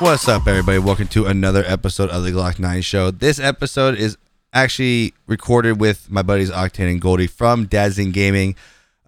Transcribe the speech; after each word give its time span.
What's 0.00 0.28
up, 0.28 0.46
everybody? 0.46 0.78
Welcome 0.78 1.08
to 1.08 1.26
another 1.26 1.64
episode 1.66 2.08
of 2.10 2.22
the 2.22 2.30
Glock 2.30 2.60
9 2.60 2.82
Show. 2.82 3.10
This 3.10 3.40
episode 3.40 3.98
is 3.98 4.16
actually 4.52 5.12
recorded 5.26 5.80
with 5.80 6.08
my 6.08 6.22
buddies 6.22 6.52
Octane 6.52 6.88
and 6.88 7.00
Goldie 7.00 7.26
from 7.26 7.66
Dads 7.66 7.98
in 7.98 8.12
Gaming. 8.12 8.54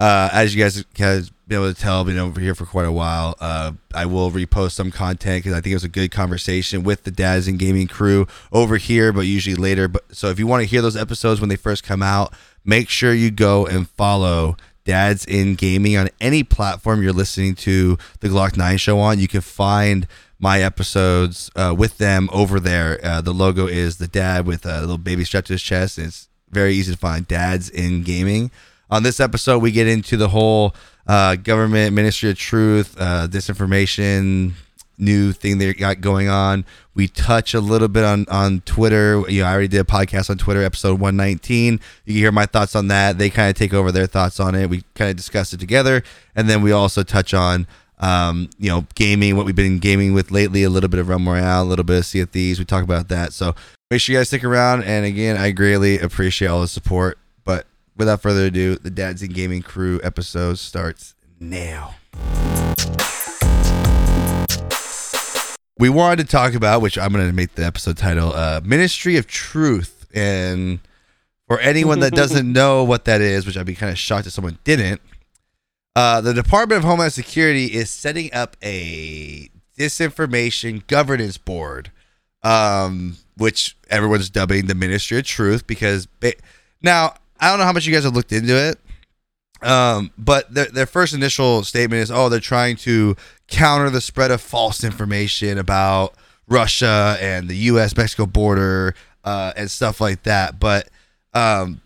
Uh, 0.00 0.30
as 0.32 0.52
you 0.52 0.60
guys 0.60 0.84
have 0.98 1.30
been 1.46 1.58
able 1.58 1.72
to 1.72 1.80
tell, 1.80 2.00
I've 2.00 2.06
been 2.06 2.18
over 2.18 2.40
here 2.40 2.56
for 2.56 2.66
quite 2.66 2.86
a 2.86 2.92
while. 2.92 3.36
Uh, 3.38 3.72
I 3.94 4.06
will 4.06 4.32
repost 4.32 4.72
some 4.72 4.90
content 4.90 5.44
because 5.44 5.56
I 5.56 5.60
think 5.60 5.70
it 5.70 5.76
was 5.76 5.84
a 5.84 5.88
good 5.88 6.10
conversation 6.10 6.82
with 6.82 7.04
the 7.04 7.12
Dads 7.12 7.46
in 7.46 7.56
Gaming 7.56 7.86
crew 7.86 8.26
over 8.50 8.76
here, 8.76 9.12
but 9.12 9.20
usually 9.20 9.54
later. 9.54 9.86
But 9.86 10.16
so 10.16 10.28
if 10.30 10.40
you 10.40 10.48
want 10.48 10.62
to 10.62 10.66
hear 10.66 10.82
those 10.82 10.96
episodes 10.96 11.40
when 11.40 11.50
they 11.50 11.56
first 11.56 11.84
come 11.84 12.02
out, 12.02 12.34
make 12.64 12.88
sure 12.88 13.14
you 13.14 13.30
go 13.30 13.64
and 13.64 13.88
follow 13.90 14.56
Dads 14.84 15.24
in 15.24 15.54
Gaming 15.54 15.96
on 15.96 16.08
any 16.20 16.42
platform 16.42 17.00
you're 17.00 17.12
listening 17.12 17.54
to 17.54 17.96
the 18.18 18.28
Glock 18.28 18.56
9 18.56 18.76
show 18.76 18.98
on. 18.98 19.20
You 19.20 19.28
can 19.28 19.40
find 19.40 20.08
my 20.40 20.62
episodes 20.62 21.50
uh, 21.54 21.74
with 21.76 21.98
them 21.98 22.28
over 22.32 22.58
there. 22.58 22.98
Uh, 23.04 23.20
the 23.20 23.32
logo 23.32 23.66
is 23.66 23.98
the 23.98 24.08
dad 24.08 24.46
with 24.46 24.64
a 24.64 24.80
little 24.80 24.98
baby 24.98 25.24
strapped 25.24 25.48
to 25.48 25.52
his 25.52 25.62
chest. 25.62 25.98
It's 25.98 26.28
very 26.50 26.72
easy 26.74 26.92
to 26.92 26.98
find. 26.98 27.28
Dads 27.28 27.68
in 27.68 28.02
Gaming. 28.02 28.50
On 28.90 29.02
this 29.02 29.20
episode, 29.20 29.58
we 29.58 29.70
get 29.70 29.86
into 29.86 30.16
the 30.16 30.30
whole 30.30 30.74
uh, 31.06 31.36
government 31.36 31.94
Ministry 31.94 32.30
of 32.30 32.38
Truth, 32.38 32.96
uh, 32.98 33.28
disinformation, 33.28 34.54
new 34.98 35.32
thing 35.32 35.58
they 35.58 35.72
got 35.74 36.00
going 36.00 36.28
on. 36.28 36.64
We 36.94 37.06
touch 37.06 37.54
a 37.54 37.60
little 37.60 37.88
bit 37.88 38.04
on 38.04 38.26
on 38.28 38.62
Twitter. 38.62 39.22
You 39.28 39.42
know, 39.42 39.48
I 39.48 39.52
already 39.52 39.68
did 39.68 39.80
a 39.80 39.84
podcast 39.84 40.28
on 40.28 40.38
Twitter, 40.38 40.62
episode 40.62 40.98
one 40.98 41.16
nineteen. 41.16 41.80
You 42.04 42.14
can 42.14 42.20
hear 42.22 42.32
my 42.32 42.46
thoughts 42.46 42.74
on 42.74 42.88
that. 42.88 43.18
They 43.18 43.30
kind 43.30 43.48
of 43.50 43.56
take 43.56 43.72
over 43.72 43.92
their 43.92 44.06
thoughts 44.06 44.40
on 44.40 44.54
it. 44.54 44.68
We 44.68 44.84
kind 44.94 45.10
of 45.10 45.16
discuss 45.16 45.52
it 45.52 45.60
together, 45.60 46.02
and 46.34 46.48
then 46.48 46.62
we 46.62 46.72
also 46.72 47.02
touch 47.02 47.32
on. 47.34 47.66
Um, 48.00 48.48
you 48.58 48.70
know, 48.70 48.86
gaming, 48.94 49.36
what 49.36 49.44
we've 49.46 49.54
been 49.54 49.78
gaming 49.78 50.14
with 50.14 50.30
lately, 50.30 50.62
a 50.62 50.70
little 50.70 50.88
bit 50.88 50.98
of 50.98 51.08
Realm 51.08 51.28
Royale, 51.28 51.62
a 51.62 51.64
little 51.64 51.84
bit 51.84 51.98
of 51.98 52.06
Sea 52.06 52.20
of 52.20 52.30
Thieves. 52.30 52.58
We 52.58 52.64
talk 52.64 52.82
about 52.82 53.08
that. 53.08 53.32
So 53.34 53.54
make 53.90 54.00
sure 54.00 54.14
you 54.14 54.18
guys 54.18 54.28
stick 54.28 54.42
around. 54.42 54.84
And 54.84 55.04
again, 55.04 55.36
I 55.36 55.50
greatly 55.50 55.98
appreciate 55.98 56.48
all 56.48 56.62
the 56.62 56.68
support. 56.68 57.18
But 57.44 57.66
without 57.96 58.22
further 58.22 58.46
ado, 58.46 58.76
the 58.76 58.90
Dads 58.90 59.22
in 59.22 59.32
Gaming 59.32 59.62
Crew 59.62 60.00
episode 60.02 60.58
starts 60.58 61.14
now. 61.38 61.94
We 65.78 65.88
wanted 65.88 66.24
to 66.24 66.30
talk 66.30 66.54
about, 66.54 66.82
which 66.82 66.98
I'm 66.98 67.12
going 67.12 67.26
to 67.26 67.32
make 67.32 67.54
the 67.54 67.64
episode 67.64 67.96
title, 67.96 68.32
uh, 68.34 68.60
Ministry 68.64 69.16
of 69.16 69.26
Truth. 69.26 70.06
And 70.14 70.80
for 71.46 71.58
anyone 71.58 72.00
that 72.00 72.12
doesn't 72.14 72.50
know 72.50 72.84
what 72.84 73.04
that 73.06 73.20
is, 73.20 73.46
which 73.46 73.56
I'd 73.56 73.66
be 73.66 73.74
kind 73.74 73.90
of 73.90 73.98
shocked 73.98 74.26
if 74.26 74.32
someone 74.32 74.58
didn't, 74.64 75.00
uh, 75.96 76.20
the 76.20 76.34
Department 76.34 76.78
of 76.78 76.84
Homeland 76.84 77.12
Security 77.12 77.66
is 77.66 77.90
setting 77.90 78.32
up 78.32 78.56
a 78.62 79.48
disinformation 79.78 80.86
governance 80.86 81.38
board, 81.38 81.90
um, 82.42 83.16
which 83.36 83.76
everyone's 83.88 84.30
dubbing 84.30 84.66
the 84.66 84.74
Ministry 84.74 85.18
of 85.18 85.24
Truth 85.24 85.66
because 85.66 86.06
now 86.82 87.14
I 87.40 87.48
don't 87.50 87.58
know 87.58 87.64
how 87.64 87.72
much 87.72 87.86
you 87.86 87.92
guys 87.92 88.04
have 88.04 88.14
looked 88.14 88.32
into 88.32 88.54
it, 88.54 88.78
um, 89.62 90.10
but 90.16 90.52
their, 90.52 90.66
their 90.66 90.86
first 90.86 91.14
initial 91.14 91.64
statement 91.64 92.02
is, 92.02 92.10
oh, 92.10 92.28
they're 92.28 92.40
trying 92.40 92.76
to 92.76 93.16
counter 93.48 93.90
the 93.90 94.00
spread 94.00 94.30
of 94.30 94.40
false 94.40 94.84
information 94.84 95.58
about 95.58 96.14
Russia 96.48 97.16
and 97.20 97.48
the 97.48 97.56
U.S. 97.56 97.96
Mexico 97.96 98.26
border 98.26 98.94
uh, 99.24 99.52
and 99.56 99.70
stuff 99.70 100.00
like 100.00 100.22
that. 100.22 100.58
But 100.58 100.88
um, 101.34 101.80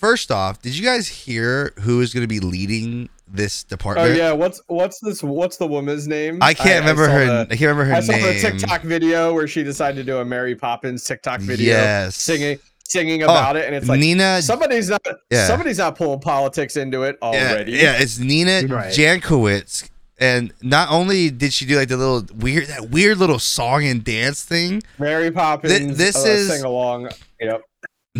first 0.00 0.30
off, 0.32 0.60
did 0.62 0.76
you 0.76 0.84
guys 0.84 1.06
hear 1.06 1.72
who 1.80 2.00
is 2.00 2.12
going 2.14 2.22
to 2.24 2.28
be 2.28 2.40
leading 2.40 3.08
this 3.28 3.62
department? 3.62 4.08
Oh 4.08 4.12
yeah, 4.14 4.32
what's 4.32 4.60
what's 4.66 4.98
this? 5.00 5.22
What's 5.22 5.56
the 5.58 5.66
woman's 5.66 6.08
name? 6.08 6.38
I 6.40 6.54
can't 6.54 6.80
remember 6.80 7.04
saw 7.06 7.12
her. 7.12 7.24
the- 7.26 7.40
I 7.42 7.56
can't 7.56 7.60
remember 7.76 7.84
her 7.84 7.92
name. 7.92 7.96
I 7.98 8.00
saw 8.00 8.12
name. 8.12 8.22
the 8.34 8.40
TikTok 8.40 8.82
video 8.82 9.34
where 9.34 9.46
she 9.46 9.62
decided 9.62 9.96
to 9.98 10.04
do 10.04 10.18
a 10.18 10.24
Mary 10.24 10.54
Poppins 10.56 11.04
TikTok 11.04 11.40
video, 11.40 11.74
Yes. 11.74 12.16
singing 12.16 12.58
singing 12.88 13.22
Oh, 13.22 13.26
about 13.26 13.54
it, 13.56 13.66
and 13.66 13.74
it's 13.76 13.88
like 13.88 14.00
Nina. 14.00 14.42
somebody's 14.42 14.88
not 14.88 15.00
Yeah. 15.30 15.46
somebody's 15.46 15.78
not 15.78 15.96
pulling 15.96 16.18
politics 16.20 16.76
into 16.76 17.02
it 17.04 17.16
yeah, 17.22 17.28
already. 17.28 17.72
yeah, 17.72 17.92
it's 18.00 18.18
Nina 18.18 18.62
Right. 18.66 18.92
Jankowicz. 18.92 19.88
And 20.18 20.52
not 20.60 20.90
only 20.90 21.30
did 21.30 21.54
she 21.54 21.64
do 21.64 21.76
like 21.78 21.88
the 21.88 21.96
little 21.96 22.26
weird, 22.36 22.66
that 22.66 22.90
weird 22.90 23.16
little 23.16 23.38
song 23.38 23.86
and 23.86 24.02
dance 24.04 24.42
thing, 24.44 24.82
Mary 24.98 25.30
Poppins. 25.30 25.72
Th- 25.72 25.92
this 25.96 26.16
uh, 26.16 26.28
is- 26.28 26.48
sing 26.48 26.64
along. 26.64 27.08
Yep. 27.40 27.62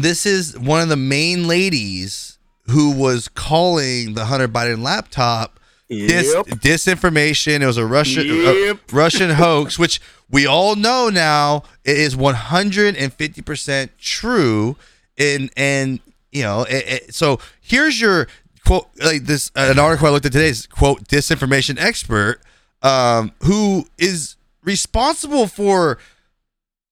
This 0.02 0.26
is 0.26 0.58
one 0.58 0.80
of 0.80 0.88
the 0.88 0.96
main 0.96 1.46
ladies 1.48 2.38
who 2.66 2.92
was 2.92 3.28
calling 3.28 4.14
the 4.14 4.26
Hunter 4.26 4.48
Biden 4.48 4.82
laptop 4.82 5.58
dis- 5.88 6.32
Yep. 6.34 6.46
disinformation. 6.60 7.60
It 7.62 7.66
was 7.66 7.76
a 7.76 7.86
Russian 7.86 8.26
Yep. 8.26 8.78
a 8.92 8.94
Russian 8.94 9.30
hoax, 9.30 9.78
which 9.78 10.00
we 10.30 10.46
all 10.46 10.76
know 10.76 11.08
now 11.08 11.64
it 11.84 11.96
is 11.98 12.16
one 12.16 12.34
hundred 12.34 12.96
and 12.96 13.12
fifty 13.12 13.42
percent 13.42 13.90
true. 13.98 14.76
And 15.18 15.50
and 15.56 16.00
you 16.32 16.42
know, 16.42 16.62
it, 16.62 16.84
it- 17.08 17.14
so 17.14 17.40
here's 17.60 18.00
your 18.00 18.28
quote. 18.64 18.86
Like 19.04 19.24
this, 19.24 19.50
an 19.56 19.78
article 19.78 20.06
I 20.06 20.10
looked 20.10 20.26
at 20.26 20.32
today 20.32 20.48
is 20.48 20.66
quote 20.66 21.04
disinformation 21.08 21.78
expert, 21.80 22.40
um, 22.82 23.32
who 23.42 23.86
is 23.98 24.36
responsible 24.62 25.46
for 25.48 25.98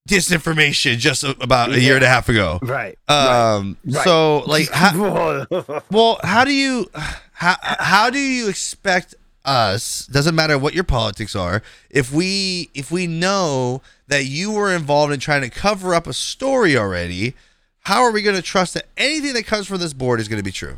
disinformation 0.09 0.97
just 0.99 1.23
about 1.23 1.71
a 1.73 1.81
year 1.81 1.95
and 1.95 2.05
a 2.05 2.09
half 2.09 2.29
ago. 2.29 2.59
Right. 2.63 2.99
Um, 3.09 3.77
Right. 3.85 4.05
so 4.05 4.39
like, 4.47 4.69
how, 4.71 5.47
well, 5.91 6.19
how 6.25 6.45
do 6.45 6.53
you 6.53 6.87
how 7.33 7.57
how 7.61 8.11
do 8.11 8.19
you 8.19 8.49
expect 8.49 9.15
us? 9.45 10.07
Doesn't 10.07 10.35
matter 10.35 10.59
what 10.59 10.75
your 10.75 10.85
politics 10.85 11.37
are. 11.37 11.63
If 11.91 12.13
we 12.13 12.71
if 12.75 12.91
we 12.91 13.07
know 13.07 13.83
that 14.09 14.25
you 14.25 14.51
were 14.53 14.75
involved 14.75 15.13
in 15.13 15.21
trying 15.21 15.43
to 15.43 15.51
cover 15.51 15.95
up 15.95 16.07
a 16.07 16.13
story 16.13 16.77
already, 16.77 17.35
how 17.81 18.03
are 18.03 18.11
we 18.11 18.23
going 18.23 18.37
to 18.37 18.43
trust 18.43 18.75
that 18.75 18.87
anything 18.97 19.35
that 19.35 19.47
comes 19.47 19.67
from 19.67 19.79
this 19.79 19.93
board 19.93 20.21
is 20.21 20.29
going 20.29 20.39
to 20.41 20.45
be 20.45 20.53
true? 20.53 20.77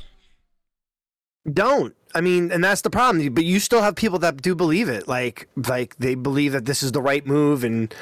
Don't. 1.51 1.95
I 2.15 2.21
mean, 2.21 2.51
and 2.53 2.63
that's 2.63 2.83
the 2.83 2.91
problem. 2.91 3.33
But 3.33 3.45
you 3.45 3.61
still 3.61 3.83
have 3.83 3.95
people 3.95 4.19
that 4.19 4.43
do 4.43 4.55
believe 4.55 4.89
it. 4.89 5.09
Like, 5.09 5.49
like 5.57 5.97
they 5.97 6.15
believe 6.15 6.53
that 6.53 6.65
this 6.67 6.83
is 6.83 6.93
the 6.93 7.01
right 7.01 7.25
move, 7.27 7.65
and 7.65 7.95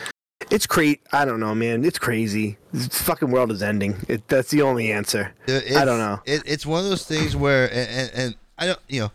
it's 0.50 0.66
crazy. 0.66 1.00
I 1.12 1.25
don't 1.25 1.41
know, 1.41 1.54
man. 1.54 1.84
It's 1.84 1.99
crazy. 1.99 2.56
This 2.72 3.03
fucking 3.03 3.31
world 3.31 3.50
is 3.53 3.62
ending. 3.62 3.97
It, 4.09 4.26
that's 4.28 4.50
the 4.50 4.62
only 4.62 4.91
answer. 4.93 5.34
It- 5.47 5.76
I 5.76 5.84
don't 5.84 5.99
know. 5.99 6.21
It, 6.25 6.43
it's 6.47 6.65
one 6.66 6.82
of 6.84 6.88
those 6.91 7.04
things 7.04 7.34
where, 7.37 7.66
and, 7.72 7.91
and, 7.91 8.10
and 8.15 8.34
I 8.59 8.66
don't, 8.66 8.78
you 8.88 9.00
know, 9.00 9.12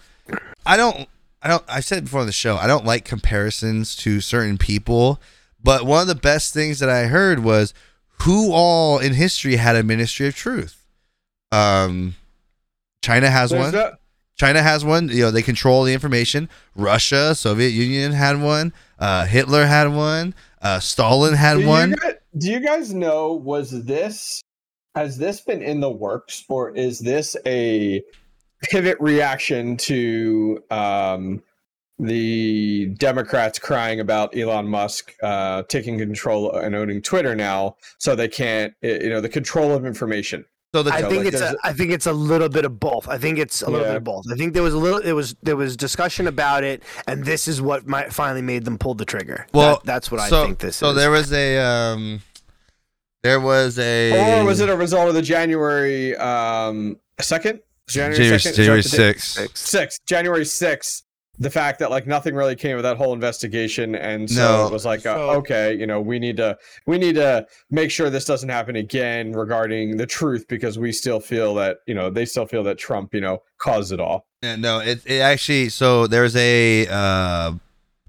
I 0.66 0.78
don't, 0.78 1.08
I 1.42 1.48
don't. 1.50 1.64
I 1.68 1.80
said 1.82 2.06
before 2.06 2.22
on 2.22 2.26
the 2.26 2.32
show, 2.32 2.56
I 2.58 2.68
don't 2.68 2.86
like 2.86 3.04
comparisons 3.06 3.96
to 3.98 4.22
certain 4.22 4.58
people. 4.58 5.20
But 5.62 5.86
one 5.86 6.02
of 6.02 6.08
the 6.08 6.16
best 6.16 6.54
things 6.54 6.80
that 6.80 6.90
I 6.90 7.06
heard 7.06 7.40
was 7.40 7.74
who 8.24 8.52
all 8.54 9.00
in 9.00 9.14
history 9.14 9.56
had 9.58 9.76
a 9.76 9.84
ministry 9.84 10.28
of 10.28 10.36
truth. 10.36 10.86
Um, 11.52 12.16
China 13.02 13.30
has 13.30 13.50
There's 13.52 13.64
one. 13.64 13.74
no- 13.74 13.94
China 14.36 14.64
has 14.64 14.84
one. 14.84 15.10
You 15.10 15.24
know, 15.24 15.32
they 15.32 15.42
control 15.44 15.84
the 15.84 15.94
information. 15.94 16.50
Russia, 16.76 17.36
Soviet 17.36 17.70
Union 17.70 18.14
had 18.14 18.42
one. 18.42 18.74
Uh, 18.98 19.26
Hitler 19.26 19.66
had 19.68 19.94
one. 19.94 20.34
Uh, 20.64 20.80
Stalin 20.80 21.34
had 21.34 21.60
do 21.60 21.68
one. 21.68 21.90
You 21.92 21.96
guys, 21.98 22.14
do 22.38 22.52
you 22.52 22.60
guys 22.62 22.94
know? 22.94 23.34
Was 23.34 23.84
this 23.84 24.42
has 24.96 25.18
this 25.18 25.42
been 25.42 25.62
in 25.62 25.82
the 25.82 25.92
works, 25.92 26.44
or 26.48 26.72
is 26.76 27.00
this 27.00 27.36
a 27.46 28.02
pivot 28.64 28.98
reaction 29.02 29.76
to 29.76 30.64
um, 30.72 31.44
the 32.00 32.88
Democrats 32.98 33.60
crying 33.60 34.00
about 34.00 34.36
Elon 34.38 34.68
Musk 34.68 35.14
uh, 35.22 35.64
taking 35.64 35.98
control 35.98 36.52
and 36.52 36.76
owning 36.76 37.02
Twitter 37.02 37.36
now, 37.36 37.76
so 37.98 38.16
they 38.16 38.30
can't, 38.30 38.74
you 38.82 39.10
know, 39.10 39.20
the 39.20 39.30
control 39.30 39.74
of 39.74 39.86
information. 39.86 40.46
So 40.74 40.82
the 40.84 40.92
I 40.94 41.02
So, 41.02 41.10
think 41.10 41.24
like, 41.26 41.34
it's 41.34 41.42
a, 41.42 41.46
there's 41.46 41.56
I 41.64 41.74
think 41.74 41.92
it's 41.92 42.08
a 42.08 42.14
little 42.14 42.50
bit 42.50 42.66
of 42.66 42.80
both. 42.80 43.08
I 43.08 43.18
think 43.18 43.38
it's 43.38 43.62
a 43.62 43.70
little 43.70 43.82
Yeah. 43.86 43.92
bit 43.94 43.98
of 43.98 44.04
both. 44.04 44.26
I 44.32 44.36
think 44.36 44.54
there 44.54 44.64
was 44.64 44.74
a 44.74 44.78
little 44.78 45.02
there 45.02 45.16
was 45.16 45.36
there 45.44 45.56
was 45.56 45.78
discussion 45.78 46.28
about 46.28 46.64
it, 46.64 46.82
and 47.08 47.24
this 47.24 47.48
is 47.48 47.62
what 47.62 47.88
might 47.88 48.12
finally 48.12 48.42
made 48.42 48.66
them 48.66 48.78
pull 48.78 48.96
the 48.96 49.06
trigger. 49.06 49.46
Well, 49.54 49.76
That- 49.76 49.84
that's 49.86 50.12
what 50.12 50.22
so, 50.30 50.42
I 50.44 50.46
think 50.48 50.60
this 50.60 50.70
is. 50.72 50.76
so 50.78 50.94
there 50.94 51.12
was 51.12 51.32
a 51.32 51.58
um 51.60 52.22
there 53.22 53.40
was 53.40 53.78
a 53.80 54.42
Or 54.42 54.46
was 54.46 54.60
it 54.60 54.70
a 54.70 54.76
result 54.76 55.08
of 55.10 55.14
the 55.16 55.22
January 55.22 56.16
um, 56.18 56.98
second? 57.22 57.60
January, 57.90 58.18
2nd? 58.40 58.56
January 58.56 58.80
Is 58.80 58.92
that 58.92 59.16
6th. 59.18 59.58
sixth, 59.58 60.00
January 60.08 60.46
sixth. 60.46 61.04
The 61.44 61.50
fact 61.50 61.80
that 61.80 61.92
like 61.92 62.08
nothing 62.08 62.36
really 62.36 62.56
came 62.56 62.78
of 62.78 62.84
that 62.84 62.98
whole 62.98 63.14
investigation, 63.14 63.96
and 63.96 64.30
so 64.30 64.42
No. 64.62 64.68
it 64.68 64.72
was 64.74 64.86
like, 64.86 65.06
uh, 65.06 65.14
So- 65.16 65.30
okay, 65.40 65.74
you 65.76 65.86
know, 65.86 66.00
we 66.00 66.18
need 66.20 66.38
to 66.38 66.58
we 66.88 66.98
need 66.98 67.16
to 67.16 67.46
make 67.70 67.92
sure 67.92 68.10
this 68.10 68.26
doesn't 68.26 68.50
happen 68.50 68.76
again 68.76 69.34
regarding 69.34 69.98
the 69.98 70.06
truth 70.06 70.46
because 70.48 70.80
we 70.80 70.92
still 70.92 71.20
feel 71.20 71.54
that 71.56 71.78
you 71.86 71.94
know 71.94 72.10
they 72.10 72.26
still 72.26 72.46
feel 72.46 72.64
that 72.64 72.78
Trump 72.78 73.14
you 73.14 73.22
know 73.22 73.42
caused 73.58 73.92
it 73.92 74.00
all. 74.00 74.26
Yeah, 74.42 74.56
no, 74.56 74.80
it, 74.80 75.02
it 75.06 75.20
actually 75.20 75.70
so 75.70 76.08
there's 76.08 76.36
a 76.36 76.88
uh 76.90 77.52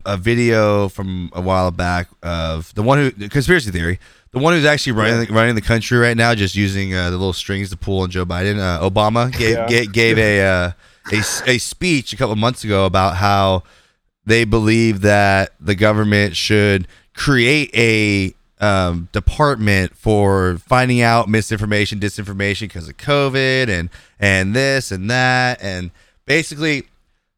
a 0.06 0.16
video 0.18 0.88
from 0.88 1.30
a 1.32 1.40
while 1.40 1.70
back 1.70 2.08
of 2.22 2.72
the 2.74 2.82
one 2.82 2.98
who 2.98 3.10
the 3.10 3.28
conspiracy 3.28 3.70
theory, 3.70 3.98
the 4.32 4.38
one 4.38 4.52
who's 4.52 4.64
actually 4.66 4.92
running 4.92 5.32
running 5.34 5.54
the 5.54 5.60
country 5.62 5.98
right 5.98 6.16
now, 6.16 6.34
just 6.34 6.54
using 6.54 6.94
uh, 6.94 7.04
the 7.10 7.16
little 7.16 7.32
strings 7.32 7.70
to 7.70 7.76
pull 7.76 8.00
on 8.02 8.10
Joe 8.10 8.26
Biden. 8.26 8.58
Uh, 8.60 8.88
Obama 8.88 9.32
gave 9.36 9.56
Yeah. 9.56 9.66
gave, 9.66 9.92
gave 9.92 10.18
a, 10.18 10.42
uh, 10.42 10.70
a 11.12 11.18
a 11.46 11.58
speech 11.58 12.12
a 12.12 12.16
couple 12.16 12.34
months 12.36 12.64
ago 12.64 12.86
about 12.86 13.16
how 13.16 13.62
they 14.26 14.44
believe 14.44 15.02
that 15.02 15.52
the 15.60 15.74
government 15.74 16.34
should 16.36 16.88
create 17.14 17.70
a 17.74 18.34
um, 18.64 19.08
department 19.12 19.94
for 19.96 20.56
finding 20.58 21.02
out 21.02 21.28
misinformation, 21.28 22.00
disinformation 22.00 22.60
because 22.62 22.88
of 22.88 22.96
COVID 22.96 23.68
and 23.68 23.90
and 24.18 24.54
this 24.54 24.90
and 24.90 25.10
that, 25.10 25.62
and 25.62 25.90
basically, 26.24 26.84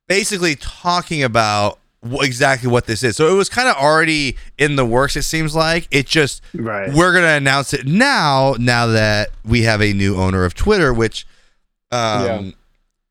basically 0.07 0.55
talking 0.55 1.25
about 1.25 1.79
wh- 2.09 2.23
exactly 2.25 2.71
what 2.71 2.87
this 2.87 3.03
is. 3.03 3.17
So 3.17 3.27
it 3.33 3.35
was 3.37 3.49
kind 3.49 3.69
of 3.69 3.75
already 3.77 4.37
in 4.57 4.77
the 4.77 4.87
works. 4.87 5.17
It 5.17 5.23
seems 5.25 5.57
like 5.57 5.89
it 5.91 6.07
just 6.07 6.43
Right. 6.55 6.93
we're 6.93 7.13
gonna 7.13 7.35
announce 7.35 7.73
it 7.75 7.87
now. 7.87 8.55
Now 8.61 8.87
that 8.87 9.31
we 9.45 9.63
have 9.63 9.83
a 9.83 9.93
new 9.93 10.17
owner 10.17 10.45
of 10.45 10.55
Twitter, 10.55 10.95
which 10.95 11.27
um, 11.91 12.25
Yeah. 12.25 12.51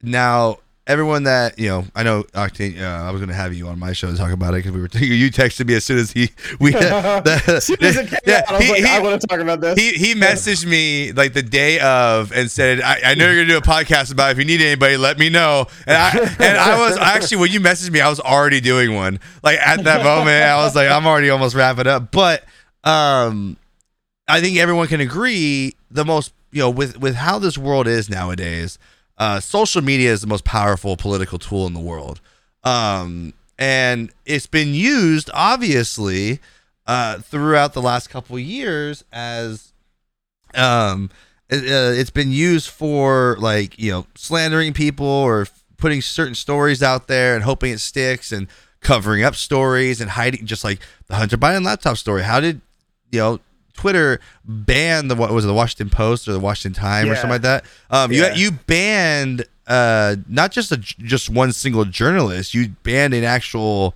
Now 0.06 0.58
everyone 0.88 1.24
that 1.24 1.58
you 1.58 1.68
know, 1.68 1.84
I 1.96 2.04
know 2.04 2.22
Octane. 2.34 2.80
Uh, 2.80 3.08
I 3.08 3.10
was 3.12 3.20
gonna 3.20 3.34
have 3.34 3.54
you 3.54 3.68
on 3.68 3.80
my 3.80 3.92
show 3.94 4.12
to 4.12 4.18
talk 4.18 4.32
about 4.32 4.54
it 4.54 4.58
because 4.58 4.72
we 4.72 4.82
were. 4.82 4.90
You 4.96 5.32
texted 5.32 5.68
me 5.68 5.74
as 5.76 5.84
soon 5.84 5.98
as 5.98 6.12
he 6.12 6.30
we. 6.60 6.72
the, 6.74 7.44
As 7.48 7.66
soon 7.66 7.84
as 7.84 7.98
it 7.98 8.08
came 8.10 8.20
yeah, 8.28 8.44
out, 8.48 8.54
I 8.56 8.62
he- 8.64 8.70
like, 8.72 8.80
he- 8.84 8.86
I 8.88 9.00
want 9.00 9.20
to 9.22 9.28
talk 9.28 9.40
about 9.40 9.62
this. 9.62 9.80
he 9.80 9.92
he 9.94 10.14
messaged 10.14 10.66
me 10.66 11.12
like 11.12 11.34
the 11.34 11.42
day 11.42 11.80
of 11.80 12.32
and 12.32 12.50
said, 12.52 12.82
I, 12.82 13.00
I 13.04 13.16
know 13.16 13.26
you're 13.26 13.44
gonna 13.46 13.48
do 13.48 13.58
a 13.58 13.62
podcast 13.62 14.12
about 14.12 14.30
it. 14.30 14.32
if 14.34 14.38
you 14.40 14.46
need 14.46 14.62
anybody, 14.62 14.96
let 14.98 15.18
me 15.18 15.30
know. 15.30 15.66
And 15.88 15.98
I 15.98 16.10
and 16.40 16.58
I 16.58 16.78
was 16.80 16.98
actually 16.98 17.38
when 17.38 17.52
you 17.52 17.60
messaged 17.60 17.92
me, 17.92 18.00
I 18.02 18.10
was 18.10 18.20
already 18.20 18.62
doing 18.62 18.94
one. 18.94 19.20
Like 19.44 19.60
at 19.60 19.84
that 19.86 20.04
moment, 20.04 20.44
I 20.44 20.58
was 20.58 20.76
like, 20.76 20.90
I'm 20.90 21.08
already 21.08 21.30
almost 21.32 21.56
wrapping 21.56 21.88
up. 21.88 22.12
But 22.12 22.44
um 22.84 23.58
I 24.28 24.42
think 24.42 24.58
everyone 24.58 24.88
can 24.88 25.02
agree 25.02 25.74
the 25.92 26.06
most 26.06 26.34
you 26.52 26.60
know, 26.62 26.70
with 26.70 26.98
with 27.00 27.16
how 27.16 27.38
this 27.40 27.58
world 27.58 27.88
is 27.88 28.10
nowadays, 28.10 28.78
uh 29.18 29.40
social 29.40 29.82
media 29.82 30.12
is 30.12 30.22
the 30.22 30.28
most 30.28 30.44
powerful 30.44 30.98
political 30.98 31.40
tool 31.40 31.68
in 31.68 31.74
the 31.74 31.80
world. 31.80 32.20
Um 32.64 33.34
and 33.58 34.12
it's 34.26 34.48
been 34.48 34.74
used 34.74 35.30
obviously 35.34 36.40
uh, 36.88 37.20
throughout 37.20 37.74
the 37.74 37.82
last 37.82 38.10
couple 38.10 38.38
years 38.38 39.04
as 39.12 39.74
um 40.54 41.10
it, 41.50 41.64
uh, 41.64 41.94
it's 42.00 42.10
been 42.10 42.32
used 42.32 42.70
for 42.70 43.38
like 43.40 43.78
you 43.80 43.92
know 43.92 44.08
slandering 44.16 44.74
people 44.74 45.08
or 45.08 45.48
putting 45.78 46.02
certain 46.02 46.36
stories 46.36 46.82
out 46.82 47.08
there 47.08 47.36
and 47.36 47.44
hoping 47.44 47.72
it 47.72 47.80
sticks 47.80 48.32
and 48.32 48.48
covering 48.82 49.24
up 49.24 49.36
stories 49.36 50.00
and 50.00 50.12
hiding 50.12 50.46
just 50.46 50.64
like 50.64 50.80
the 51.08 51.16
Hunter 51.16 51.38
Biden 51.38 51.66
laptop 51.66 51.98
story 51.98 52.24
how 52.24 52.40
did 52.40 52.62
you 53.12 53.20
know 53.20 53.40
Twitter 53.76 54.20
banned 54.46 55.12
the 55.12 55.16
what 55.16 55.32
was 55.32 55.46
it 55.46 55.48
the 55.48 55.54
Washington 55.54 55.90
Post 55.90 56.28
or 56.28 56.34
the 56.34 56.40
Washington 56.40 56.80
Times 56.82 57.10
or 57.10 57.16
something 57.16 57.30
like 57.32 57.42
that 57.44 57.66
um 57.90 58.12
Yeah. 58.12 58.34
you 58.34 58.46
you 58.46 58.52
banned 58.68 59.46
uh 59.68 60.16
not 60.28 60.52
just 60.52 60.72
a 60.72 60.78
just 60.78 61.30
one 61.30 61.52
single 61.52 61.86
journalist 61.86 62.54
you 62.54 62.70
banned 62.84 63.14
an 63.14 63.24
actual 63.24 63.96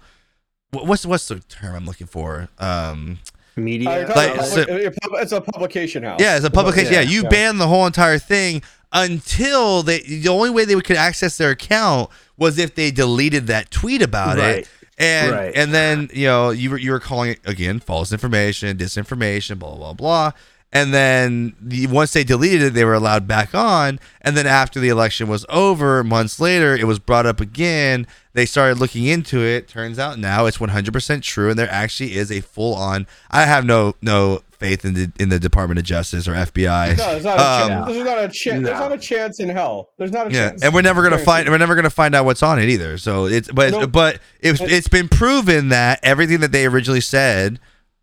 what's 0.72 1.06
what's 1.06 1.28
the 1.28 1.40
term 1.42 1.76
I'm 1.76 1.86
looking 1.86 2.08
for 2.08 2.50
um 2.60 3.20
Media. 3.56 3.90
Uh, 4.08 4.14
Like, 4.16 4.36
talking 4.36 4.44
so- 4.52 4.62
about- 4.64 5.22
it's 5.22 5.32
a 5.34 5.42
publication 5.42 6.04
house. 6.04 6.20
Yeah, 6.22 6.38
it's 6.38 6.46
a 6.46 6.50
publication. 6.50 6.94
Yeah, 6.94 7.02
Yeah, 7.02 7.10
you 7.10 7.24
yeah. 7.24 7.30
banned 7.30 7.60
the 7.60 7.68
whole 7.68 7.86
entire 7.86 8.18
thing 8.18 8.62
until 8.94 9.84
they. 9.84 10.00
The 10.00 10.30
only 10.30 10.50
way 10.50 10.64
they 10.64 10.80
could 10.80 10.96
access 10.96 11.38
their 11.38 11.50
account 11.52 12.10
was 12.38 12.58
if 12.58 12.76
they 12.76 12.90
deleted 12.90 13.48
that 13.48 13.70
tweet 13.70 14.02
about 14.02 14.38
Right. 14.38 14.60
it. 14.60 14.70
And 15.00 15.32
Right. 15.32 15.52
and 15.56 15.74
then 15.74 16.10
you 16.14 16.26
know 16.28 16.50
you 16.52 16.70
were 16.70 16.78
you 16.78 16.92
were 16.92 17.00
calling 17.00 17.32
it 17.32 17.40
again 17.46 17.80
false 17.80 18.12
information, 18.12 18.78
disinformation, 18.78 19.58
blah 19.58 19.76
blah 19.76 19.94
blah. 19.94 20.32
And 20.72 20.94
then 20.94 21.56
the, 21.60 21.88
once 21.88 22.14
they 22.14 22.24
deleted 22.24 22.62
it, 22.62 22.74
they 22.76 22.86
were 22.86 22.94
allowed 22.94 23.28
back 23.28 23.56
on. 23.56 24.00
And 24.22 24.38
then 24.38 24.46
after 24.46 24.80
the 24.80 24.90
election 24.90 25.28
was 25.28 25.44
over, 25.50 26.04
months 26.04 26.40
later, 26.40 26.76
it 26.76 26.84
was 26.86 27.00
brought 27.00 27.26
up 27.26 27.42
again. 27.42 28.06
They 28.34 28.46
started 28.46 28.78
looking 28.78 29.06
into 29.06 29.40
it. 29.40 29.68
Turns 29.68 29.98
out 29.98 30.20
now 30.20 30.46
it's 30.46 30.60
100% 30.60 31.24
true, 31.24 31.50
and 31.50 31.58
there 31.58 31.72
actually 31.72 32.16
is 32.16 32.32
a 32.32 32.42
full 32.42 32.76
on. 32.76 33.08
I 33.32 33.46
have 33.46 33.66
no 33.66 33.96
no 34.04 34.42
faith 34.60 34.84
in 34.86 34.94
the 34.94 35.12
in 35.20 35.30
the 35.30 35.40
Department 35.40 35.80
of 35.80 35.86
Justice 35.86 36.28
or 36.28 36.34
FBI. 36.34 36.98
No, 36.98 37.12
there's 37.12 37.24
not 37.24 37.40
a 37.40 37.42
Um, 37.42 37.70
chance. 37.70 37.86
There's 37.88 38.06
not 38.06 38.18
a 38.18 38.28
chance. 38.28 38.66
There's 38.66 38.80
not 38.80 38.92
a 38.92 38.98
chance 38.98 39.40
in 39.40 39.50
hell. 39.50 39.90
There's 39.98 40.12
not 40.12 40.28
a 40.28 40.32
Yeah, 40.32 40.50
chance. 40.50 40.64
and 40.64 40.74
we're 40.74 40.82
never 40.82 41.02
gonna 41.02 41.18
find 41.18 41.48
we're 41.50 41.58
never 41.58 41.76
gonna 41.76 41.90
find 41.90 42.14
out 42.14 42.26
what's 42.26 42.44
on 42.44 42.60
it 42.60 42.70
either. 42.70 42.98
So 42.98 43.26
it's 43.26 43.50
but 43.52 43.72
Nope. 43.72 43.92
but 43.92 44.20
it's 44.42 44.62
it's 44.62 44.88
been 44.88 45.08
proven 45.08 45.70
that 45.70 46.00
everything 46.04 46.40
that 46.42 46.52
they 46.52 46.66
originally 46.66 47.02
said 47.02 47.60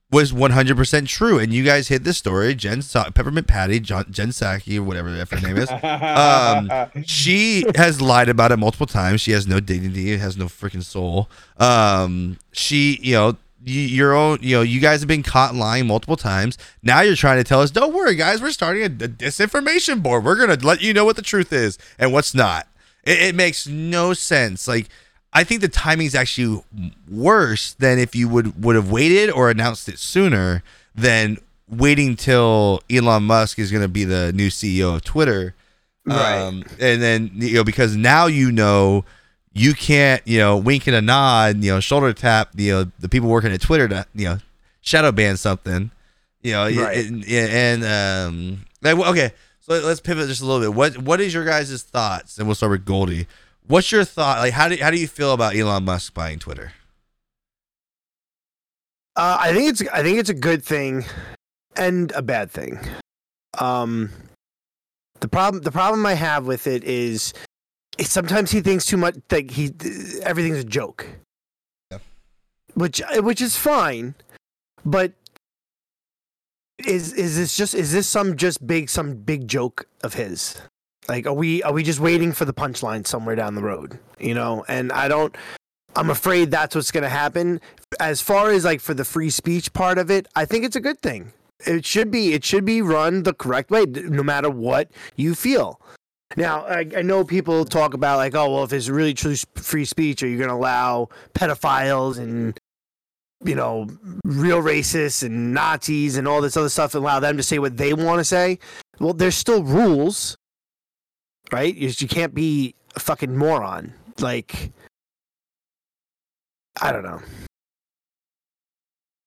was 0.08 0.32
100% 0.32 1.08
true, 1.08 1.36
and 1.40 1.52
you 1.52 1.64
guys 1.64 1.88
hit 1.88 2.04
this 2.04 2.16
story. 2.16 2.54
Jen 2.54 2.80
Sa- 2.80 3.10
Peppermint 3.10 3.48
Patty, 3.48 3.80
John, 3.80 4.06
Jen 4.08 4.28
Psaki, 4.28 4.78
or 4.78 4.84
whatever 4.84 5.10
the 5.10 5.24
her 5.24 5.40
name 5.40 5.56
is. 5.56 5.68
Um, 5.68 6.70
she 7.04 7.64
has 7.74 8.00
lied 8.00 8.28
about 8.28 8.52
it 8.52 8.56
multiple 8.56 8.86
times. 8.86 9.20
She 9.20 9.32
has 9.32 9.48
no 9.48 9.58
dignity, 9.58 10.16
has 10.16 10.36
no 10.36 10.44
freaking 10.46 10.84
soul. 10.84 11.28
Um, 11.58 12.38
she, 12.52 13.00
you 13.02 13.14
know, 13.14 13.36
you, 13.66 13.80
your 13.80 14.14
own, 14.14 14.38
you 14.40 14.56
know, 14.56 14.62
you 14.62 14.80
guys 14.80 15.00
have 15.00 15.08
been 15.08 15.22
caught 15.22 15.54
lying 15.54 15.86
multiple 15.86 16.16
times. 16.16 16.56
Now 16.82 17.00
you're 17.00 17.16
trying 17.16 17.38
to 17.38 17.44
tell 17.44 17.60
us, 17.60 17.70
don't 17.70 17.92
worry, 17.92 18.14
guys, 18.14 18.40
we're 18.40 18.50
starting 18.50 18.82
a, 18.82 18.86
a 18.86 19.08
disinformation 19.08 20.02
board. 20.02 20.24
We're 20.24 20.36
gonna 20.36 20.56
let 20.56 20.80
you 20.80 20.94
know 20.94 21.04
what 21.04 21.16
the 21.16 21.22
truth 21.22 21.52
is 21.52 21.78
and 21.98 22.12
what's 22.12 22.34
not. 22.34 22.68
It, 23.04 23.20
it 23.20 23.34
makes 23.34 23.66
no 23.66 24.12
sense. 24.14 24.66
Like. 24.68 24.88
I 25.32 25.44
think 25.44 25.60
the 25.60 25.68
timing's 25.68 26.14
actually 26.14 26.62
worse 27.10 27.74
than 27.74 27.98
if 27.98 28.14
you 28.16 28.26
would 28.26 28.64
would 28.64 28.74
have 28.74 28.90
waited 28.90 29.28
or 29.28 29.50
announced 29.50 29.86
it 29.86 29.98
sooner 29.98 30.62
than 30.94 31.36
waiting 31.68 32.16
till 32.16 32.82
Elon 32.90 33.24
Musk 33.24 33.58
is 33.58 33.70
going 33.70 33.82
to 33.82 33.88
be 33.88 34.04
the 34.04 34.32
new 34.32 34.48
CEO 34.48 34.96
of 34.96 35.04
Twitter. 35.04 35.54
Right. 36.04 36.38
Um, 36.38 36.62
and 36.78 37.02
then 37.02 37.30
you 37.34 37.54
know 37.54 37.64
because 37.64 37.96
now 37.96 38.26
you 38.26 38.52
know 38.52 39.04
you 39.58 39.72
can't 39.72 40.20
you 40.26 40.38
know 40.38 40.56
wink 40.56 40.86
and 40.86 40.94
a 40.94 41.00
nod 41.00 41.62
you 41.64 41.72
know 41.72 41.80
shoulder 41.80 42.12
tap 42.12 42.50
you 42.56 42.70
know 42.72 42.90
the 42.98 43.08
people 43.08 43.28
working 43.28 43.52
at 43.52 43.60
Twitter 43.60 43.88
to 43.88 44.06
you 44.14 44.26
know 44.26 44.38
shadow 44.82 45.10
ban 45.10 45.36
something 45.36 45.90
you 46.42 46.52
know 46.52 46.64
Right. 46.64 47.06
and, 47.06 47.24
and 47.26 47.84
um 47.84 48.64
like 48.82 48.96
okay 48.98 49.32
so 49.60 49.72
let's 49.80 50.00
pivot 50.00 50.28
just 50.28 50.42
a 50.42 50.44
little 50.46 50.60
bit 50.60 50.74
what 50.76 50.98
what 50.98 51.20
is 51.20 51.32
your 51.32 51.44
guys' 51.44 51.82
thoughts 51.82 52.38
and 52.38 52.46
we'll 52.46 52.54
start 52.54 52.70
with 52.72 52.84
Goldie 52.84 53.26
what's 53.66 53.90
your 53.90 54.04
thought 54.04 54.38
like 54.40 54.52
how 54.52 54.68
do 54.68 54.76
how 54.76 54.90
do 54.90 54.98
you 55.00 55.08
feel 55.08 55.32
about 55.32 55.56
Elon 55.56 55.84
Musk 55.84 56.12
buying 56.14 56.38
Twitter 56.38 56.72
Uh, 59.16 59.38
I 59.40 59.54
think 59.54 59.70
it's 59.70 59.82
I 59.92 60.02
think 60.02 60.18
it's 60.18 60.28
a 60.28 60.34
good 60.34 60.62
thing 60.62 61.04
and 61.76 62.12
a 62.12 62.20
bad 62.22 62.50
thing. 62.50 62.78
Um, 63.58 64.10
the 65.20 65.28
problem 65.28 65.62
the 65.62 65.72
problem 65.72 66.04
I 66.04 66.12
have 66.14 66.46
with 66.46 66.66
it 66.66 66.84
is, 66.84 67.32
is 67.32 67.34
sometimes 68.00 68.50
he 68.50 68.60
thinks 68.60 68.86
too 68.86 68.96
much. 68.96 69.16
Like 69.30 69.50
he 69.50 69.72
everything's 70.22 70.58
a 70.58 70.64
joke, 70.64 71.06
Yeah. 71.90 71.98
which 72.74 73.00
uh, 73.02 73.22
which 73.22 73.40
is 73.40 73.56
fine, 73.56 74.14
but 74.84 75.12
is 76.86 77.12
is 77.12 77.36
this 77.36 77.56
just 77.56 77.74
is 77.74 77.92
this 77.92 78.06
some 78.06 78.36
just 78.36 78.66
big 78.66 78.88
some 78.88 79.14
big 79.14 79.48
joke 79.48 79.86
of 80.02 80.14
his? 80.14 80.60
Like 81.08 81.26
are 81.26 81.32
we 81.32 81.62
are 81.62 81.72
we 81.72 81.82
just 81.82 82.00
waiting 82.00 82.32
for 82.32 82.44
the 82.44 82.54
punchline 82.54 83.06
somewhere 83.06 83.36
down 83.36 83.54
the 83.54 83.62
road? 83.62 83.98
You 84.18 84.34
know, 84.34 84.64
and 84.68 84.92
I 84.92 85.08
don't. 85.08 85.34
I'm 85.94 86.10
afraid 86.10 86.50
that's 86.50 86.74
what's 86.74 86.90
going 86.90 87.04
to 87.04 87.08
happen 87.08 87.58
as 88.00 88.20
far 88.20 88.50
as 88.50 88.64
like 88.64 88.80
for 88.80 88.92
the 88.92 89.04
free 89.04 89.30
speech 89.30 89.72
part 89.72 89.96
of 89.96 90.10
it, 90.10 90.26
I 90.36 90.44
think 90.44 90.64
it's 90.64 90.76
a 90.76 90.80
good 90.80 91.00
thing. 91.00 91.32
It 91.66 91.86
should 91.86 92.10
be 92.10 92.34
it 92.34 92.44
should 92.44 92.64
be 92.66 92.82
run 92.82 93.22
the 93.22 93.32
correct 93.32 93.70
way, 93.70 93.86
no 93.86 94.22
matter 94.22 94.50
what 94.50 94.90
you 95.16 95.34
feel. 95.34 95.80
Now, 96.34 96.64
I, 96.66 96.86
I 96.96 97.02
know 97.02 97.22
people 97.24 97.64
talk 97.64 97.94
about 97.94 98.16
like, 98.16 98.34
oh 98.34 98.52
well, 98.52 98.64
if 98.64 98.72
it's 98.72 98.88
really 98.88 99.14
true 99.14 99.36
free 99.54 99.84
speech, 99.84 100.22
are 100.22 100.28
you 100.28 100.38
going 100.38 100.48
to 100.48 100.54
allow 100.56 101.08
pedophiles 101.34 102.18
and 102.18 102.58
you 103.44 103.54
know 103.54 103.86
real 104.24 104.62
racists 104.62 105.22
and 105.22 105.54
Nazis 105.54 106.16
and 106.16 106.26
all 106.26 106.40
this 106.40 106.56
other 106.56 106.68
stuff, 106.68 106.94
and 106.94 107.04
allow 107.04 107.20
them 107.20 107.36
to 107.36 107.42
say 107.42 107.58
what 107.58 107.76
they 107.76 107.94
want 107.94 108.18
to 108.18 108.24
say? 108.24 108.58
Well, 108.98 109.12
there's 109.12 109.36
still 109.36 109.62
rules, 109.62 110.36
right? 111.52 111.74
You, 111.74 111.92
you 111.96 112.08
can't 112.08 112.34
be 112.34 112.74
a 112.96 113.00
fucking 113.00 113.36
moron. 113.36 113.92
Like, 114.18 114.72
I 116.80 116.90
don't 116.90 117.04
know. 117.04 117.20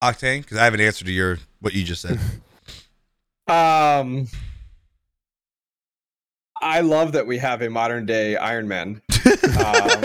Octane 0.03 0.41
because 0.41 0.57
I 0.57 0.63
have 0.63 0.73
an 0.73 0.81
answer 0.81 1.05
to 1.05 1.11
your 1.11 1.39
what 1.59 1.73
you 1.73 1.83
just 1.83 2.01
said 2.01 2.19
Um, 3.49 4.27
I 6.69 6.81
love 6.81 7.13
that 7.13 7.25
we 7.25 7.39
have 7.39 7.63
a 7.63 7.69
modern 7.69 8.05
day 8.05 8.37
Iron 8.37 8.67
Man. 8.67 9.01
Um, 9.59 10.03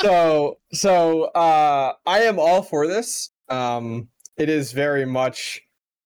so, 0.00 0.58
so 0.72 1.24
uh, 1.24 1.92
I 2.06 2.20
am 2.20 2.38
all 2.38 2.62
for 2.62 2.86
this. 2.86 3.30
Um, 3.48 4.08
it 4.36 4.48
is 4.48 4.72
very 4.72 5.04
much 5.04 5.60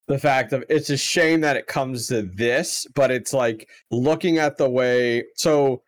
the 0.08 0.18
fact 0.18 0.52
of 0.52 0.64
it's 0.68 0.90
a 0.90 0.96
shame 0.96 1.42
that 1.42 1.56
it 1.56 1.66
comes 1.66 2.08
to 2.08 2.22
this, 2.22 2.86
but 2.94 3.10
it's 3.10 3.32
like 3.32 3.68
looking 3.90 4.38
at 4.38 4.56
the 4.56 4.68
way. 4.68 5.24
So, 5.36 5.82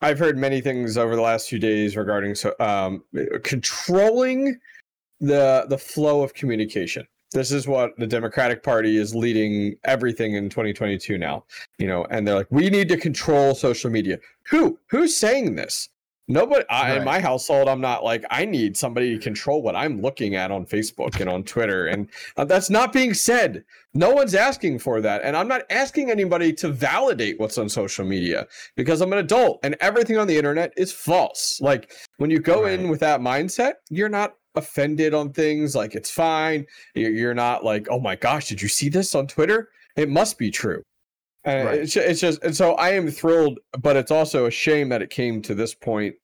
I've 0.00 0.18
heard 0.18 0.38
many 0.38 0.60
things 0.60 0.96
over 0.96 1.14
the 1.14 1.22
last 1.22 1.48
few 1.48 1.58
days 1.58 1.96
regarding 1.96 2.34
so 2.34 2.54
um, 2.58 3.04
controlling 3.42 4.56
the 5.20 5.66
the 5.68 5.78
flow 5.78 6.22
of 6.22 6.34
communication 6.34 7.06
this 7.36 7.52
is 7.52 7.68
what 7.68 7.94
the 7.98 8.06
democratic 8.06 8.62
party 8.62 8.96
is 8.96 9.14
leading 9.14 9.76
everything 9.84 10.36
in 10.36 10.48
2022 10.48 11.18
now 11.18 11.44
you 11.78 11.86
know 11.86 12.06
and 12.10 12.26
they're 12.26 12.34
like 12.34 12.46
we 12.50 12.70
need 12.70 12.88
to 12.88 12.96
control 12.96 13.54
social 13.54 13.90
media 13.90 14.18
who 14.44 14.78
who's 14.88 15.14
saying 15.14 15.54
this 15.54 15.90
Nobody 16.28 16.64
I, 16.68 16.96
in 16.96 17.04
my 17.04 17.20
household, 17.20 17.68
I'm 17.68 17.80
not 17.80 18.02
like 18.02 18.24
I 18.30 18.44
need 18.44 18.76
somebody 18.76 19.16
to 19.16 19.22
control 19.22 19.62
what 19.62 19.76
I'm 19.76 20.02
looking 20.02 20.34
at 20.34 20.50
on 20.50 20.66
Facebook 20.66 21.20
and 21.20 21.30
on 21.30 21.44
Twitter, 21.44 21.86
and 21.86 22.08
uh, 22.36 22.44
that's 22.44 22.68
not 22.68 22.92
being 22.92 23.14
said. 23.14 23.64
No 23.94 24.10
one's 24.10 24.34
asking 24.34 24.80
for 24.80 25.00
that, 25.00 25.22
and 25.22 25.36
I'm 25.36 25.46
not 25.46 25.62
asking 25.70 26.10
anybody 26.10 26.52
to 26.54 26.68
validate 26.68 27.38
what's 27.38 27.58
on 27.58 27.68
social 27.68 28.04
media 28.04 28.48
because 28.74 29.00
I'm 29.00 29.12
an 29.12 29.20
adult, 29.20 29.60
and 29.62 29.76
everything 29.78 30.18
on 30.18 30.26
the 30.26 30.36
internet 30.36 30.72
is 30.76 30.90
false. 30.92 31.60
Like 31.60 31.92
when 32.16 32.30
you 32.30 32.40
go 32.40 32.66
in 32.66 32.88
with 32.88 32.98
that 33.00 33.20
mindset, 33.20 33.74
you're 33.88 34.08
not 34.08 34.34
offended 34.56 35.14
on 35.14 35.32
things. 35.32 35.74
Like 35.74 35.94
it's 35.94 36.10
fine. 36.10 36.66
You're, 36.94 37.34
not 37.34 37.64
like, 37.64 37.86
oh 37.90 38.00
my 38.00 38.16
gosh, 38.16 38.48
did 38.48 38.60
you 38.62 38.68
see 38.68 38.88
this 38.88 39.14
on 39.14 39.26
Twitter? 39.26 39.68
It 39.96 40.08
must 40.08 40.38
be 40.38 40.50
true. 40.50 40.82
And 41.44 41.68
Right. 41.68 41.78
it's, 41.80 41.96
it's 41.96 42.20
just, 42.20 42.42
and 42.42 42.56
so 42.56 42.72
I 42.74 42.90
am 42.90 43.08
thrilled, 43.10 43.58
but 43.80 43.96
it's 43.96 44.10
also 44.10 44.46
a 44.46 44.50
shame 44.50 44.88
that 44.88 45.02
it 45.02 45.10
came 45.10 45.40
to 45.42 45.54
this 45.54 45.74
point 45.74 46.16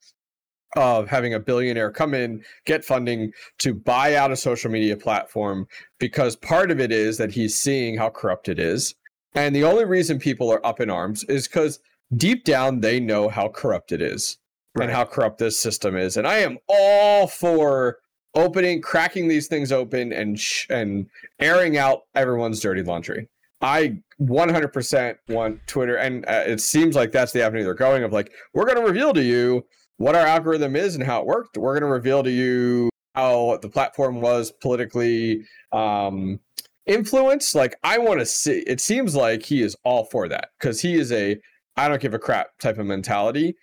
of 0.75 1.07
having 1.07 1.35
a 1.35 1.39
billionaire 1.39 1.91
come 1.91 2.15
in, 2.15 2.43
get 2.65 2.85
funding 2.85 3.31
to 3.59 3.75
buy 3.75 4.17
out 4.17 4.33
a 4.33 4.37
social 4.37 4.71
media 4.71 4.97
platform, 4.97 5.67
because 5.99 6.35
part 6.35 6.71
of 6.71 6.81
it 6.81 6.91
is 6.91 7.19
that 7.19 7.31
he's 7.31 7.55
seeing 7.55 7.97
how 7.97 8.09
corrupt 8.09 8.49
it 8.49 8.59
is. 8.59 8.95
And 9.35 9.55
the 9.55 9.65
only 9.65 9.85
reason 9.85 10.19
people 10.19 10.51
are 10.51 10.65
up 10.67 10.81
in 10.81 10.89
arms 10.91 11.25
is 11.25 11.47
because 11.47 11.79
deep 12.17 12.45
down 12.45 12.81
they 12.81 13.01
know 13.01 13.29
how 13.29 13.49
corrupt 13.49 13.93
it 13.93 14.03
is 14.03 14.39
Right. 14.75 14.85
and 14.89 14.97
how 14.97 15.05
corrupt 15.05 15.39
this 15.39 15.61
system 15.61 15.97
is. 15.97 16.17
And 16.17 16.27
I 16.27 16.39
am 16.39 16.59
all 16.69 17.27
for 17.27 17.99
opening, 18.35 18.81
cracking 18.81 19.29
these 19.29 19.47
things 19.47 19.73
open 19.73 20.13
and 20.13 20.39
sh- 20.39 20.67
and 20.71 21.07
airing 21.39 21.77
out 21.77 22.03
everyone's 22.15 22.61
dirty 22.61 22.83
laundry. 22.83 23.29
I 23.61 23.99
100% 24.21 25.17
want 25.29 25.61
Twitter, 25.67 25.97
and 25.97 26.27
uh, 26.27 26.45
it 26.47 26.61
seems 26.61 26.97
like 26.97 27.13
that's 27.13 27.33
the 27.33 27.43
avenue 27.43 27.63
they're 27.63 27.75
going 27.75 28.03
of 28.03 28.13
like, 28.13 28.33
we're 28.55 28.65
going 28.65 28.79
to 28.79 28.85
reveal 28.85 29.13
to 29.13 29.23
you 29.23 29.65
what 29.99 30.17
our 30.17 30.27
algorithm 30.27 30.75
is 30.75 30.97
and 30.97 31.05
how 31.05 31.21
it 31.21 31.27
worked. 31.27 31.57
We're 31.57 31.79
going 31.79 31.89
to 31.89 31.95
reveal 31.95 32.25
to 32.25 32.31
you 32.31 32.91
how 33.15 33.59
the 33.63 33.69
platform 33.69 34.21
was 34.21 34.51
politically 34.51 35.45
um, 35.71 36.41
influenced. 36.87 37.55
Like, 37.55 37.77
I 37.85 37.99
want 37.99 38.19
to 38.19 38.27
see, 38.27 38.65
it 38.67 38.81
seems 38.81 39.15
like 39.15 39.45
he 39.45 39.63
is 39.63 39.77
all 39.85 40.07
for 40.07 40.27
that 40.29 40.49
because 40.59 40.81
he 40.81 40.95
is 40.95 41.13
a 41.13 41.39
I 41.77 41.89
don't 41.89 42.01
give 42.01 42.15
a 42.15 42.19
crap 42.19 42.59
type 42.59 42.79
of 42.79 42.87
mentality. 42.87 43.57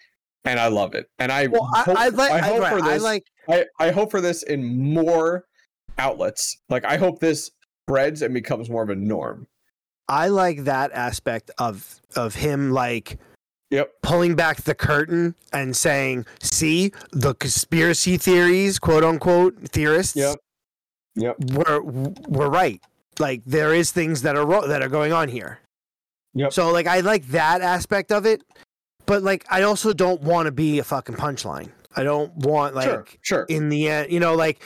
And 0.45 0.59
I 0.59 0.67
love 0.67 0.95
it. 0.95 1.07
And 1.19 1.31
I 1.31 1.47
Well, 1.47 1.69
I, 1.75 1.81
hope, 1.83 1.97
I 1.97 2.07
like. 2.09 2.31
I, 2.31 2.39
hope 2.47 2.59
right, 2.59 2.79
for 2.79 2.85
I 2.85 2.93
this. 2.93 3.03
like. 3.03 3.23
I, 3.49 3.65
I 3.79 3.91
hope 3.91 4.09
for 4.11 4.21
this 4.21 4.43
in 4.43 4.93
more 4.93 5.45
outlets. 5.97 6.57
Like 6.69 6.85
I 6.85 6.97
hope 6.97 7.19
this 7.19 7.51
spreads 7.85 8.21
and 8.21 8.33
becomes 8.33 8.69
more 8.69 8.83
of 8.83 8.89
a 8.89 8.95
norm. 8.95 9.47
I 10.07 10.27
like 10.29 10.63
that 10.63 10.91
aspect 10.93 11.51
of 11.57 12.01
of 12.15 12.35
him 12.35 12.71
like 12.71 13.19
Yep. 13.71 13.91
pulling 14.01 14.35
back 14.35 14.61
the 14.63 14.73
curtain 14.73 15.35
and 15.53 15.75
saying, 15.75 16.25
"See, 16.41 16.91
the 17.11 17.35
conspiracy 17.35 18.17
theories, 18.17 18.79
quote 18.79 19.03
unquote, 19.03 19.55
theorists, 19.69 20.15
Yep. 20.15 20.37
Yep. 21.15 21.35
were 21.53 21.81
were 21.83 22.49
right. 22.49 22.81
Like 23.19 23.43
there 23.45 23.73
is 23.75 23.91
things 23.91 24.21
that 24.23 24.35
are 24.37 24.45
ro- 24.45 24.67
that 24.67 24.81
are 24.81 24.87
going 24.89 25.11
on 25.13 25.27
here. 25.29 25.59
Yep. 26.33 26.53
So 26.53 26.71
like 26.71 26.87
I 26.87 27.01
like 27.01 27.27
that 27.27 27.61
aspect 27.61 28.11
of 28.11 28.25
it, 28.25 28.41
but 29.09 29.23
like 29.23 29.43
I 29.49 29.63
also 29.63 29.91
don't 29.91 30.21
want 30.21 30.45
to 30.45 30.51
be 30.51 30.77
a 30.77 30.83
fucking 30.83 31.15
punchline. 31.15 31.71
I 31.95 32.03
don't 32.03 32.31
want 32.35 32.75
like 32.75 32.85
sure. 32.85 33.05
Sure. 33.21 33.45
in 33.49 33.69
the 33.69 33.89
end, 33.89 34.11
you 34.11 34.19
know, 34.19 34.35
like 34.35 34.61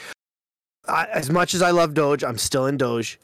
I, 0.86 1.06
as 1.06 1.30
much 1.30 1.54
as 1.54 1.62
I 1.62 1.70
love 1.70 1.94
Doge, 1.94 2.22
I'm 2.22 2.36
still 2.36 2.66
in 2.66 2.76
Doge. 2.76 3.18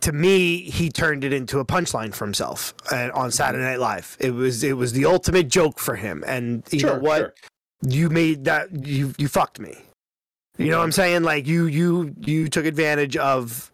To 0.00 0.12
me, 0.12 0.62
he 0.62 0.88
turned 0.88 1.24
it 1.24 1.34
into 1.34 1.58
a 1.58 1.64
punchline 1.66 2.14
for 2.14 2.24
himself 2.24 2.72
uh, 2.90 3.10
on 3.12 3.30
Saturday 3.32 3.64
Night 3.64 3.80
Live. 3.80 4.16
It 4.18 4.30
was 4.30 4.64
it 4.64 4.78
was 4.78 4.94
the 4.94 5.04
ultimate 5.04 5.48
joke 5.48 5.78
for 5.78 5.94
him, 5.94 6.24
and 6.26 6.62
you 6.70 6.80
sure. 6.80 6.94
know 6.94 7.02
what? 7.02 7.36
You 7.86 8.08
made 8.08 8.46
that 8.46 8.86
you 8.86 9.12
you 9.18 9.28
fucked 9.28 9.60
me. 9.60 9.76
You 10.56 10.70
know 10.70 10.78
what 10.78 10.84
I'm 10.84 10.92
saying? 10.92 11.22
Like 11.22 11.46
you 11.46 11.66
you 11.66 12.14
you 12.20 12.48
took 12.48 12.64
advantage 12.64 13.18
of 13.18 13.70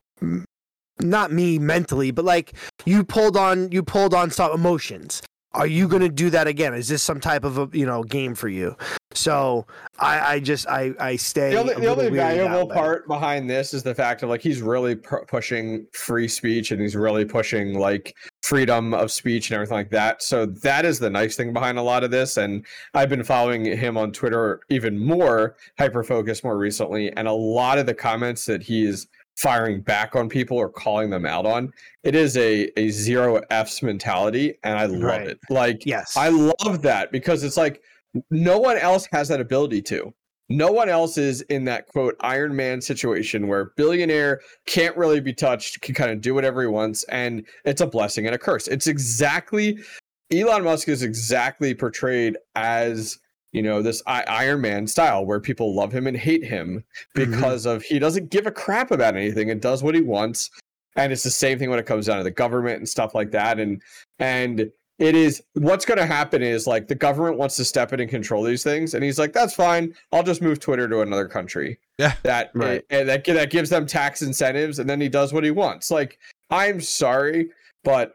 not 0.99 1.31
me 1.31 1.61
mentally, 1.61 2.11
but 2.11 2.25
like 2.25 2.55
you 2.85 3.05
pulled 3.05 3.37
on 3.37 3.71
you 3.71 3.85
pulled 3.85 4.15
on 4.15 4.33
some 4.33 4.51
emotions. 4.51 5.23
Are 5.55 5.67
you 5.67 5.87
going 5.87 6.03
to 6.03 6.09
do 6.09 6.31
that 6.31 6.47
again? 6.47 6.75
Is 6.75 6.89
this 6.89 7.03
some 7.03 7.21
type 7.21 7.45
of 7.45 7.59
a 7.59 7.69
you 7.77 7.87
know 7.87 8.03
game 8.03 8.35
for 8.35 8.49
you? 8.49 8.77
So 9.15 9.67
I 9.99 10.35
I 10.35 10.41
just 10.41 10.67
I 10.67 10.93
I 10.99 11.17
stay. 11.17 11.51
The 11.51 11.61
only, 11.61 11.75
the 11.75 11.87
only 11.87 12.11
valuable 12.11 12.67
part 12.67 13.07
behind 13.07 13.49
this 13.49 13.75
is 13.75 13.83
the 13.83 13.95
fact 13.95 14.23
of 14.23 14.31
like 14.31 14.41
he's 14.41 14.63
really 14.63 14.97
pu- 14.97 15.25
pushing 15.27 15.87
free 15.93 16.29
speech 16.29 16.71
and 16.71 16.81
he's 16.81 16.97
really 16.97 17.25
pushing 17.25 17.79
like 17.79 18.17
freedom 18.43 18.95
of 18.95 19.11
speech 19.11 19.51
and 19.51 19.55
everything 19.57 19.77
like 19.77 19.91
that. 19.91 20.23
So 20.23 20.47
that 20.47 20.85
is 20.85 20.99
the 20.99 21.11
nice 21.11 21.37
thing 21.37 21.53
behind 21.53 21.79
a 21.79 21.83
lot 21.83 22.05
of 22.05 22.11
this. 22.11 22.37
And 22.37 22.65
I've 22.95 23.09
been 23.09 23.25
following 23.25 23.65
him 23.65 23.97
on 23.97 24.13
Twitter 24.13 24.61
even 24.71 24.99
more 24.99 25.57
hyper 25.79 26.03
focused 26.03 26.45
more 26.45 26.57
recently, 26.57 27.13
and 27.13 27.29
a 27.29 27.33
lot 27.33 27.79
of 27.79 27.87
the 27.87 27.95
comments 27.95 28.47
that 28.47 28.63
he's 28.63 29.09
firing 29.37 29.81
back 29.81 30.15
on 30.15 30.29
people 30.29 30.57
or 30.57 30.69
calling 30.69 31.11
them 31.11 31.25
out 31.27 31.47
on, 31.47 31.73
it 32.05 32.15
is 32.15 32.37
a 32.37 32.71
a 32.79 32.91
zero 32.91 33.41
F's 33.51 33.83
mentality, 33.83 34.55
and 34.65 34.79
I 34.79 34.87
love 34.87 35.03
Right. 35.03 35.29
it. 35.29 35.39
Like 35.51 35.85
Yes. 35.87 36.17
I 36.17 36.29
love 36.29 36.83
that 36.83 37.13
because 37.13 37.43
it's 37.43 37.57
like 37.57 37.83
no 38.31 38.59
one 38.59 38.77
else 38.77 39.09
has 39.13 39.29
that 39.29 39.41
ability 39.41 39.83
to. 39.83 40.13
No 40.49 40.71
one 40.71 40.91
else 40.91 41.17
is 41.17 41.41
in 41.43 41.65
that 41.65 41.87
quote 41.87 42.15
Iron 42.21 42.55
Man 42.55 42.81
situation 42.83 43.49
where 43.49 43.71
billionaire 43.77 44.41
can't 44.67 44.95
really 44.97 45.21
be 45.21 45.33
touched, 45.33 45.81
can 45.81 45.95
kind 45.95 46.11
of 46.11 46.21
do 46.21 46.35
whatever 46.35 46.61
he 46.61 46.67
wants, 46.69 47.05
and 47.05 47.47
it's 47.65 47.81
a 47.81 47.87
blessing 47.87 48.27
and 48.27 48.35
a 48.35 48.39
curse. 48.39 48.69
It's 48.69 48.87
exactly 48.87 49.79
Elon 50.31 50.65
Musk 50.65 50.89
is 50.89 51.03
exactly 51.03 51.75
portrayed 51.75 52.37
as 52.55 53.19
you 53.53 53.63
know 53.63 53.83
this 53.83 54.03
I- 54.07 54.25
Iron 54.25 54.61
Man 54.61 54.87
style 54.87 55.25
where 55.25 55.41
people 55.41 55.75
love 55.75 55.93
him 55.93 56.07
and 56.07 56.17
hate 56.17 56.45
him 56.45 56.85
mm-hmm. 57.17 57.31
because 57.31 57.67
of 57.67 57.83
he 57.83 57.99
doesn't 57.99 58.31
give 58.31 58.47
a 58.47 58.51
crap 58.51 58.91
about 58.91 59.17
anything 59.17 59.51
and 59.51 59.61
does 59.61 59.83
what 59.83 59.95
he 59.95 60.01
wants. 60.01 60.51
And 60.97 61.13
it's 61.13 61.23
the 61.23 61.31
same 61.31 61.59
thing 61.59 61.71
when 61.71 61.79
it 61.79 61.87
comes 61.87 62.07
down 62.07 62.19
to 62.19 62.25
the 62.25 62.31
government 62.31 62.79
and 62.79 62.89
stuff 62.89 63.15
like 63.15 63.31
that. 63.31 63.59
And 63.59 63.81
and 64.19 64.71
it 64.99 65.15
is 65.15 65.43
what's 65.55 65.85
going 65.85 65.99
to 65.99 66.07
happen 66.07 66.43
is 66.43 66.67
like 66.67 66.87
the 66.87 66.95
government 66.95 67.39
wants 67.39 67.57
to 67.57 67.65
step 67.65 67.93
in 67.93 68.01
and 68.01 68.11
control 68.11 68.43
these 68.43 68.63
things, 68.63 68.95
and 68.95 69.03
he's 69.03 69.19
like, 69.19 69.33
"That's 69.33 69.55
fine. 69.55 69.95
I'll 70.13 70.23
just 70.23 70.43
move 70.43 70.61
Twitter 70.61 70.89
to 70.89 71.01
another 71.01 71.27
country." 71.27 71.79
Yeah. 71.99 72.15
that 72.23 72.51
Right. 72.55 72.85
and 72.91 73.09
that 73.09 73.25
that 73.25 73.51
gives 73.51 73.71
them 73.71 73.87
tax 73.87 74.23
incentives, 74.23 74.79
and 74.79 74.89
then 74.89 75.01
he 75.01 75.09
does 75.09 75.33
what 75.33 75.45
he 75.45 75.51
wants. 75.51 75.91
Like, 75.91 76.19
I'm 76.51 76.81
sorry, 76.81 77.51
but 77.85 78.15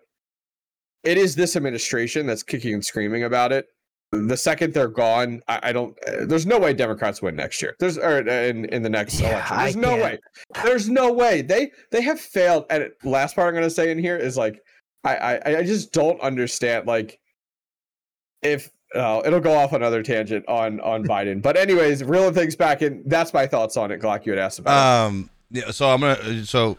it 1.04 1.18
is 1.18 1.36
this 1.36 1.56
administration 1.56 2.26
that's 2.26 2.44
kicking 2.44 2.74
and 2.74 2.86
screaming 2.86 3.24
about 3.24 3.52
it. 3.52 3.68
The 4.12 4.38
second 4.38 4.74
they're 4.74 4.88
gone, 4.88 5.42
I, 5.50 5.60
I 5.64 5.72
don't. 5.74 5.98
Uh, 6.08 6.26
there's 6.26 6.46
no 6.46 6.58
way 6.58 6.74
Democrats 6.74 7.22
win 7.22 7.36
next 7.36 7.62
year. 7.62 7.76
There's 7.80 7.98
or 7.98 8.28
uh, 8.28 8.32
in 8.32 8.64
in 8.66 8.82
the 8.82 8.90
next 8.90 9.20
Yeah, 9.20 9.32
election. 9.32 9.58
I 9.58 9.64
There's 9.64 9.76
no 9.76 9.90
can't. 9.90 10.02
way. 10.04 10.20
There's 10.64 10.90
no 10.90 11.12
way. 11.12 11.42
They 11.42 11.72
they 11.92 12.02
have 12.02 12.20
failed. 12.20 12.66
And 12.70 12.90
last 13.04 13.36
part 13.36 13.50
I'm 13.50 13.54
going 13.54 13.66
to 13.66 13.70
say 13.70 13.92
in 13.92 14.00
here 14.00 14.16
is 14.16 14.38
like, 14.38 14.62
I 15.04 15.16
I 15.18 15.58
I 15.58 15.64
just 15.64 15.92
don't 15.92 16.20
understand. 16.22 16.88
Like, 16.88 17.20
if 18.42 18.70
uh, 18.96 19.22
it'll 19.26 19.42
go 19.42 19.54
off 19.54 19.74
another 19.74 20.02
tangent 20.02 20.48
on 20.48 20.80
on 20.80 21.04
Biden. 21.08 21.42
But 21.42 21.58
anyways, 21.58 22.04
reeling 22.06 22.34
things 22.34 22.56
back 22.56 22.82
in. 22.82 23.04
That's 23.06 23.34
my 23.34 23.46
thoughts 23.46 23.76
on 23.76 23.92
it. 23.92 24.00
Glock, 24.02 24.26
you 24.26 24.32
had 24.32 24.40
asked 24.40 24.60
about. 24.60 25.06
Um. 25.08 25.30
Yeah. 25.52 25.72
So 25.72 25.90
I'm 25.90 26.00
gonna. 26.00 26.46
So 26.46 26.78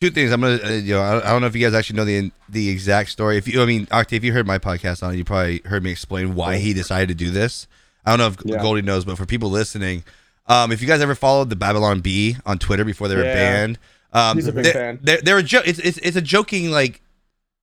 two 0.00 0.10
things. 0.10 0.32
I'm 0.32 0.40
gonna. 0.40 0.58
Uh, 0.64 0.68
you 0.70 0.94
know, 0.94 1.02
I, 1.02 1.18
I 1.28 1.30
don't 1.30 1.42
know 1.42 1.46
if 1.46 1.54
you 1.54 1.64
guys 1.64 1.74
actually 1.74 1.96
know 1.96 2.04
the 2.04 2.30
the 2.48 2.68
exact 2.68 3.10
story. 3.10 3.36
If 3.36 3.46
you, 3.46 3.62
I 3.62 3.66
mean, 3.66 3.86
Octane, 3.86 4.14
if 4.14 4.24
you 4.24 4.32
heard 4.32 4.46
my 4.46 4.58
podcast 4.58 5.02
on 5.02 5.14
it, 5.14 5.18
you 5.18 5.24
probably 5.24 5.60
heard 5.66 5.82
me 5.82 5.90
explain 5.90 6.34
why 6.34 6.56
he 6.56 6.72
decided 6.72 7.08
to 7.08 7.14
do 7.14 7.30
this. 7.30 7.66
I 8.04 8.10
don't 8.16 8.18
know 8.18 8.26
if 8.28 8.36
Yeah. 8.44 8.62
Goldie 8.62 8.82
knows, 8.82 9.04
but 9.04 9.16
for 9.18 9.26
people 9.26 9.50
listening, 9.50 10.04
um, 10.48 10.72
if 10.72 10.80
you 10.80 10.88
guys 10.88 11.00
ever 11.02 11.14
followed 11.14 11.50
the 11.50 11.56
Babylon 11.56 12.00
Bee 12.00 12.36
on 12.46 12.58
Twitter 12.58 12.84
before 12.84 13.08
they 13.08 13.16
were 13.16 13.24
Yeah. 13.24 13.34
banned, 13.34 13.78
um, 14.12 14.36
He's 14.38 14.46
a 14.46 14.52
big 14.52 14.64
they, 14.64 14.72
fan. 14.72 14.98
They're, 15.02 15.20
they're 15.20 15.38
a 15.38 15.42
jo- 15.42 15.62
it's, 15.64 15.78
it's 15.78 15.98
it's 15.98 16.16
a 16.16 16.22
joking 16.22 16.70
like. 16.70 17.00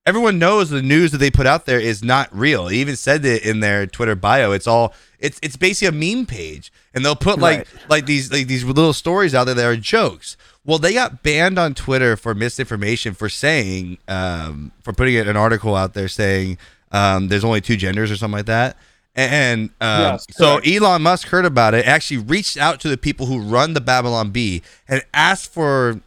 Everyone 0.08 0.38
knows 0.38 0.70
the 0.70 0.80
news 0.80 1.12
that 1.12 1.18
they 1.18 1.30
put 1.30 1.46
out 1.46 1.66
there 1.66 1.78
is 1.78 2.02
not 2.02 2.28
real. 2.34 2.68
He 2.68 2.80
even 2.80 2.96
said 2.96 3.24
it 3.26 3.44
in 3.44 3.60
their 3.60 3.86
Twitter 3.86 4.14
bio. 4.14 4.52
It's 4.52 4.66
all 4.66 4.94
it's 5.18 5.38
it's 5.42 5.56
basically 5.56 5.88
a 5.88 6.14
meme 6.16 6.24
page, 6.24 6.72
and 6.94 7.04
they'll 7.04 7.14
put 7.14 7.38
like 7.38 7.58
Right. 7.58 7.90
like 7.90 8.06
these 8.06 8.32
like 8.32 8.46
these 8.46 8.64
little 8.64 8.94
stories 8.94 9.34
out 9.34 9.44
there 9.44 9.54
that 9.54 9.66
are 9.66 9.76
jokes. 9.76 10.38
Well, 10.64 10.78
they 10.78 10.94
got 10.94 11.22
banned 11.22 11.58
on 11.58 11.74
Twitter 11.74 12.16
for 12.16 12.34
misinformation 12.34 13.12
for 13.12 13.28
saying 13.28 13.98
um, 14.08 14.72
for 14.82 14.94
putting 14.94 15.16
an 15.16 15.36
article 15.36 15.74
out 15.76 15.92
there 15.92 16.08
saying 16.08 16.56
um, 16.90 17.28
there's 17.28 17.44
only 17.44 17.60
two 17.60 17.76
genders 17.76 18.10
or 18.10 18.16
something 18.16 18.38
like 18.38 18.46
that. 18.46 18.76
And 19.14 19.70
um, 19.80 20.00
Yes, 20.00 20.26
so. 20.30 20.58
Elon 20.58 21.02
Musk 21.02 21.28
heard 21.28 21.44
about 21.44 21.74
it, 21.74 21.86
actually 21.86 22.18
reached 22.18 22.56
out 22.56 22.80
to 22.80 22.88
the 22.88 22.96
people 22.96 23.26
who 23.26 23.40
run 23.40 23.74
the 23.74 23.80
Babylon 23.80 24.30
Bee 24.30 24.62
and 24.88 25.02
asked 25.12 25.52
for 25.52 26.00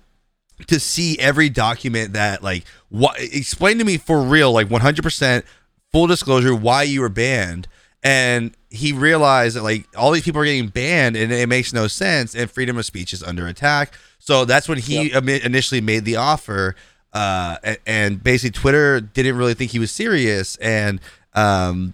to 0.68 0.80
see 0.80 1.18
every 1.20 1.50
document 1.50 2.14
that 2.14 2.42
like 2.44 2.64
what 2.92 3.20
explain 3.20 3.80
to 3.80 3.84
me 3.84 3.98
for 3.98 4.22
real 4.22 4.52
like 4.52 4.68
100% 4.68 5.44
full 5.92 6.06
disclosure 6.06 6.54
why 6.54 6.84
you 6.84 7.02
were 7.02 7.10
banned. 7.10 7.68
And 8.04 8.56
he 8.70 8.94
realized 8.94 9.56
that 9.56 9.64
like 9.64 9.88
all 9.98 10.12
these 10.12 10.24
people 10.24 10.42
are 10.42 10.46
getting 10.46 10.68
banned 10.68 11.16
and 11.16 11.32
it 11.32 11.50
makes 11.50 11.74
no 11.74 11.88
sense 11.88 12.36
and 12.36 12.52
freedom 12.52 12.78
of 12.78 12.86
speech 12.86 13.14
is 13.14 13.24
under 13.24 13.48
attack. 13.48 13.96
So 14.20 14.46
that's 14.46 14.70
when 14.70 14.78
he 14.78 15.10
imi- 15.10 15.44
initially 15.44 15.82
made 15.82 16.06
the 16.06 16.18
offer 16.18 16.76
uh 17.14 17.58
and 17.86 18.24
basically 18.24 18.58
twitter 18.58 19.02
didn't 19.02 19.36
really 19.36 19.54
think 19.54 19.72
he 19.72 19.80
was 19.80 19.92
serious 19.92 20.56
and 20.58 21.02
um 21.34 21.94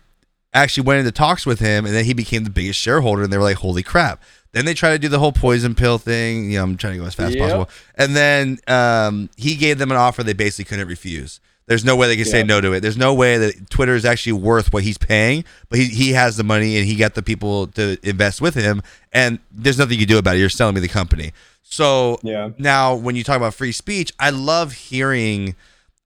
actually 0.53 0.83
went 0.83 0.99
into 0.99 1.11
talks 1.11 1.45
with 1.45 1.59
him, 1.59 1.85
and 1.85 1.93
then 1.93 2.05
he 2.05 2.13
became 2.13 2.43
the 2.43 2.49
biggest 2.49 2.79
shareholder, 2.79 3.23
and 3.23 3.31
they 3.31 3.37
were 3.37 3.43
like, 3.43 3.57
"Holy 3.57 3.83
crap!" 3.83 4.21
Then 4.57 4.65
they 4.65 4.73
try 4.73 4.91
to 4.91 4.99
do 4.99 5.07
the 5.07 5.19
whole 5.19 5.31
poison 5.31 5.75
pill 5.75 5.97
thing. 5.97 6.51
You 6.51 6.57
know, 6.57 6.63
I'm 6.63 6.77
trying 6.77 6.93
to 6.93 6.99
go 6.99 7.05
as 7.05 7.13
fast 7.15 7.35
Yep. 7.35 7.41
as 7.43 7.51
possible, 7.51 7.69
and 7.95 8.15
then 8.15 8.59
um, 8.67 9.29
he 9.37 9.55
gave 9.55 9.77
them 9.77 9.91
an 9.91 9.97
offer 9.97 10.23
they 10.23 10.33
basically 10.33 10.65
couldn't 10.65 10.87
refuse. 10.87 11.39
There's 11.67 11.83
no 11.83 11.97
way 11.97 12.07
they 12.07 12.15
can 12.15 12.23
say 12.25 12.43
no 12.43 12.61
to 12.61 12.71
it. 12.71 12.79
There's 12.79 12.95
no 12.95 13.13
way 13.13 13.37
that 13.37 13.69
Twitter 13.69 13.93
is 13.93 14.05
actually 14.05 14.31
worth 14.33 14.71
what 14.71 14.83
he's 14.83 14.97
paying, 14.97 15.43
but 15.69 15.77
he, 15.79 15.85
he 15.87 16.13
has 16.13 16.37
the 16.37 16.43
money 16.45 16.77
and 16.77 16.85
he 16.87 16.95
got 16.95 17.13
the 17.13 17.21
people 17.21 17.67
to 17.67 17.97
invest 18.03 18.39
with 18.41 18.55
him, 18.55 18.81
and 19.11 19.39
there's 19.51 19.77
nothing 19.77 19.99
you 19.99 20.05
can 20.05 20.13
do 20.13 20.17
about 20.17 20.37
it. 20.37 20.39
You're 20.39 20.47
selling 20.49 20.75
me 20.75 20.81
the 20.81 20.87
company. 20.87 21.33
So 21.63 22.19
Yeah. 22.23 22.51
now 22.57 22.95
when 22.95 23.17
you 23.17 23.23
talk 23.25 23.35
about 23.37 23.53
free 23.53 23.73
speech, 23.73 24.13
I 24.19 24.29
love 24.29 24.71
hearing 24.73 25.55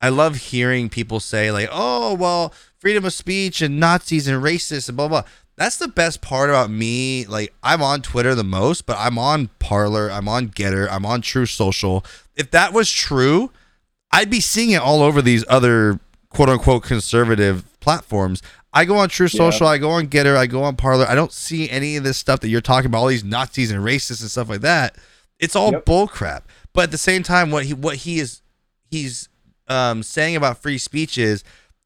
I 0.02 0.10
love 0.10 0.36
hearing 0.38 0.90
people 0.90 1.20
say 1.20 1.52
like, 1.52 1.70
"Oh, 1.72 2.16
well, 2.16 2.54
freedom 2.80 3.06
of 3.06 3.14
speech 3.14 3.62
and 3.62 3.80
Nazis 3.80 4.28
and 4.28 4.44
racists 4.44 4.88
and 4.90 4.98
blah 4.98 5.08
blah." 5.08 5.24
That's 5.62 5.78
the 5.78 5.88
best 5.88 6.22
part 6.22 6.50
about 6.50 6.72
me. 6.72 7.24
Like 7.28 7.54
I'm 7.62 7.84
on 7.84 8.02
Twitter 8.02 8.34
the 8.34 8.44
most, 8.44 8.88
but 8.88 8.98
I'm 8.98 9.20
on 9.20 9.52
Parler, 9.60 10.10
I'm 10.10 10.28
on 10.28 10.50
GETTR, 10.50 10.88
I'm 10.90 11.06
on 11.06 11.22
Truth 11.22 11.52
Social. 11.52 12.04
If 12.36 12.50
that 12.50 12.74
was 12.74 12.90
true, 12.92 13.52
I'd 14.12 14.32
be 14.32 14.40
seeing 14.40 14.72
it 14.72 14.82
all 14.82 15.04
over 15.04 15.22
these 15.22 15.46
other 15.48 16.00
quote 16.30 16.50
unquote 16.50 16.82
conservative 16.82 17.64
platforms. 17.80 18.42
I 18.74 18.86
go 18.86 18.98
on 18.98 19.10
Truth 19.10 19.34
Social, 19.34 19.68
I 19.68 19.78
go 19.78 19.92
on 19.92 20.08
GETTR, 20.08 20.36
I 20.36 20.48
go 20.48 20.64
on 20.64 20.78
Parler. 20.78 21.06
I 21.08 21.14
don't 21.14 21.32
see 21.32 21.70
any 21.70 21.96
of 21.96 22.04
this 22.04 22.18
stuff 22.18 22.40
that 22.40 22.50
you're 22.50 22.60
talking 22.60 22.88
about, 22.88 22.98
all 22.98 23.08
these 23.08 23.24
Nazis 23.24 23.70
and 23.70 23.86
racists 23.86 24.22
and 24.22 24.32
stuff 24.32 24.50
like 24.50 24.62
that. 24.62 24.96
It's 25.38 25.56
all 25.56 25.74
Yep. 25.74 25.86
bull 25.86 26.08
crap. 26.08 26.50
But 26.74 26.86
at 26.86 26.92
the 26.92 26.98
same 26.98 27.22
time, 27.22 27.52
what 27.52 27.66
he 27.66 27.76
what 27.76 27.98
he 27.98 28.20
is 28.20 28.42
he's 28.90 29.30
um, 29.68 30.02
saying 30.02 30.36
about 30.36 30.58
free 30.58 30.80
speech 30.80 31.20
is 31.20 31.44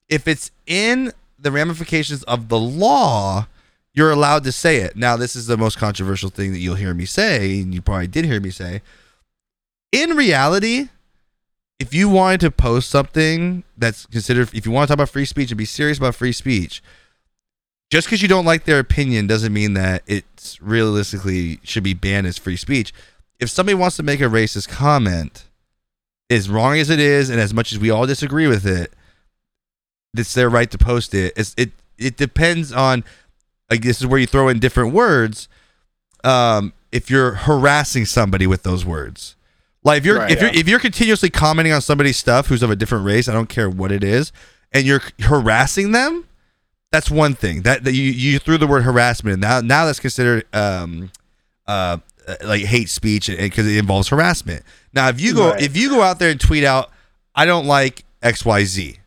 if 0.08 0.30
it's 0.30 0.50
in 0.66 1.12
the 1.38 1.52
ramifications 1.52 2.24
of 2.24 2.48
the 2.48 2.58
law, 2.58 3.48
you're 3.96 4.12
allowed 4.12 4.44
to 4.44 4.52
say 4.52 4.78
it. 4.78 4.96
Now, 4.98 5.16
this 5.16 5.36
is 5.36 5.48
the 5.48 5.58
most 5.58 5.78
controversial 5.78 6.30
thing 6.30 6.52
that 6.52 6.60
you'll 6.60 6.76
hear 6.76 6.94
me 6.94 7.06
say, 7.06 7.62
and 7.62 7.74
you 7.74 7.82
probably 7.82 8.08
did 8.08 8.26
hear 8.26 8.42
me 8.42 8.52
say. 8.52 8.82
In 9.94 10.12
reality, 10.12 10.90
if 11.80 11.94
you 11.94 12.10
wanted 12.10 12.42
to 12.42 12.52
post 12.52 12.90
something 12.90 13.64
that's 13.78 14.06
considered, 14.08 14.54
if 14.54 14.66
you 14.66 14.72
want 14.72 14.88
to 14.88 14.92
talk 14.92 14.96
about 14.96 15.10
free 15.10 15.24
speech 15.24 15.50
and 15.50 15.58
be 15.58 15.66
serious 15.66 15.98
about 15.98 16.14
free 16.14 16.34
speech, 16.34 16.84
just 17.90 18.08
because 18.08 18.22
you 18.22 18.28
don't 18.28 18.46
like 18.46 18.66
their 18.66 18.80
opinion 18.80 19.28
doesn't 19.28 19.54
mean 19.54 19.76
that 19.76 20.04
it's 20.08 20.62
realistically 20.62 21.62
should 21.64 21.84
be 21.84 21.94
banned 21.94 22.28
as 22.28 22.38
free 22.38 22.58
speech. 22.58 22.94
If 23.40 23.50
somebody 23.50 23.76
wants 23.76 23.96
to 23.96 24.04
make 24.04 24.20
a 24.20 24.26
racist 24.26 24.68
comment, 24.68 25.46
as 26.30 26.50
wrong 26.50 26.78
as 26.80 26.90
it 26.90 27.00
is, 27.00 27.30
and 27.30 27.40
as 27.40 27.54
much 27.54 27.72
as 27.72 27.80
we 27.80 27.90
all 27.90 28.06
disagree 28.06 28.48
with 28.48 28.66
it, 28.66 28.92
it's 30.18 30.34
their 30.34 30.50
right 30.50 30.70
to 30.72 30.78
post 30.78 31.14
it. 31.14 31.34
It's, 31.38 31.54
it 31.58 31.72
it 31.98 32.18
depends 32.18 32.74
on 32.74 33.04
like 33.70 33.82
this 33.82 34.00
is 34.02 34.08
where 34.08 34.20
you 34.20 34.28
throw 34.28 34.48
in 34.50 34.60
different 34.60 34.94
words. 34.94 35.48
Um, 36.24 36.74
if 36.92 37.10
you're 37.10 37.32
harassing 37.34 38.06
somebody 38.06 38.48
with 38.48 38.64
those 38.64 38.86
words, 38.86 39.36
like 39.84 40.00
if 40.00 40.06
you're 40.06 40.18
Right, 40.18 40.32
if 40.32 40.42
you're 40.42 40.50
if 40.52 40.68
you're 40.68 40.80
continuously 40.80 41.30
commenting 41.30 41.74
on 41.74 41.82
somebody's 41.82 42.18
stuff 42.18 42.48
who's 42.48 42.64
of 42.64 42.72
a 42.72 42.76
different 42.76 43.06
race, 43.06 43.28
I 43.30 43.34
don't 43.34 43.50
care 43.50 43.70
what 43.70 43.92
it 43.92 44.04
is, 44.04 44.32
and 44.72 44.86
you're 44.86 45.02
harassing 45.22 45.92
them, 45.92 46.28
that's 46.92 47.12
one 47.12 47.34
thing. 47.36 47.62
That, 47.64 47.84
that 47.84 47.94
you 47.94 48.04
you 48.04 48.40
threw 48.40 48.58
the 48.58 48.68
word 48.68 48.84
harassment. 48.84 49.40
Now 49.40 49.62
now 49.62 49.86
that's 49.86 50.00
considered 50.00 50.46
um 50.54 51.12
uh 51.68 51.98
uh, 52.28 52.36
like 52.44 52.62
hate 52.64 52.90
speech 52.90 53.28
because 53.28 53.68
it 53.68 53.78
involves 53.78 54.08
harassment. 54.08 54.64
Now 54.94 55.10
if 55.10 55.20
you 55.22 55.36
go 55.36 55.50
Right. 55.52 55.62
if 55.62 55.78
you 55.78 55.90
go 55.90 56.02
out 56.02 56.18
there 56.18 56.32
and 56.32 56.40
tweet 56.40 56.64
out, 56.64 56.90
I 57.36 57.46
don't 57.46 57.66
like 57.68 58.04
X 58.24 58.44
Y 58.46 58.64
Z. 58.64 58.98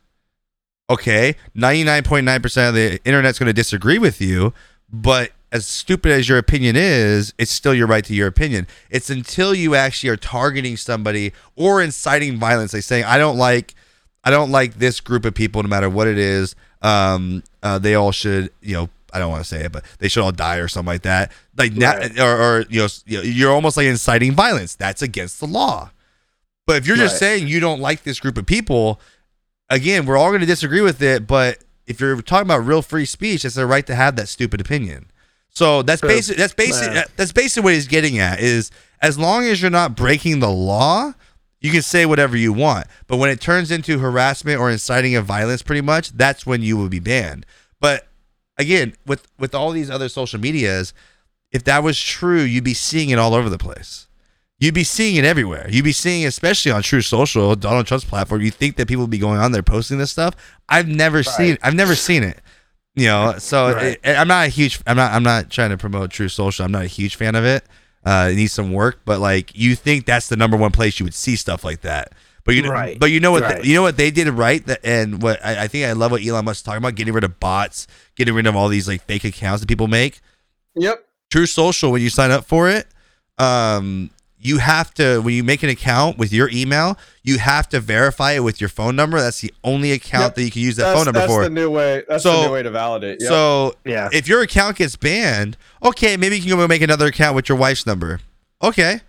Okay, 0.91 1.37
ninety 1.55 1.85
nine 1.85 2.03
point 2.03 2.25
nine 2.25 2.41
percent 2.41 2.69
of 2.71 2.75
the 2.75 2.99
internet's 3.05 3.39
going 3.39 3.49
to 3.49 3.53
disagree 3.53 3.99
with 3.99 4.21
you, 4.21 4.55
but 4.91 5.33
as 5.53 5.67
stupid 5.67 6.13
as 6.13 6.29
your 6.29 6.39
opinion 6.39 6.77
is, 6.77 7.33
it's 7.39 7.51
still 7.51 7.75
your 7.75 7.87
right 7.87 8.05
to 8.05 8.15
your 8.15 8.27
opinion. 8.27 8.67
It's 8.91 9.11
until 9.11 9.55
you 9.55 9.75
actually 9.75 10.11
are 10.11 10.17
targeting 10.17 10.77
somebody 10.77 11.33
or 11.57 11.83
inciting 11.83 12.39
violence, 12.39 12.73
like 12.73 12.83
saying, 12.85 13.05
"I 13.05 13.19
don't 13.19 13.37
like, 13.37 13.75
I 14.25 14.31
don't 14.31 14.51
like 14.51 14.75
this 14.79 15.01
group 15.01 15.25
of 15.27 15.35
people, 15.35 15.63
no 15.63 15.69
matter 15.69 15.91
what 15.91 16.07
it 16.07 16.19
is. 16.19 16.55
Um, 16.81 17.43
uh, 17.63 17.79
they 17.79 17.95
all 17.95 18.13
should, 18.13 18.51
you 18.63 18.75
know, 18.75 18.89
I 19.13 19.19
don't 19.19 19.31
want 19.31 19.43
to 19.43 19.49
say 19.49 19.65
it, 19.65 19.73
but 19.73 19.85
they 19.99 20.09
should 20.09 20.23
all 20.23 20.33
die 20.33 20.57
or 20.57 20.69
something 20.69 20.87
like 20.93 21.03
that. 21.03 21.33
Like 21.57 21.73
Right. 21.73 22.15
that, 22.15 22.19
or, 22.21 22.37
or 22.59 22.65
you 22.71 22.79
know, 22.81 22.85
s- 22.87 23.03
you 23.07 23.19
know, 23.19 23.23
you're 23.25 23.53
almost 23.53 23.77
like 23.77 23.87
inciting 23.87 24.33
violence. 24.33 24.75
That's 24.75 25.03
against 25.03 25.41
the 25.41 25.47
law. 25.47 25.91
But 26.67 26.77
if 26.77 26.87
you're 26.87 26.97
just 26.99 27.19
saying 27.19 27.49
you 27.49 27.61
don't 27.61 27.81
like 27.81 28.03
this 28.05 28.21
group 28.21 28.37
of 28.39 28.45
people, 28.47 29.01
again, 29.71 30.07
we're 30.07 30.17
all 30.17 30.31
going 30.31 30.41
to 30.41 30.47
disagree 30.47 30.81
with 30.81 31.03
it. 31.03 31.27
But 31.27 31.65
if 31.87 32.01
you're 32.01 32.21
talking 32.23 32.47
about 32.47 32.67
real 32.67 32.83
free 32.83 33.05
speech, 33.05 33.45
it's 33.45 33.55
their 33.55 33.67
right 33.67 33.87
to 33.87 33.95
have 33.95 34.17
that 34.17 34.29
stupid 34.29 34.61
opinion. 34.61 35.11
So 35.51 35.83
that's 35.83 36.01
basic. 36.01 36.37
That's 36.37 36.55
basic. 36.55 36.93
That's 37.17 37.33
basically 37.33 37.65
what 37.65 37.75
he's 37.75 37.89
getting 37.89 38.19
at. 38.19 38.41
Is 38.41 38.71
as 39.01 39.19
long 39.19 39.45
as 39.45 39.61
you're 39.61 39.71
not 39.71 39.97
breaking 39.97 40.41
the 40.41 40.51
law, 40.51 41.15
you 41.61 41.73
can 41.73 41.83
say 41.83 42.07
whatever 42.07 42.37
you 42.37 42.53
want. 42.53 42.87
But 43.07 43.17
when 43.17 43.31
it 43.31 43.41
turns 43.41 43.71
into 43.71 43.99
harassment 43.99 44.61
or 44.61 44.71
inciting 44.71 45.17
of 45.17 45.25
violence, 45.25 45.63
pretty 45.63 45.81
much, 45.81 46.11
that's 46.11 46.47
when 46.47 46.63
you 46.63 46.77
will 46.77 46.89
be 46.89 47.01
banned. 47.01 47.47
But 47.81 48.07
again, 48.57 48.95
with 49.07 49.27
with 49.39 49.55
all 49.55 49.73
these 49.73 49.91
other 49.91 50.09
social 50.09 50.39
medias, 50.39 50.93
if 51.51 51.65
that 51.65 51.83
was 51.83 51.99
true, 52.01 52.43
you'd 52.43 52.65
be 52.65 52.75
seeing 52.75 53.11
it 53.11 53.19
all 53.19 53.35
over 53.35 53.49
the 53.49 53.59
place. 53.59 54.08
You'd 54.61 54.75
be 54.75 54.85
seeing 54.85 55.15
it 55.17 55.25
everywhere. 55.25 55.69
You'd 55.71 55.85
be 55.85 55.93
seeing, 55.93 56.23
it 56.23 56.27
especially 56.27 56.73
on 56.73 56.83
Truth 56.83 57.05
Social, 57.05 57.55
Donald 57.55 57.87
Trump's 57.87 58.05
platform. 58.05 58.41
You 58.43 58.51
think 58.51 58.77
that 58.77 58.89
people 58.89 59.05
would 59.05 59.11
be 59.11 59.19
going 59.19 59.39
on 59.39 59.53
there 59.53 59.63
posting 59.63 59.99
this 59.99 60.11
stuff? 60.11 60.35
I've 60.69 60.89
never 60.89 61.23
seen. 61.23 61.59
I've 61.63 61.75
never 61.75 61.95
seen 61.95 62.25
it. 62.25 62.41
You 62.97 63.07
know, 63.07 63.35
so 63.39 63.73
Right. 63.75 63.99
it, 64.03 64.17
I'm 64.19 64.27
not 64.27 64.47
a 64.47 64.49
huge. 64.49 64.81
I'm 64.85 64.97
not. 64.97 65.13
I'm 65.13 65.23
not 65.23 65.51
trying 65.51 65.71
to 65.71 65.77
promote 65.79 66.11
Truth 66.11 66.33
Social. 66.33 66.65
I'm 66.65 66.73
not 66.73 66.83
a 66.83 66.89
huge 66.89 67.15
fan 67.15 67.37
of 67.37 67.45
it. 67.45 67.65
Uh, 68.05 68.31
it 68.33 68.35
needs 68.37 68.53
some 68.53 68.73
work, 68.73 69.01
but 69.05 69.21
like 69.21 69.57
you 69.57 69.77
think 69.77 70.07
that's 70.07 70.29
the 70.29 70.37
number 70.37 70.57
one 70.57 70.73
place 70.73 70.99
you 70.99 71.05
would 71.05 71.15
see 71.15 71.37
stuff 71.37 71.63
like 71.63 71.83
that. 71.83 72.13
But 72.45 72.55
you, 72.55 72.69
Right. 72.69 72.99
but 72.99 73.11
you 73.13 73.21
know 73.21 73.31
what? 73.31 73.43
Right. 73.43 73.65
you 73.65 73.75
know 73.75 73.83
what 73.83 73.97
they 73.99 74.11
did 74.11 74.27
right, 74.31 74.65
that, 74.67 74.81
and 74.83 75.21
what 75.23 75.45
I, 75.45 75.65
I 75.65 75.69
think 75.69 75.85
I 75.87 75.93
love 75.93 76.11
what 76.11 76.25
Elon 76.27 76.45
Musk 76.47 76.61
is 76.61 76.63
talking 76.63 76.79
about: 76.79 76.97
getting 76.97 77.13
rid 77.15 77.23
of 77.23 77.39
bots, 77.39 77.87
getting 78.17 78.35
rid 78.35 78.47
of 78.49 78.57
all 78.57 78.67
these 78.69 78.89
like 78.89 79.03
fake 79.05 79.23
accounts 79.25 79.61
that 79.61 79.67
people 79.69 79.87
make. 79.87 80.21
Yep. 80.75 81.05
Truth 81.31 81.51
Social, 81.51 81.93
when 81.93 82.03
you 82.03 82.11
sign 82.11 82.31
up 82.33 82.47
for 82.47 82.69
it, 82.69 82.89
um, 83.39 84.11
you 84.41 84.59
have 84.59 84.95
to 84.95 85.21
when 85.21 85.35
you 85.35 85.43
make 85.43 85.63
an 85.63 85.69
account 85.69 86.17
with 86.19 86.33
your 86.33 86.49
email, 86.53 86.97
you 87.25 87.39
have 87.39 87.69
to 87.71 87.81
verify 87.81 88.33
it 88.33 88.41
with 88.41 88.61
your 88.61 88.69
phone 88.69 88.95
number. 88.95 89.21
That's 89.21 89.41
the 89.41 89.53
only 89.65 89.91
account 89.93 90.23
Yep. 90.27 90.35
that 90.37 90.43
you 90.45 90.51
can 90.51 90.63
use 90.63 90.77
that 90.77 90.85
That's, 90.85 90.97
phone 90.97 91.05
number 91.07 91.21
that's 91.21 91.33
for. 91.33 91.41
That's 91.43 91.55
the 91.55 91.61
new 91.61 91.71
way. 91.71 92.03
That's 92.09 92.23
So- 92.23 92.43
the 92.43 92.47
new 92.47 92.53
way 92.53 92.63
to 92.63 92.71
validate. 92.71 93.19
Yep. 93.21 93.29
So 93.29 93.75
Yeah. 93.85 94.09
if 94.13 94.29
your 94.29 94.43
account 94.43 94.77
gets 94.77 94.95
banned, 94.97 95.57
okay, 95.85 96.17
maybe 96.17 96.37
you 96.37 96.43
can 96.49 96.57
go 96.57 96.69
make 96.69 96.83
another 96.83 97.07
account 97.07 97.35
with 97.35 97.49
your 97.49 97.59
wife's 97.59 97.85
number. 97.87 98.21
Okay. 98.63 99.01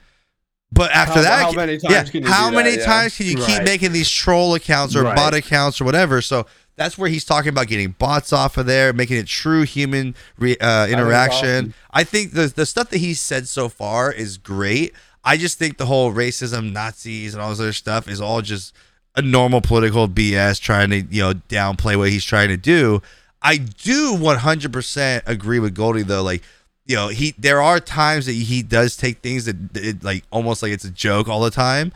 But 0.72 0.92
after 0.92 1.16
How- 1.16 1.22
that, 1.22 1.42
how 1.46 1.52
many 1.52 1.78
times 1.80 1.92
yeah, 1.94 2.04
can 2.04 2.24
you 2.24 2.30
how 2.32 2.50
do 2.50 2.56
many 2.56 2.72
that? 2.72 2.80
Yeah. 2.80 2.86
times 2.86 3.18
can 3.18 3.26
you 3.26 3.38
keep 3.38 3.64
making 3.64 3.92
these 3.92 4.10
troll 4.10 4.54
accounts 4.56 4.96
or 4.96 5.04
Right. 5.04 5.16
bot 5.16 5.34
accounts 5.34 5.82
or 5.82 5.86
whatever? 5.86 6.22
So 6.22 6.46
that's 6.76 6.96
where 6.98 7.10
he's 7.10 7.26
talking 7.26 7.50
about 7.50 7.68
getting 7.68 7.96
bots 7.98 8.32
off 8.32 8.56
of 8.58 8.66
there, 8.68 8.94
making 8.94 9.18
it 9.18 9.26
true 9.28 9.64
human 9.64 10.14
re, 10.38 10.56
uh, 10.58 10.86
interaction. 10.88 11.58
awesome. 11.58 11.74
I 11.92 12.04
think 12.04 12.34
the 12.34 12.48
the 12.56 12.66
stuff 12.68 12.90
that 12.92 13.00
he 13.00 13.14
said 13.16 13.48
so 13.48 13.68
far 13.68 14.12
is 14.12 14.38
great. 14.38 14.94
I 15.24 15.38
just 15.38 15.58
think 15.58 15.78
the 15.78 15.86
whole 15.86 16.14
racism, 16.14 16.72
Nazis, 16.72 17.34
and 17.34 17.42
all 17.42 17.50
this 17.50 17.60
other 17.60 17.74
stuff 17.74 18.08
is 18.08 18.22
all 18.22 18.42
just 18.42 18.74
a 19.16 19.22
normal 19.22 19.62
political 19.62 20.08
BS 20.08 20.62
trying 20.62 20.90
to 20.92 21.02
you 21.02 21.22
know 21.22 21.34
downplay 21.34 21.98
what 21.98 22.10
he's 22.10 22.24
trying 22.26 22.50
to 22.50 22.58
do. 22.58 23.02
I 23.42 23.58
do 23.58 24.16
100% 24.16 25.22
agree 25.26 25.60
with 25.60 25.76
Goldie 25.76 26.04
though. 26.04 26.24
Like 26.24 26.44
you 26.86 26.96
know, 26.96 27.10
he 27.10 27.36
there 27.38 27.62
are 27.62 27.80
times 27.80 28.26
that 28.26 28.34
he 28.34 28.64
does 28.64 28.98
take 28.98 29.20
things 29.20 29.46
that, 29.46 29.56
it, 29.76 30.04
like 30.04 30.24
almost 30.32 30.64
like 30.64 30.72
it's 30.72 30.86
a 30.86 30.90
joke 30.90 31.28
all 31.28 31.42
the 31.42 31.52
time. 31.52 31.92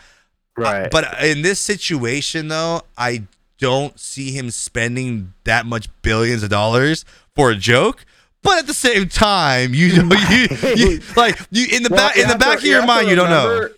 Right. 0.55 0.91
But 0.91 1.23
in 1.23 1.41
this 1.41 1.59
situation, 1.59 2.47
though, 2.47 2.81
I 2.95 3.23
don't 3.57 3.99
see 3.99 4.31
him 4.31 4.51
spending 4.51 5.33
that 5.45 5.65
much 5.65 5.89
billions 6.03 6.43
of 6.43 6.49
dollars 6.49 7.05
for 7.33 7.49
a 7.49 7.55
joke. 7.55 8.05
But 8.43 8.59
at 8.59 8.67
the 8.67 8.73
same 8.73 9.07
time, 9.09 9.73
you 9.73 10.03
know, 10.03 10.15
you, 10.29 10.47
you 10.75 10.99
like 11.15 11.39
you 11.49 11.65
in 11.75 11.83
the 11.83 11.89
Well, 11.89 11.97
back 12.09 12.15
in 12.17 12.23
the 12.23 12.27
have 12.27 12.39
to- 12.39 12.45
back 12.45 12.57
of 12.59 12.63
your 12.65 12.81
to 12.81 12.87
mind, 12.87 13.07
you 13.09 13.15
don't 13.15 13.29
know. 13.29 13.69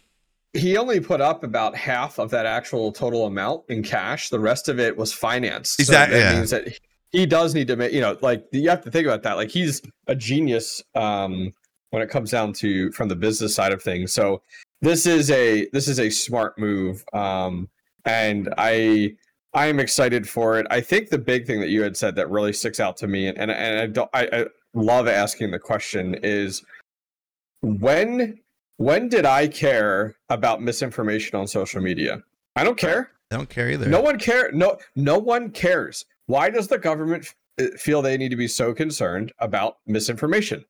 He 0.53 0.77
only 0.77 0.99
put 1.01 1.19
up 1.21 1.43
about 1.43 1.75
half 1.75 2.17
of 2.17 2.29
that 2.31 2.45
actual 2.45 2.91
total 2.93 3.25
amount 3.25 3.63
in 3.69 3.83
cash. 3.83 4.29
The 4.29 4.39
rest 4.39 4.69
of 4.69 4.79
it 4.79 4.95
was 4.95 5.11
financed. 5.11 5.79
Exactly, 5.81 6.15
So 6.17 6.23
that 6.23 6.31
yeah. 6.31 6.37
means 6.37 6.49
that 6.51 6.79
he 7.11 7.25
does 7.25 7.53
need 7.53 7.67
to 7.67 7.75
make, 7.75 7.91
you 7.91 7.99
know, 7.99 8.17
like 8.21 8.45
you 8.51 8.69
have 8.69 8.81
to 8.85 8.91
think 8.91 9.05
about 9.05 9.21
that. 9.23 9.33
Like 9.33 9.49
he's 9.49 9.81
a 10.07 10.15
genius 10.15 10.81
um, 10.95 11.51
when 11.89 12.01
it 12.01 12.09
comes 12.09 12.31
down 12.31 12.53
to 12.53 12.89
from 12.93 13.09
the 13.09 13.15
business 13.17 13.53
side 13.53 13.73
of 13.73 13.83
things. 13.83 14.13
So 14.13 14.41
this 14.81 15.05
is 15.05 15.29
a 15.29 15.67
this 15.73 15.87
is 15.89 15.99
a 15.99 16.09
smart 16.09 16.57
move, 16.57 17.03
um, 17.13 17.67
and 18.05 18.53
I 18.57 19.15
I 19.55 19.67
am 19.67 19.79
excited 19.79 20.27
for 20.27 20.59
it. 20.59 20.67
I 20.69 20.81
think 20.81 21.09
the 21.09 21.17
big 21.17 21.47
thing 21.47 21.59
that 21.61 21.69
you 21.69 21.81
had 21.81 21.97
said 21.97 22.15
that 22.15 22.29
really 22.29 22.53
sticks 22.53 22.79
out 22.79 22.97
to 22.97 23.07
me, 23.07 23.27
and 23.27 23.37
and, 23.37 23.51
and 23.51 23.79
I 23.79 23.87
don't 23.87 24.09
I, 24.13 24.29
I 24.31 24.45
love 24.73 25.07
asking 25.07 25.51
the 25.51 25.59
question 25.59 26.15
is 26.21 26.63
when 27.61 28.39
when 28.77 29.09
did 29.09 29.25
I 29.25 29.47
care 29.47 30.15
about 30.29 30.61
misinformation 30.61 31.39
on 31.39 31.47
social 31.47 31.81
media? 31.81 32.21
I 32.55 32.63
don't 32.63 32.77
care. 32.77 33.11
I 33.31 33.37
don't 33.37 33.49
care 33.49 33.69
either. 33.69 33.87
No 33.87 34.01
one 34.01 34.19
care. 34.19 34.51
No, 34.51 34.77
no 34.95 35.17
one 35.17 35.49
cares. 35.49 36.05
Why 36.27 36.49
does 36.49 36.67
the 36.67 36.77
government 36.77 37.33
uh, 37.59 37.67
feel 37.77 38.01
they 38.01 38.17
need 38.17 38.29
to 38.29 38.35
be 38.35 38.47
so 38.47 38.73
concerned 38.73 39.31
about 39.39 39.77
misinformation. 39.85 40.65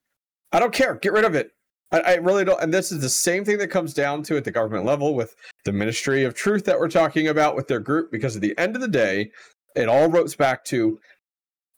I 0.52 0.60
don't 0.60 0.74
care. 0.74 0.96
Get 0.96 1.14
rid 1.14 1.26
of 1.26 1.36
it. 1.36 1.52
I, 1.96 2.14
I 2.14 2.16
really 2.16 2.46
don't. 2.46 2.62
And 2.62 2.74
this 2.74 2.92
is 2.92 3.02
the 3.02 3.10
same 3.10 3.46
thing 3.46 3.58
that 3.60 3.68
comes 3.70 3.94
down 3.94 4.24
to 4.24 4.38
at 4.38 4.44
the 4.44 4.52
government 4.52 4.86
level 4.86 5.16
with 5.16 5.36
the 5.64 5.72
Ministry 5.72 6.24
of 6.24 6.34
Truth 6.34 6.66
that 6.66 6.80
we're 6.80 6.90
talking 6.90 7.28
about 7.28 7.56
with 7.56 7.68
their 7.68 7.80
group. 7.80 8.12
Because 8.12 8.36
at 8.36 8.42
the 8.42 8.58
end 8.58 8.76
of 8.76 8.82
the 8.82 8.88
day, 8.88 9.32
it 9.76 9.88
all 9.88 10.10
ropes 10.10 10.36
back 10.36 10.64
to 10.66 11.00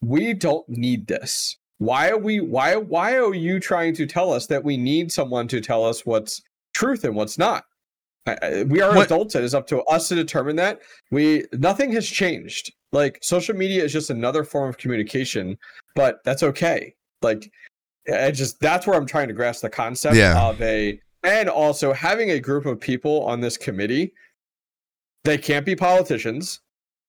we 0.02 0.34
don't 0.34 0.68
need 0.70 1.08
this. 1.08 1.58
Why 1.80 2.10
are 2.10 2.18
we? 2.18 2.40
Why? 2.40 2.76
Why 2.76 3.18
are 3.18 3.34
you 3.34 3.60
trying 3.60 3.94
to 3.96 4.06
tell 4.06 4.32
us 4.32 4.48
that 4.48 4.64
we 4.64 4.78
need 4.78 5.12
someone 5.12 5.48
to 5.50 5.62
tell 5.62 5.86
us 5.86 6.06
what's 6.06 6.42
truth 6.74 7.04
and 7.04 7.16
what's 7.16 7.38
not? 7.38 7.64
We 8.66 8.82
are 8.82 8.94
What- 8.94 9.06
adults. 9.06 9.36
It 9.36 9.44
is 9.44 9.56
up 9.56 9.68
to 9.68 9.82
us 9.84 10.10
to 10.10 10.16
determine 10.16 10.56
that. 10.58 10.80
We 11.12 11.46
nothing 11.54 11.92
has 11.94 12.08
changed. 12.08 12.74
Like 12.92 13.20
social 13.22 13.56
media 13.56 13.84
is 13.84 13.94
just 13.94 14.10
another 14.10 14.44
form 14.44 14.70
of 14.70 14.78
communication, 14.78 15.58
but 15.96 16.18
that's 16.26 16.44
okay. 16.44 16.94
Like, 17.22 17.50
I 18.14 18.32
just 18.32 18.60
that's 18.60 18.88
where 18.88 18.96
I'm 18.96 19.06
trying 19.06 19.28
to 19.28 19.34
grasp 19.34 19.62
the 19.62 19.70
concept 19.70 20.16
Yeah. 20.16 20.42
of 20.50 20.62
a 20.62 21.00
and 21.24 21.50
also 21.50 21.94
having 21.94 22.32
a 22.32 22.40
group 22.40 22.66
of 22.66 22.80
people 22.80 23.24
on 23.26 23.42
this 23.42 23.58
committee. 23.58 24.14
They 25.24 25.38
can't 25.38 25.66
be 25.66 25.76
politicians. 25.76 26.62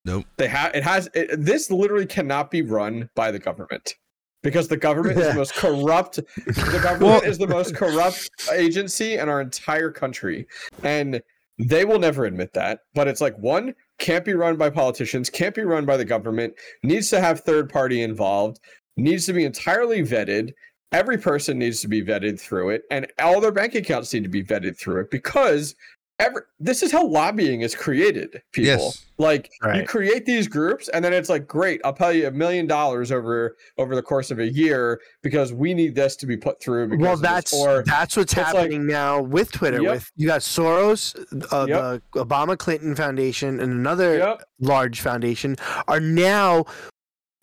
Nope. 0.05 0.25
They 0.37 0.49
have 0.49 0.75
it 0.75 0.83
has 0.83 1.09
it, 1.15 1.31
this 1.45 1.71
literally 1.71 2.07
cannot 2.07 2.51
be 2.51 2.63
run 2.63 3.11
by 3.15 3.31
the 3.31 3.39
government 3.39 3.95
because 4.43 4.69
the 4.69 4.77
government 4.77 5.19
is 5.19 5.27
the 5.29 5.35
most 5.43 5.55
corrupt. 5.55 6.17
The 6.47 6.81
government 6.83 7.03
Well- 7.03 7.23
is 7.23 7.39
the 7.39 7.47
most 7.47 7.75
corrupt 7.77 8.29
agency 8.53 9.15
in 9.15 9.29
our 9.29 9.41
entire 9.41 9.91
country, 9.91 10.47
and 10.83 11.21
they 11.59 11.85
will 11.85 11.99
never 11.99 12.25
admit 12.25 12.53
that. 12.55 12.81
But 12.95 13.09
it's 13.09 13.21
like 13.21 13.37
one 13.39 13.75
can't 13.99 14.25
be 14.25 14.35
run 14.35 14.57
by 14.57 14.71
politicians, 14.71 15.29
can't 15.29 15.55
be 15.55 15.63
run 15.63 15.85
by 15.85 15.97
the 15.97 16.05
government, 16.05 16.55
needs 16.83 17.11
to 17.11 17.21
have 17.21 17.41
third 17.41 17.69
party 17.69 18.01
involved, 18.03 18.61
needs 18.97 19.27
to 19.27 19.33
be 19.33 19.45
entirely 19.45 20.03
vetted. 20.03 20.53
Every 20.93 21.19
person 21.19 21.59
needs 21.59 21.81
to 21.83 21.89
be 21.89 22.03
vetted 22.03 22.41
through 22.41 22.71
it, 22.71 22.83
and 22.91 23.07
all 23.19 23.41
their 23.41 23.53
bank 23.53 23.75
accounts 23.75 24.13
need 24.15 24.23
to 24.23 24.29
be 24.31 24.43
vetted 24.43 24.79
through 24.79 25.03
it 25.03 25.11
because 25.11 25.75
every 26.19 26.41
this 26.59 26.83
is 26.83 26.91
how 26.91 27.07
lobbying 27.07 27.61
is 27.61 27.75
created. 27.75 28.43
People 28.53 28.69
Yes. 28.87 29.05
like 29.19 29.51
you 29.75 29.85
create 29.85 30.25
these 30.25 30.49
groups, 30.49 30.89
and 30.89 31.05
then 31.05 31.13
it's 31.13 31.29
like, 31.29 31.47
great, 31.47 31.83
I'll 31.85 31.93
pay 31.93 32.19
you 32.21 32.27
a 32.29 32.31
million 32.31 32.67
dollars 32.67 33.13
over 33.13 33.55
over 33.77 33.95
the 33.95 34.03
course 34.03 34.31
of 34.31 34.39
a 34.39 34.49
year 34.49 34.99
because 35.23 35.53
we 35.53 35.75
need 35.75 35.95
this 35.95 36.17
to 36.17 36.27
be 36.27 36.39
put 36.39 36.59
through. 36.61 36.89
Because 36.89 37.03
Well, 37.05 37.17
that's 37.19 37.53
or 37.53 37.83
that's 37.85 38.17
what's 38.17 38.33
it's 38.33 38.39
like- 38.39 38.47
happening 38.57 38.87
now 38.87 39.21
with 39.21 39.53
Twitter. 39.53 39.83
Yep. 39.83 39.93
With 39.93 40.11
you 40.17 40.27
got 40.27 40.41
Soros, 40.41 41.15
uh, 41.53 41.67
Yep. 41.69 42.03
the 42.15 42.25
Obama 42.25 42.57
Clinton 42.57 42.97
Foundation, 42.97 43.61
and 43.61 43.71
another 43.73 44.17
Yep. 44.17 44.43
large 44.59 45.03
foundation 45.03 45.57
are 45.87 46.01
now 46.01 46.65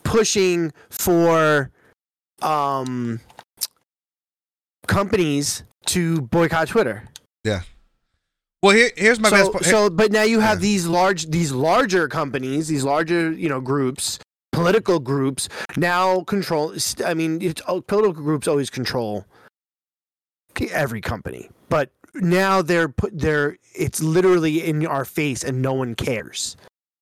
pushing 0.03 0.73
for 0.89 1.69
um 2.41 3.21
companies 4.87 5.63
to 5.87 6.21
boycott 6.21 6.67
Twitter. 6.67 7.03
Yeah. 7.43 7.61
Well, 8.63 8.75
here, 8.75 8.89
here's 8.97 9.19
my 9.19 9.29
so, 9.29 9.35
best 9.35 9.51
part. 9.51 9.65
so, 9.65 9.89
but 9.89 10.11
now 10.11 10.23
you 10.23 10.39
have 10.39 10.57
Yeah. 10.59 10.61
these 10.61 10.87
large, 10.87 11.27
these 11.29 11.51
larger 11.51 12.07
companies, 12.07 12.67
these 12.67 12.83
larger, 12.83 13.31
you 13.31 13.47
know, 13.47 13.61
groups, 13.61 14.17
political 14.51 14.99
groups 14.99 15.49
now 15.77 16.21
control. 16.21 16.73
I 17.05 17.13
mean, 17.13 17.41
it's, 17.41 17.61
oh, 17.67 17.81
political 17.81 18.23
groups 18.23 18.47
always 18.47 18.69
control 18.69 19.25
every 20.71 21.01
company, 21.01 21.49
but 21.69 21.91
now 22.15 22.61
they're 22.61 22.87
put 22.87 23.17
they're 23.19 23.57
it's 23.75 24.01
literally 24.01 24.65
in 24.65 24.85
our 24.87 25.03
face 25.03 25.43
and 25.43 25.61
no 25.61 25.73
one 25.73 25.93
cares. 25.95 26.55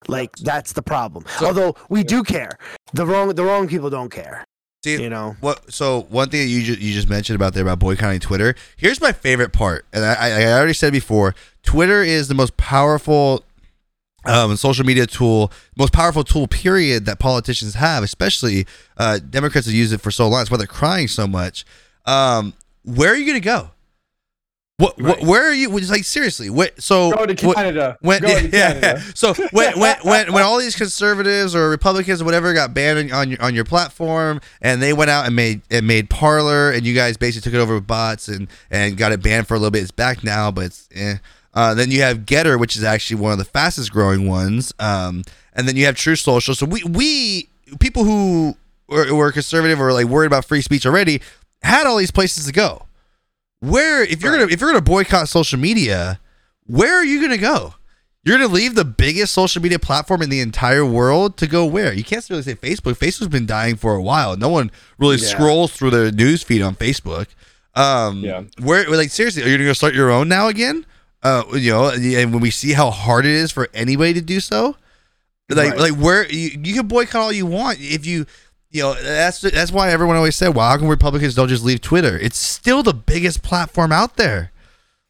Like 0.07 0.35
that's 0.37 0.73
the 0.73 0.81
problem. 0.81 1.23
So- 1.37 1.45
Although 1.45 1.75
we 1.89 2.03
do 2.03 2.23
care, 2.23 2.57
the 2.93 3.05
wrong 3.05 3.29
the 3.35 3.43
wrong 3.43 3.67
people 3.67 3.89
don't 3.91 4.09
care. 4.09 4.43
See, 4.83 5.01
You 5.01 5.09
know, 5.09 5.35
What? 5.39 5.71
So 5.71 6.07
one 6.09 6.29
thing 6.29 6.41
that 6.41 6.47
you 6.47 6.61
just, 6.63 6.79
you 6.79 6.93
just 6.93 7.09
mentioned 7.09 7.35
about 7.35 7.53
there 7.53 7.63
about 7.63 7.79
boycotting 7.79 8.19
Twitter. 8.19 8.55
Here's 8.75 8.99
my 8.99 9.11
favorite 9.13 9.53
part, 9.53 9.85
and 9.93 10.03
I, 10.03 10.41
I 10.41 10.53
already 10.53 10.73
said 10.73 10.91
before. 10.91 11.35
Twitter 11.63 12.03
is 12.03 12.27
the 12.27 12.33
most 12.33 12.57
powerful 12.57 13.43
um, 14.25 14.55
social 14.57 14.85
media 14.85 15.05
tool, 15.05 15.51
most 15.77 15.93
powerful 15.93 16.23
tool, 16.23 16.47
period, 16.47 17.05
that 17.05 17.19
politicians 17.19 17.75
have. 17.75 18.03
Especially 18.03 18.65
uh, 18.97 19.19
Democrats 19.19 19.67
have 19.67 19.75
used 19.75 19.93
it 19.93 20.01
for 20.01 20.11
so 20.11 20.27
long. 20.27 20.41
That's 20.41 20.51
why 20.51 20.57
they're 20.57 20.67
crying 20.67 21.07
so 21.07 21.27
much. 21.27 21.65
Um, 22.05 22.53
where 22.83 23.11
are 23.11 23.15
you 23.15 23.25
gonna 23.25 23.39
go? 23.39 23.71
What? 24.77 24.99
what 24.99 25.21
where 25.21 25.47
are 25.47 25.53
you? 25.53 25.69
Like 25.69 26.03
seriously? 26.03 26.49
What? 26.49 26.81
So 26.81 27.11
go 27.11 27.27
to 27.27 27.35
Canada. 27.35 27.97
when, 28.01 28.21
go 28.21 28.27
yeah, 28.29 28.39
to 28.39 28.49
Canada. 28.49 28.93
yeah. 28.97 29.03
So 29.15 29.33
when, 29.51 29.79
when 29.79 29.97
when 30.01 30.33
when 30.33 30.43
all 30.43 30.57
these 30.57 30.75
conservatives 30.75 31.55
or 31.55 31.69
Republicans 31.69 32.21
or 32.21 32.25
whatever 32.25 32.53
got 32.53 32.73
banned 32.73 33.11
on, 33.11 33.11
on 33.11 33.29
your 33.29 33.41
on 33.41 33.53
your 33.53 33.65
platform, 33.65 34.41
and 34.61 34.81
they 34.81 34.91
went 34.91 35.11
out 35.11 35.27
and 35.27 35.35
made 35.35 35.61
and 35.69 35.85
made 35.85 36.09
Parler, 36.09 36.71
and 36.71 36.85
you 36.85 36.95
guys 36.95 37.17
basically 37.17 37.51
took 37.51 37.59
it 37.59 37.61
over 37.61 37.75
with 37.75 37.85
bots 37.85 38.27
and 38.27 38.47
and 38.71 38.97
got 38.97 39.11
it 39.11 39.21
banned 39.21 39.47
for 39.47 39.53
a 39.53 39.57
little 39.57 39.71
bit. 39.71 39.83
It's 39.83 39.91
back 39.91 40.23
now, 40.23 40.49
but 40.49 40.65
it's 40.65 40.89
eh. 40.93 41.17
Uh, 41.53 41.75
then 41.75 41.91
you 41.91 42.01
have 42.01 42.25
GETTR, 42.25 42.59
which 42.59 42.75
is 42.75 42.83
actually 42.83 43.21
one 43.21 43.31
of 43.31 43.37
the 43.37 43.45
fastest 43.45 43.91
growing 43.91 44.27
ones, 44.27 44.73
um, 44.79 45.21
and 45.53 45.67
then 45.67 45.75
you 45.75 45.85
have 45.85 45.95
Truth 45.95 46.19
Social. 46.19 46.55
So 46.55 46.65
we 46.65 46.83
we 46.83 47.47
people 47.79 48.05
who 48.05 48.57
were, 48.87 49.13
were 49.13 49.31
conservative 49.31 49.79
or 49.79 49.93
like 49.93 50.07
worried 50.07 50.27
about 50.27 50.45
free 50.45 50.61
speech 50.61 50.85
already 50.87 51.21
had 51.61 51.85
all 51.85 51.97
these 51.97 52.09
places 52.11 52.47
to 52.47 52.51
go. 52.51 52.87
Where 53.63 54.03
if 54.03 54.21
you're 54.21 54.33
Right. 54.33 54.39
gonna 54.41 54.51
if 54.51 54.59
you're 54.59 54.69
gonna 54.71 54.81
boycott 54.81 55.29
social 55.29 55.57
media, 55.57 56.19
where 56.65 56.95
are 56.95 57.03
you 57.05 57.21
gonna 57.21 57.37
go? 57.37 57.75
You're 58.25 58.37
gonna 58.37 58.53
leave 58.53 58.75
the 58.75 58.83
biggest 58.83 59.33
social 59.33 59.61
media 59.61 59.79
platform 59.79 60.21
in 60.21 60.29
the 60.29 60.41
entire 60.41 60.85
world 60.85 61.37
to 61.37 61.47
go 61.47 61.65
where? 61.65 61.93
You 61.93 62.03
can't 62.03 62.25
really 62.29 62.41
say 62.43 62.55
Facebook. 62.55 62.97
Facebook's 62.97 63.29
been 63.29 63.45
dying 63.45 63.77
for 63.77 63.95
a 63.95 64.01
while. 64.01 64.35
No 64.35 64.49
one 64.49 64.69
really 64.97 65.15
Yeah. 65.15 65.27
scrolls 65.29 65.71
through 65.71 65.91
their 65.91 66.11
news 66.11 66.43
feed 66.43 66.61
on 66.61 66.75
Facebook. 66.75 67.27
Um, 67.73 68.19
Yeah. 68.21 68.41
Where 68.59 68.85
like 68.89 69.11
seriously, 69.11 69.43
are 69.43 69.47
you 69.47 69.57
gonna 69.57 69.75
start 69.75 69.93
your 69.95 70.11
own 70.11 70.27
now 70.27 70.49
again? 70.49 70.85
Uh, 71.21 71.43
you 71.53 71.71
know, 71.71 71.87
and 71.89 72.33
when 72.33 72.41
we 72.41 72.51
see 72.51 72.73
how 72.73 72.91
hard 72.91 73.25
it 73.25 73.31
is 73.31 73.49
for 73.49 73.69
anybody 73.73 74.13
to 74.15 74.21
do 74.21 74.41
so, 74.41 74.75
like 75.49 75.71
Right. 75.71 75.79
like 75.79 75.93
where 75.93 76.29
you, 76.29 76.59
you 76.61 76.73
can 76.73 76.87
boycott 76.87 77.21
all 77.21 77.31
you 77.31 77.45
want 77.45 77.77
if 77.79 78.05
you 78.05 78.25
you 78.73 78.81
know 78.81 78.93
that's 78.95 79.39
that's 79.39 79.71
why 79.71 79.91
everyone 79.91 80.17
always 80.17 80.35
said, 80.35 80.53
"Well, 80.55 80.67
how 80.67 80.77
come 80.77 80.87
Republicans 80.89 81.35
don't 81.35 81.47
just 81.47 81.63
leave 81.63 81.79
Twitter?" 81.79 82.17
It's 82.17 82.37
still 82.37 82.83
the 82.83 82.93
biggest 82.93 83.41
platform 83.43 83.91
out 83.93 84.17
there. 84.17 84.51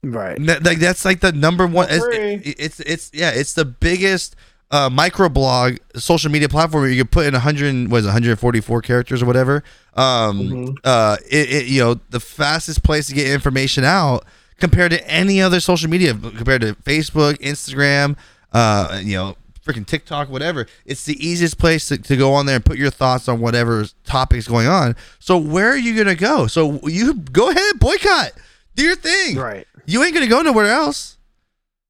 right? 0.04 0.38
N- 0.38 0.62
Like 0.64 0.78
that's 0.80 1.04
like 1.06 1.22
the 1.22 1.32
number 1.32 1.66
one. 1.66 1.88
It's, 1.90 2.06
it- 2.46 2.56
it's 2.60 2.80
it's 2.82 3.10
yeah, 3.14 3.32
it's 3.32 3.54
the 3.54 3.66
biggest 3.66 4.36
uh, 4.70 4.90
microblog 4.90 5.78
social 5.96 6.30
media 6.32 6.50
platform 6.50 6.82
where 6.84 6.92
you 6.92 7.04
can 7.04 7.08
put 7.08 7.26
in 7.26 7.34
100 7.34 7.90
was 7.92 8.04
144 8.06 8.82
characters 8.82 9.22
or 9.22 9.26
whatever. 9.26 9.64
Um, 9.96 10.40
Mhm. 10.50 10.78
uh, 10.84 11.18
it, 11.30 11.50
it 11.52 11.66
you 11.68 11.80
know 11.82 12.00
the 12.10 12.20
fastest 12.20 12.84
place 12.84 13.08
to 13.08 13.14
get 13.14 13.28
information 13.28 13.84
out 13.86 14.26
compared 14.60 14.92
to 14.92 15.08
any 15.08 15.42
other 15.42 15.60
social 15.60 15.90
media 15.90 16.14
compared 16.14 16.62
to 16.62 16.74
Facebook, 16.84 17.38
Instagram, 17.40 18.16
uh, 18.52 19.00
you 19.04 19.16
know. 19.16 19.36
Freaking 19.66 19.86
TikTok, 19.88 20.30
whatever. 20.30 20.66
It's 20.86 21.06
the 21.06 21.16
easiest 21.26 21.58
place 21.58 21.88
to, 21.88 21.98
to 21.98 22.18
go 22.18 22.34
on 22.34 22.46
there 22.46 22.56
and 22.58 22.66
put 22.66 22.78
your 22.78 22.90
thoughts 22.90 23.30
on 23.30 23.40
whatever 23.40 23.86
topics 24.04 24.46
going 24.48 24.68
on. 24.68 24.96
So 25.20 25.38
where 25.38 25.70
are 25.70 25.78
you 25.78 25.96
gonna 25.96 26.16
go? 26.16 26.48
So 26.48 26.86
you 26.88 27.14
go 27.14 27.50
ahead, 27.50 27.80
boycott, 27.80 28.34
do 28.76 28.84
your 28.84 28.96
thing 28.98 29.38
Right. 29.38 29.66
you 29.86 30.04
ain't 30.04 30.14
gonna 30.14 30.28
go 30.28 30.42
nowhere 30.42 30.66
else. 30.68 31.18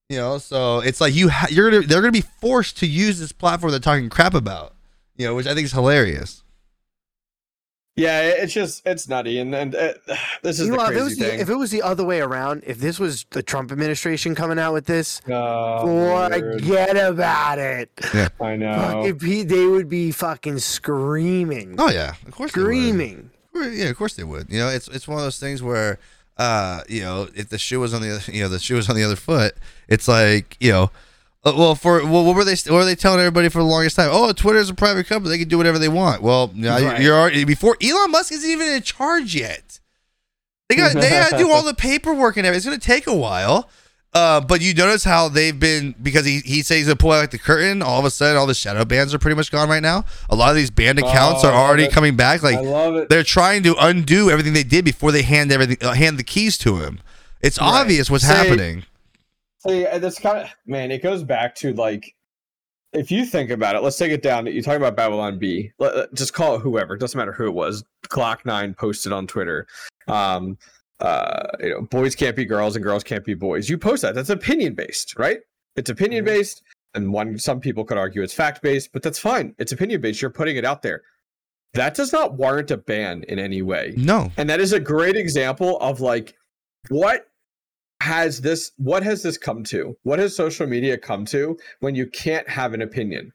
You 0.09 0.17
know, 0.17 0.37
so 0.37 0.79
it's 0.81 1.01
like 1.01 1.15
you 1.15 1.29
ha- 1.29 1.47
you're 1.49 1.71
gonna 1.71 1.87
they're 1.87 2.01
gonna 2.01 2.11
be 2.11 2.21
forced 2.21 2.77
to 2.79 2.85
use 2.85 3.17
this 3.19 3.31
platform 3.31 3.71
they're 3.71 3.79
talking 3.79 4.09
crap 4.09 4.35
about. 4.35 4.75
You 5.17 5.25
know, 5.25 5.33
which 5.35 5.47
I 5.47 5.55
think 5.55 5.65
is 5.65 5.71
hilarious. 5.71 6.42
Yeah, 7.95 8.21
it's 8.21 8.53
just 8.53 8.81
it's 8.87 9.07
nutty, 9.07 9.37
and 9.37 9.53
and 9.53 9.75
uh, 9.75 9.93
this 10.41 10.59
is 10.59 10.65
You 10.67 10.71
the 10.71 10.77
know, 10.77 10.83
if 10.85 10.87
crazy 10.89 10.99
it 10.99 11.03
was 11.03 11.17
thing. 11.19 11.37
the, 11.37 11.41
if 11.43 11.49
it 11.49 11.55
was 11.55 11.69
the 11.71 11.81
other 11.83 12.03
way 12.03 12.21
around, 12.21 12.63
if 12.65 12.79
this 12.79 12.99
was 12.99 13.25
the 13.29 13.43
Trump 13.43 13.71
administration 13.71 14.33
coming 14.33 14.57
out 14.57 14.73
with 14.73 14.85
this, 14.87 15.21
Oh, 15.27 15.83
Lord, 15.85 16.33
forget 16.33 16.97
about 16.97 17.59
it. 17.59 17.91
Yeah. 18.13 18.29
I 18.41 18.55
know. 18.55 18.73
Fucking 18.73 19.19
pe- 19.19 19.43
they 19.43 19.65
would 19.67 19.89
be 19.89 20.11
fucking 20.11 20.57
screaming, 20.59 21.75
Oh 21.77 21.89
yeah, 21.91 22.13
of 22.25 22.31
course. 22.33 22.51
they 22.51 22.61
would. 22.61 22.65
screaming. 22.67 23.29
Yeah, 23.55 23.89
of 23.89 23.97
course 23.97 24.15
they 24.15 24.23
would. 24.23 24.49
You 24.49 24.59
know, 24.59 24.69
it's 24.69 24.87
it's 24.87 25.07
one 25.07 25.19
of 25.19 25.23
those 25.23 25.37
things 25.39 25.61
where, 25.61 25.99
uh, 26.37 26.81
you 26.89 27.01
know, 27.01 27.27
if 27.35 27.49
the 27.49 27.59
shoe 27.59 27.79
was 27.79 27.93
on 27.93 28.01
the 28.01 28.15
other, 28.15 28.31
you 28.31 28.41
know, 28.41 28.49
the 28.49 28.57
shoe 28.57 28.75
was 28.75 28.89
on 28.89 28.95
the 28.95 29.03
other 29.03 29.15
foot. 29.15 29.53
It's 29.87 30.07
like 30.07 30.57
you 30.59 30.71
know, 30.71 30.89
uh, 31.45 31.53
well, 31.57 31.75
for 31.75 32.03
well, 32.05 32.23
what 32.25 32.35
were 32.35 32.43
they 32.45 32.55
what 32.67 32.77
were 32.79 32.85
they 32.85 32.95
telling 32.95 33.19
everybody 33.19 33.49
for 33.49 33.59
the 33.59 33.65
longest 33.65 33.95
time? 33.95 34.09
Oh, 34.11 34.31
Twitter's 34.31 34.69
a 34.69 34.73
private 34.73 35.07
company; 35.07 35.29
they 35.35 35.39
can 35.39 35.49
do 35.49 35.57
whatever 35.57 35.77
they 35.79 35.89
want. 35.89 36.21
Well, 36.21 36.51
Right. 36.55 37.01
you're 37.01 37.17
already 37.17 37.43
before 37.43 37.77
Elon 37.83 38.11
Musk 38.11 38.31
isn't 38.31 38.49
even 38.49 38.67
in 38.67 38.81
charge 38.81 39.35
yet. 39.35 39.79
They 40.69 40.75
got 40.75 40.93
they 40.93 41.09
got 41.09 41.31
to 41.31 41.37
do 41.37 41.51
all 41.51 41.63
the 41.63 41.73
paperwork 41.73 42.37
and 42.37 42.45
everything. 42.45 42.57
It's 42.57 42.65
going 42.65 42.79
to 42.79 42.85
take 42.87 43.07
a 43.07 43.15
while. 43.15 43.69
Uh, 44.15 44.39
but 44.39 44.61
you 44.61 44.75
notice 44.75 45.03
how 45.03 45.27
they've 45.27 45.59
been 45.59 45.95
because 46.01 46.23
he 46.23 46.39
he 46.41 46.61
says 46.61 46.77
he's 46.77 46.85
gonna 46.85 46.95
pull 46.95 47.11
out 47.11 47.31
the 47.31 47.37
curtain. 47.39 47.81
All 47.81 47.97
of 47.97 48.05
a 48.05 48.11
sudden, 48.11 48.37
all 48.37 48.45
the 48.45 48.53
shadow 48.53 48.85
bans 48.85 49.11
are 49.11 49.17
pretty 49.17 49.35
much 49.35 49.51
gone 49.51 49.67
right 49.69 49.81
now. 49.81 50.05
A 50.29 50.35
lot 50.35 50.51
of 50.51 50.55
these 50.55 50.69
banned 50.69 50.99
accounts 50.99 51.43
Oh, 51.43 51.49
are 51.49 51.53
already 51.53 51.87
coming 51.87 52.15
back. 52.15 52.43
Like 52.43 52.57
I 52.57 52.61
love 52.61 52.95
it. 52.95 53.09
they're 53.09 53.23
trying 53.23 53.63
to 53.63 53.75
undo 53.79 54.29
everything 54.29 54.53
they 54.53 54.63
did 54.63 54.85
before 54.85 55.11
they 55.11 55.23
hand 55.23 55.51
everything 55.51 55.77
uh, 55.81 55.93
hand 55.93 56.19
the 56.19 56.23
keys 56.23 56.59
to 56.59 56.77
him. 56.77 56.99
It's 57.41 57.59
Right. 57.59 57.81
obvious 57.81 58.07
what's 58.11 58.25
Say- 58.27 58.35
happening. 58.35 58.83
See, 59.67 59.83
this 59.99 60.19
kind 60.19 60.39
of 60.39 60.49
man, 60.65 60.91
it 60.91 61.01
goes 61.01 61.23
back 61.23 61.55
to 61.55 61.73
like 61.73 62.15
if 62.93 63.11
you 63.11 63.25
think 63.25 63.49
about 63.49 63.75
it, 63.75 63.81
let's 63.81 63.97
take 63.97 64.11
it 64.11 64.21
down. 64.21 64.45
You 64.45 64.61
talk 64.61 64.77
about 64.77 64.95
Babylon 64.95 65.39
Bee. 65.39 65.71
Let, 65.79 65.95
let- 65.95 66.13
just 66.13 66.33
call 66.33 66.55
it 66.55 66.59
whoever. 66.59 66.93
It 66.93 66.99
doesn't 66.99 67.17
matter 67.17 67.33
who 67.33 67.47
it 67.47 67.53
was. 67.53 67.83
Glock 68.09 68.45
Nine 68.45 68.73
posted 68.73 69.11
on 69.11 69.25
Twitter. 69.25 69.67
Um, 70.07 70.57
uh, 70.99 71.47
you 71.59 71.69
know, 71.69 71.81
boys 71.81 72.15
can't 72.15 72.35
be 72.35 72.45
girls 72.45 72.75
and 72.75 72.83
girls 72.83 73.03
can't 73.03 73.25
be 73.25 73.33
boys. 73.33 73.67
You 73.67 73.77
post 73.77 74.03
that. 74.03 74.15
That's 74.15 74.29
opinion 74.29 74.75
based, 74.75 75.17
right? 75.17 75.39
It's 75.75 75.89
opinion 75.89 76.23
based, 76.23 76.61
and 76.93 77.11
one 77.11 77.37
some 77.39 77.59
people 77.59 77.83
could 77.83 77.97
argue 77.97 78.21
it's 78.21 78.33
fact 78.33 78.61
based, 78.61 78.93
but 78.93 79.01
that's 79.01 79.19
fine. 79.19 79.55
It's 79.57 79.71
opinion 79.71 80.01
based. 80.01 80.21
You're 80.21 80.31
putting 80.31 80.55
it 80.55 80.65
out 80.65 80.81
there. 80.83 81.01
That 81.73 81.95
does 81.95 82.13
not 82.13 82.35
warrant 82.35 82.69
a 82.69 82.77
ban 82.77 83.23
in 83.23 83.39
any 83.39 83.63
way. 83.63 83.95
No. 83.97 84.31
And 84.37 84.47
that 84.49 84.59
is 84.59 84.73
a 84.73 84.79
great 84.79 85.15
example 85.15 85.79
of 85.79 85.99
like 85.99 86.35
what 86.89 87.27
has 88.03 88.41
this 88.41 88.71
what 88.77 89.01
has 89.03 89.23
this 89.23 89.37
come 89.37 89.63
to? 89.65 89.95
What 90.03 90.19
has 90.19 90.35
social 90.35 90.67
media 90.67 90.97
come 90.97 91.23
to 91.27 91.57
when 91.79 91.95
you 91.95 92.05
can't 92.07 92.47
have 92.49 92.73
an 92.73 92.81
opinion? 92.81 93.31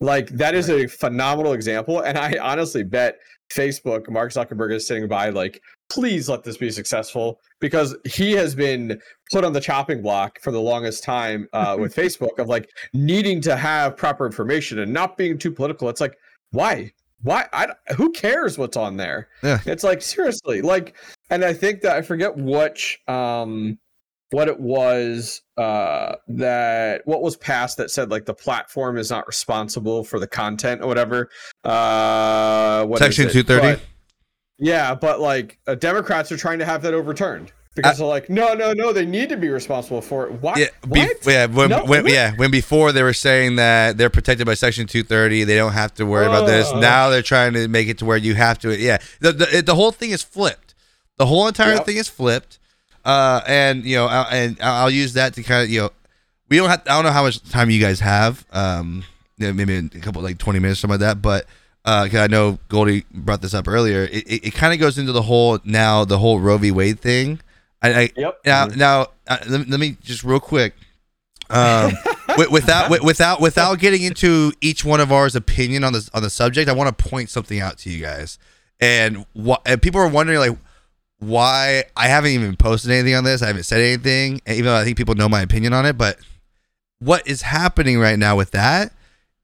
Like 0.00 0.28
that 0.30 0.56
is 0.56 0.68
a 0.68 0.88
phenomenal 0.88 1.52
example 1.52 2.00
and 2.00 2.18
I 2.18 2.36
honestly 2.42 2.82
bet 2.82 3.18
Facebook 3.52 4.10
Mark 4.10 4.32
Zuckerberg 4.32 4.74
is 4.74 4.86
sitting 4.86 5.06
by 5.06 5.28
like 5.28 5.60
please 5.88 6.28
let 6.28 6.42
this 6.42 6.56
be 6.56 6.70
successful 6.70 7.38
because 7.60 7.94
he 8.04 8.32
has 8.32 8.54
been 8.56 9.00
put 9.30 9.44
on 9.44 9.52
the 9.52 9.60
chopping 9.60 10.02
block 10.02 10.40
for 10.40 10.50
the 10.50 10.60
longest 10.60 11.04
time 11.04 11.46
uh, 11.52 11.76
with 11.80 11.94
Facebook 11.94 12.38
of 12.38 12.48
like 12.48 12.68
needing 12.94 13.40
to 13.42 13.54
have 13.56 13.96
proper 13.96 14.26
information 14.26 14.80
and 14.80 14.92
not 14.92 15.16
being 15.16 15.38
too 15.38 15.52
political. 15.52 15.88
It's 15.88 16.00
like 16.00 16.16
why? 16.50 16.90
Why? 17.22 17.46
I, 17.52 17.66
don't- 17.66 17.78
who 17.96 18.10
cares 18.10 18.58
what's 18.58 18.76
on 18.76 18.96
there? 18.96 19.28
Yeah. 19.44 19.60
It's 19.66 19.84
like 19.84 20.02
seriously, 20.02 20.60
like, 20.60 20.96
and 21.30 21.44
I 21.44 21.52
think 21.54 21.82
that 21.82 21.96
I 21.96 22.02
forget 22.02 22.36
which, 22.36 22.98
um, 23.06 23.78
what 24.32 24.48
it 24.48 24.58
was 24.58 25.42
uh 25.58 26.14
that 26.26 27.02
what 27.04 27.22
was 27.22 27.36
passed 27.36 27.76
that 27.76 27.90
said 27.90 28.10
like 28.10 28.24
the 28.24 28.34
platform 28.34 28.96
is 28.98 29.10
not 29.10 29.26
responsible 29.26 30.02
for 30.04 30.18
the 30.18 30.26
content 30.26 30.80
or 30.82 30.86
whatever 30.88 31.28
uh 31.64 32.84
what 32.86 32.98
Section 32.98 33.28
230? 33.30 33.82
Yeah 34.58 34.94
but 34.94 35.20
like 35.20 35.58
uh, 35.66 35.74
democrats 35.74 36.32
are 36.32 36.36
trying 36.36 36.58
to 36.60 36.64
have 36.64 36.82
that 36.82 36.94
overturned 36.94 37.52
because 37.74 37.98
they're 37.98 38.06
like 38.06 38.28
no 38.30 38.54
no 38.54 38.72
no 38.72 38.92
they 38.92 39.06
need 39.06 39.28
to 39.30 39.36
be 39.36 39.48
responsible 39.48 40.00
for 40.02 40.26
it 40.28 40.40
why 40.42 40.54
Yeah, 40.56 40.66
be- 40.90 41.00
what? 41.00 41.26
yeah, 41.26 41.46
when, 41.46 41.70
No, 41.70 41.84
when, 41.84 42.06
yeah, 42.06 42.32
when 42.36 42.50
before 42.50 42.92
they 42.92 43.02
were 43.02 43.14
saying 43.14 43.56
that 43.56 43.96
they're 43.96 44.10
protected 44.10 44.46
by 44.46 44.54
Section 44.54 44.86
230, 44.86 45.44
they 45.44 45.56
don't 45.56 45.72
have 45.72 45.94
to 45.94 46.04
worry 46.04 46.26
about 46.26 46.46
this. 46.46 46.70
Now 46.74 47.08
they're 47.08 47.22
trying 47.22 47.54
to 47.54 47.68
make 47.68 47.88
it 47.88 47.96
to 47.98 48.04
where 48.04 48.18
you 48.18 48.34
have 48.34 48.58
to. 48.60 48.76
Yeah, 48.78 48.98
the 49.20 49.32
the, 49.32 49.58
it- 49.58 49.66
the 49.66 49.74
whole 49.74 49.90
thing 49.90 50.10
is 50.10 50.22
flipped. 50.22 50.74
The 51.16 51.24
whole 51.26 51.48
entire 51.48 51.74
Yep. 51.74 51.86
thing 51.86 51.96
is 51.96 52.08
flipped. 52.08 52.58
Uh, 53.04 53.40
and 53.46 53.84
you 53.84 53.96
know, 53.96 54.06
I'll, 54.06 54.26
and 54.30 54.56
I'll 54.60 54.84
I'll 54.84 54.90
use 54.90 55.14
that 55.14 55.34
to 55.34 55.42
kind 55.42 55.64
of 55.64 55.70
you 55.70 55.80
know, 55.82 55.90
we 56.48 56.56
don't 56.58 56.68
have. 56.68 56.82
I 56.86 56.94
don't 56.94 57.04
know 57.04 57.10
how 57.12 57.22
much 57.24 57.42
time 57.50 57.70
you 57.70 57.80
guys 57.80 58.00
have. 58.00 58.44
Um, 58.52 59.04
maybe 59.38 59.74
a 59.76 59.88
couple 60.00 60.22
like 60.22 60.38
20 60.38 60.58
minutes, 60.60 60.78
or 60.78 60.82
something 60.82 61.00
like 61.00 61.08
that. 61.16 61.22
But 61.22 61.46
uh, 61.84 62.04
'cause 62.08 62.20
I 62.20 62.26
know 62.28 62.58
Goldie 62.68 63.04
brought 63.12 63.42
this 63.42 63.54
up 63.54 63.66
earlier. 63.66 64.02
It, 64.04 64.24
it, 64.28 64.46
it 64.48 64.54
kind 64.54 64.72
of 64.72 64.78
goes 64.78 64.98
into 64.98 65.10
the 65.12 65.22
whole 65.22 65.58
now 65.64 66.04
the 66.04 66.18
whole 66.18 66.38
Roe 66.38 66.58
v. 66.58 66.70
Wade 66.70 67.00
thing. 67.00 67.40
I, 67.82 67.92
I 68.02 68.10
yep 68.16 68.38
now, 68.46 68.66
now 68.66 69.06
uh, 69.26 69.38
let, 69.48 69.60
me- 69.62 69.66
let 69.68 69.80
me 69.80 69.96
just 70.00 70.22
real 70.22 70.38
quick, 70.38 70.74
um, 71.50 71.92
wi- 72.28 72.48
without 72.52 72.90
without 73.02 73.40
without 73.40 73.78
getting 73.80 74.02
into 74.02 74.52
each 74.60 74.84
one 74.84 75.00
of 75.00 75.10
ours 75.10 75.34
opinion 75.34 75.82
on 75.82 75.92
this 75.92 76.08
on 76.14 76.22
the 76.22 76.30
subject, 76.30 76.68
I 76.70 76.72
want 76.74 76.96
to 76.96 77.04
point 77.04 77.30
something 77.30 77.58
out 77.60 77.78
to 77.78 77.90
you 77.90 78.00
guys, 78.00 78.38
and 78.78 79.26
what 79.32 79.62
and 79.66 79.82
people 79.82 80.00
are 80.00 80.06
wondering 80.08 80.38
like 80.38 80.56
why 81.22 81.84
I 81.96 82.08
haven't 82.08 82.32
even 82.32 82.56
posted 82.56 82.90
anything 82.90 83.14
on 83.14 83.22
this. 83.22 83.42
I 83.42 83.46
haven't 83.46 83.62
said 83.62 83.80
anything, 83.80 84.40
even 84.46 84.64
though 84.64 84.76
I 84.76 84.84
think 84.84 84.96
people 84.96 85.14
know 85.14 85.28
my 85.28 85.40
opinion 85.40 85.72
on 85.72 85.86
it. 85.86 85.96
But 85.96 86.18
what 86.98 87.26
is 87.26 87.42
happening 87.42 87.98
right 88.00 88.18
now 88.18 88.36
with 88.36 88.50
that 88.50 88.92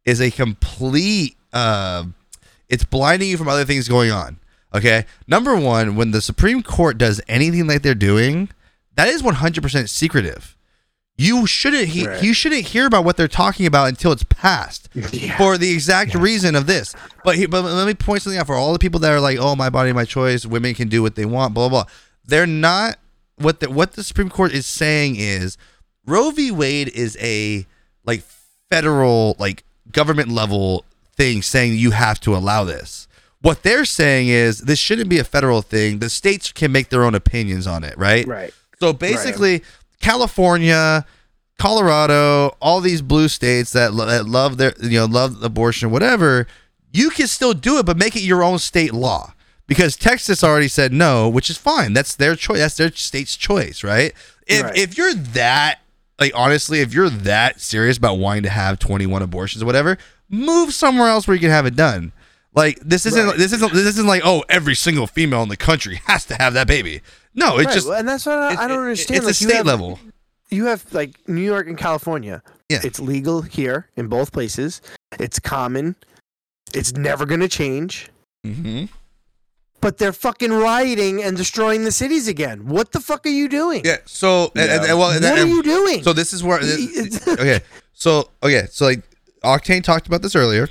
is 0.04 0.20
a 0.20 0.30
complete. 0.30 1.36
Uh, 1.52 2.06
it's 2.68 2.84
blinding 2.84 3.28
you 3.28 3.36
from 3.36 3.48
other 3.48 3.64
things 3.64 3.88
going 3.88 4.10
on. 4.10 4.38
Okay. 4.74 5.06
Number 5.28 5.56
one, 5.56 5.94
when 5.94 6.10
the 6.10 6.20
Supreme 6.20 6.62
Court 6.62 6.98
does 6.98 7.20
anything 7.28 7.66
like 7.68 7.82
they're 7.82 7.94
doing, 7.94 8.50
that 8.96 9.08
is 9.08 9.22
100% 9.22 9.88
secretive. 9.88 10.56
You 11.20 11.46
shouldn't 11.48 11.88
he, 11.88 12.06
Right. 12.06 12.22
you 12.22 12.32
shouldn't 12.32 12.62
hear 12.68 12.86
about 12.86 13.04
what 13.04 13.16
they're 13.16 13.26
talking 13.28 13.66
about 13.66 13.88
until 13.88 14.12
it's 14.12 14.22
passed 14.22 14.88
Yeah. 14.94 15.36
for 15.36 15.58
the 15.58 15.70
exact 15.72 16.14
reason 16.14 16.54
of 16.54 16.66
this. 16.66 16.94
But 17.24 17.34
he, 17.36 17.46
but 17.46 17.64
let 17.64 17.86
me 17.88 17.94
point 17.94 18.22
something 18.22 18.38
out 18.38 18.46
for 18.46 18.54
all 18.54 18.72
the 18.72 18.78
people 18.78 19.00
that 19.00 19.10
are 19.10 19.20
like, 19.20 19.36
"Oh, 19.38 19.56
my 19.56 19.68
body, 19.68 19.92
my 19.92 20.04
choice. 20.04 20.46
Women 20.46 20.74
can 20.74 20.88
do 20.88 21.02
what 21.02 21.16
they 21.16 21.24
want." 21.26 21.54
Blah 21.54 21.68
blah. 21.68 21.82
blah. 21.84 21.92
They're 22.24 22.46
not 22.46 22.98
what 23.36 23.60
the 23.60 23.68
what 23.68 23.92
the 23.92 24.04
Supreme 24.04 24.30
Court 24.30 24.52
is 24.52 24.64
saying 24.64 25.16
is 25.16 25.58
Roe 26.06 26.30
v. 26.30 26.50
Wade 26.52 26.88
is 26.88 27.16
a 27.20 27.66
like 28.04 28.22
federal 28.70 29.34
like 29.38 29.64
government 29.90 30.28
level 30.28 30.84
thing 31.16 31.42
saying 31.42 31.74
you 31.74 31.90
have 31.90 32.20
to 32.20 32.36
allow 32.36 32.62
this. 32.64 33.08
What 33.40 33.62
they're 33.62 33.84
saying 33.84 34.28
is 34.28 34.60
this 34.60 34.78
shouldn't 34.78 35.08
be 35.08 35.18
a 35.18 35.24
federal 35.24 35.62
thing. 35.62 35.98
The 35.98 36.10
states 36.10 36.52
can 36.52 36.70
make 36.72 36.88
their 36.90 37.02
own 37.04 37.14
opinions 37.14 37.66
on 37.66 37.82
it, 37.84 37.96
right? 37.98 38.26
Right. 38.26 38.52
So 38.80 38.92
basically, 38.92 39.62
California, 40.00 41.04
Colorado, 41.58 42.56
all 42.60 42.80
these 42.80 43.02
blue 43.02 43.28
states 43.28 43.72
that, 43.72 43.92
lo- 43.92 44.06
that 44.06 44.26
love 44.26 44.58
their 44.58 44.72
you 44.80 44.98
know 45.00 45.06
love 45.06 45.42
abortion, 45.42 45.90
whatever, 45.90 46.46
you 46.92 47.10
can 47.10 47.26
still 47.26 47.52
do 47.52 47.78
it, 47.78 47.86
but 47.86 47.96
make 47.96 48.14
it 48.16 48.20
your 48.22 48.42
own 48.42 48.58
state 48.58 48.92
law. 48.94 49.34
Because 49.66 49.96
Texas 49.96 50.42
already 50.42 50.68
said 50.68 50.92
no, 50.94 51.28
which 51.28 51.50
is 51.50 51.58
fine. 51.58 51.92
That's 51.92 52.14
their 52.16 52.36
choice. 52.36 52.58
That's 52.58 52.76
their 52.78 52.90
state's 52.92 53.36
choice, 53.36 53.84
right? 53.84 54.14
If 54.46 54.62
Right. 54.62 54.76
if 54.76 54.96
you're 54.96 55.12
that 55.14 55.80
like 56.18 56.32
honestly, 56.34 56.80
if 56.80 56.94
you're 56.94 57.10
that 57.10 57.60
serious 57.60 57.98
about 57.98 58.14
wanting 58.18 58.44
to 58.44 58.48
have 58.50 58.78
21 58.78 59.20
abortions 59.22 59.62
or 59.62 59.66
whatever, 59.66 59.98
move 60.30 60.72
somewhere 60.72 61.08
else 61.08 61.26
where 61.28 61.34
you 61.34 61.40
can 61.40 61.50
have 61.50 61.66
it 61.66 61.76
done. 61.76 62.12
Like 62.54 62.78
this 62.80 63.04
isn't 63.04 63.26
Right. 63.26 63.36
this 63.36 63.52
isn't 63.52 63.72
this 63.74 63.86
isn't 63.88 64.06
like 64.06 64.22
oh 64.24 64.42
every 64.48 64.74
single 64.74 65.06
female 65.06 65.42
in 65.42 65.48
the 65.50 65.56
country 65.56 66.00
has 66.06 66.24
to 66.26 66.34
have 66.36 66.54
that 66.54 66.66
baby. 66.66 67.02
No, 67.38 67.58
it's 67.58 67.66
Right, 67.66 67.74
just 67.74 67.88
and 67.88 68.08
that's 68.08 68.26
what 68.26 68.36
I, 68.38 68.52
it- 68.52 68.58
I 68.58 68.66
don't 68.68 68.80
understand. 68.80 69.16
It's 69.18 69.26
like 69.26 69.30
a 69.32 69.34
state 69.34 69.56
have, 69.58 69.66
level. 69.66 69.98
You 70.50 70.66
have 70.66 70.84
like 70.92 71.16
New 71.28 71.42
York 71.42 71.68
and 71.68 71.78
California. 71.78 72.42
Yeah. 72.68 72.80
It's 72.82 72.98
legal 72.98 73.42
here 73.42 73.88
in 73.96 74.08
both 74.08 74.32
places. 74.32 74.82
It's 75.20 75.38
common. 75.38 75.94
It's 76.74 76.92
never 76.94 77.24
going 77.26 77.40
to 77.40 77.48
change. 77.48 78.10
Mm-hmm. 78.44 78.86
But 79.80 79.98
they're 79.98 80.12
fucking 80.12 80.52
rioting 80.52 81.22
and 81.22 81.36
destroying 81.36 81.84
the 81.84 81.92
cities 81.92 82.26
again. 82.26 82.66
What 82.66 82.90
the 82.92 82.98
fuck 83.00 83.24
are 83.26 83.30
you 83.30 83.48
doing? 83.48 83.82
Yeah. 83.84 83.98
So 84.06 84.50
and, 84.56 84.70
and- 84.70 84.82
Yeah. 84.82 84.90
and- 84.90 84.98
well, 84.98 85.10
and, 85.10 85.22
what 85.24 85.38
are 85.38 85.46
you 85.46 85.62
doing? 85.62 86.02
so 86.02 86.12
this 86.12 86.32
is 86.32 86.42
where 86.42 86.58
okay. 87.28 87.60
So 87.92 88.30
okay. 88.42 88.66
So 88.70 88.86
like 88.86 89.02
Octane 89.44 89.84
talked 89.84 90.08
about 90.08 90.22
this 90.22 90.34
earlier. 90.34 90.68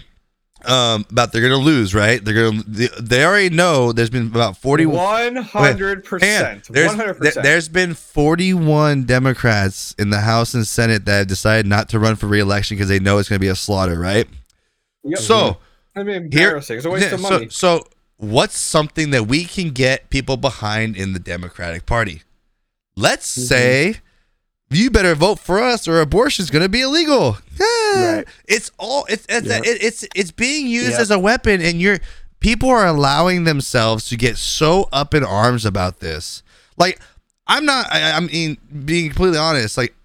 Um, 0.68 1.06
about 1.10 1.32
they're 1.32 1.42
gonna 1.42 1.56
lose, 1.56 1.96
right? 1.96 2.24
They're 2.24 2.52
gonna. 2.52 2.64
They, 2.68 2.90
they 3.00 3.24
already 3.26 3.50
know. 3.56 3.94
There's 3.94 4.10
been 4.10 4.28
about 4.28 4.58
forty. 4.58 4.86
One 4.86 5.38
hundred 5.38 6.00
And 6.00 6.04
percent. 6.04 6.68
there's 6.70 6.88
One 6.90 6.98
hundred 6.98 7.14
there, 7.22 7.32
percent. 7.32 7.44
there's 7.44 7.70
been 7.70 7.94
41 7.94 9.06
Democrats 9.06 9.96
in 9.98 10.10
the 10.10 10.20
House 10.20 10.54
and 10.54 10.68
Senate 10.68 11.06
that 11.06 11.18
have 11.20 11.28
decided 11.28 11.66
not 11.68 11.88
to 11.90 12.00
run 12.00 12.18
for 12.18 12.28
re-election 12.28 12.76
because 12.76 12.90
they 12.90 13.00
know 13.00 13.18
it's 13.18 13.30
going 13.30 13.40
to 13.40 13.44
be 13.44 13.48
a 13.48 13.56
slaughter, 13.56 13.98
right? 13.98 14.28
So 15.16 15.58
I 15.96 16.04
mean, 16.04 16.30
here. 16.32 16.58
It's 16.58 16.70
a 16.70 16.90
waste 16.90 17.14
of 17.14 17.22
so, 17.22 17.48
so 17.48 17.84
what's 18.18 18.58
something 18.58 19.12
that 19.12 19.24
we 19.28 19.46
can 19.46 19.70
get 19.70 20.10
people 20.10 20.36
behind 20.38 20.98
in 20.98 21.14
the 21.14 21.20
Democratic 21.20 21.86
Party? 21.86 22.24
Let's 22.98 23.32
Mm-hmm. 23.38 23.46
say 23.46 23.96
you 24.70 24.90
better 24.92 25.16
vote 25.16 25.40
for 25.40 25.60
us 25.62 25.88
or 25.88 26.02
abortion's 26.02 26.50
going 26.50 26.64
to 26.64 26.70
be 26.70 26.82
illegal. 26.82 27.38
Yeah. 27.60 28.16
Right. 28.18 28.28
It's 28.48 28.72
all 28.78 29.06
it's 29.10 29.26
it's, 29.30 29.48
Yep. 29.48 29.64
it, 29.66 29.84
it's 29.84 30.06
it's 30.16 30.32
being 30.32 30.68
used 30.68 30.92
Yep. 30.92 31.00
as 31.00 31.12
a 31.12 31.18
weapon 31.20 31.62
and 31.62 31.80
you're 31.82 32.00
people 32.40 32.70
are 32.70 32.86
allowing 32.86 33.46
themselves 33.46 34.08
to 34.10 34.18
get 34.18 34.38
so 34.38 34.90
up 34.92 35.14
in 35.14 35.24
arms 35.24 35.66
about 35.66 36.00
this. 36.00 36.44
Like 36.78 37.00
I'm 37.48 37.66
not 37.66 37.92
I, 37.92 38.12
I 38.12 38.20
mean 38.20 38.58
being 38.86 39.08
completely 39.10 39.38
honest, 39.40 39.78
like 39.78 39.96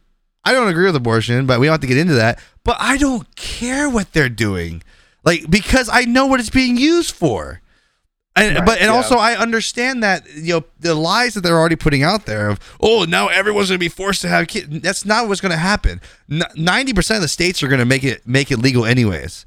I 0.45 0.53
don't 0.53 0.69
agree 0.69 0.87
with 0.87 0.97
abortion, 0.97 1.47
but 1.47 1.61
we 1.61 1.67
don't 1.67 1.75
have 1.75 1.81
to 1.81 1.87
get 1.87 1.99
into 1.99 2.15
that. 2.15 2.41
But 2.65 2.77
I 2.79 2.97
don't 2.97 3.33
care 3.37 3.89
what 3.91 4.13
they're 4.13 4.29
doing, 4.29 4.83
like 5.25 5.51
because 5.51 5.89
I 5.93 6.03
know 6.05 6.27
what 6.27 6.41
it's 6.41 6.51
being 6.51 6.77
used 6.77 7.15
for. 7.15 7.61
And, 8.35 8.57
Right, 8.57 8.65
but 8.67 8.79
and 8.79 8.87
yeah. 8.87 8.95
also 8.97 9.17
I 9.17 9.37
understand 9.37 10.03
that 10.03 10.25
you 10.35 10.55
know 10.55 10.65
the 10.81 10.95
lies 10.95 11.35
that 11.35 11.43
they're 11.43 11.59
already 11.59 11.77
putting 11.77 12.03
out 12.03 12.25
there 12.25 12.49
of 12.49 12.59
oh 12.81 13.05
now 13.05 13.29
everyone's 13.29 13.69
gonna 13.69 13.79
be 13.79 13.89
forced 13.91 14.23
to 14.23 14.29
have 14.29 14.49
kids. 14.49 14.81
That's 14.81 15.05
not 15.05 15.29
what's 15.29 15.43
gonna 15.43 15.57
happen. 15.57 16.01
Ninety 16.57 16.95
percent 16.95 17.17
of 17.17 17.23
the 17.23 17.29
states 17.29 17.63
are 17.63 17.69
gonna 17.69 17.85
make 17.85 18.05
it 18.05 18.27
make 18.27 18.51
it 18.51 18.57
legal 18.59 18.87
anyways. 18.87 19.45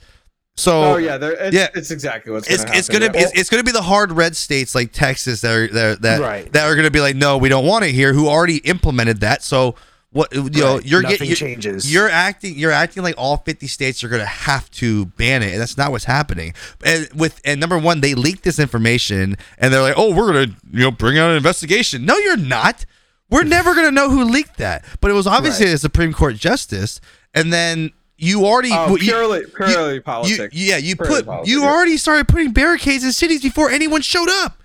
So 0.57 0.93
Oh 0.93 0.97
yeah, 0.97 1.17
it's, 1.19 1.55
yeah. 1.55 1.67
it's 1.73 1.89
exactly 1.91 2.31
what's 2.31 2.47
it's 2.47 2.63
gonna 2.63 2.77
it's 2.77 2.87
gonna 2.87 3.05
yeah. 3.05 3.21
it's, 3.23 3.31
it's 3.33 3.49
gonna 3.49 3.63
be 3.63 3.71
the 3.71 3.81
hard 3.81 4.11
red 4.11 4.35
states 4.35 4.75
like 4.75 4.91
Texas 4.91 5.41
that 5.41 5.51
are 5.51 5.67
that 5.67 6.01
that, 6.03 6.21
Right. 6.21 6.53
that 6.53 6.65
are 6.65 6.75
gonna 6.75 6.91
be 6.91 7.01
like 7.01 7.15
no 7.15 7.37
we 7.37 7.49
don't 7.49 7.65
want 7.65 7.85
it 7.85 7.91
here 7.91 8.13
who 8.13 8.27
already 8.29 8.57
implemented 8.57 9.19
that 9.21 9.41
so 9.43 9.75
what 10.15 10.33
you 10.33 10.49
know 10.49 10.75
Right. 10.75 10.85
you're 10.85 11.01
Nothing 11.01 11.17
getting 11.17 11.27
you're, 11.27 11.35
changes. 11.35 11.91
you're 11.93 12.09
acting 12.09 12.57
you're 12.57 12.71
acting 12.71 13.03
like 13.03 13.15
all 13.17 13.37
50 13.37 13.67
states 13.67 14.01
are 14.03 14.07
gonna 14.07 14.25
have 14.25 14.71
to 14.71 15.05
ban 15.17 15.43
it 15.43 15.51
and 15.51 15.59
that's 15.61 15.77
not 15.77 15.91
what's 15.91 16.05
happening 16.05 16.53
and 16.85 17.09
with 17.13 17.41
and 17.43 17.59
number 17.59 17.77
one 17.77 17.99
they 17.99 18.13
leaked 18.15 18.43
this 18.43 18.57
information 18.57 19.35
and 19.57 19.73
they're 19.73 19.81
like 19.81 19.95
oh 19.97 20.15
we're 20.15 20.27
gonna 20.31 20.55
you 20.71 20.79
know 20.79 20.91
bring 20.91 21.17
out 21.19 21.31
an 21.31 21.35
investigation 21.35 22.05
no 22.05 22.15
you're 22.17 22.37
not 22.37 22.85
we're 23.29 23.43
never 23.43 23.75
gonna 23.75 23.91
know 23.91 24.09
who 24.09 24.23
leaked 24.23 24.57
that 24.57 24.85
but 25.01 25.11
it 25.11 25.15
was 25.15 25.27
obviously 25.27 25.65
Right. 25.65 25.75
a 25.75 25.77
Supreme 25.79 26.13
Court 26.13 26.35
justice 26.37 27.01
and 27.33 27.51
then 27.51 27.91
you 28.17 28.45
already 28.45 28.69
Oh, 28.71 28.91
you- 28.95 28.97
purely, 29.09 29.41
purely 29.53 29.95
you, 29.95 30.01
politics. 30.01 30.55
yeah, 30.55 30.77
you 30.77 30.95
Purely 30.95 31.15
put 31.17 31.25
politics, 31.25 31.49
you 31.51 31.65
already 31.65 31.97
started 31.97 32.29
putting 32.29 32.53
barricades 32.53 33.03
in 33.03 33.11
cities 33.11 33.41
before 33.41 33.69
anyone 33.69 34.01
showed 34.01 34.29
up. 34.29 34.63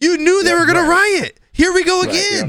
You 0.00 0.18
knew 0.18 0.42
they 0.42 0.50
Yeah, 0.50 0.58
were 0.60 0.66
gonna 0.66 0.86
riot. 0.86 1.40
Here 1.54 1.72
we 1.72 1.84
go 1.84 2.02
Right, 2.02 2.12
yeah. 2.14 2.40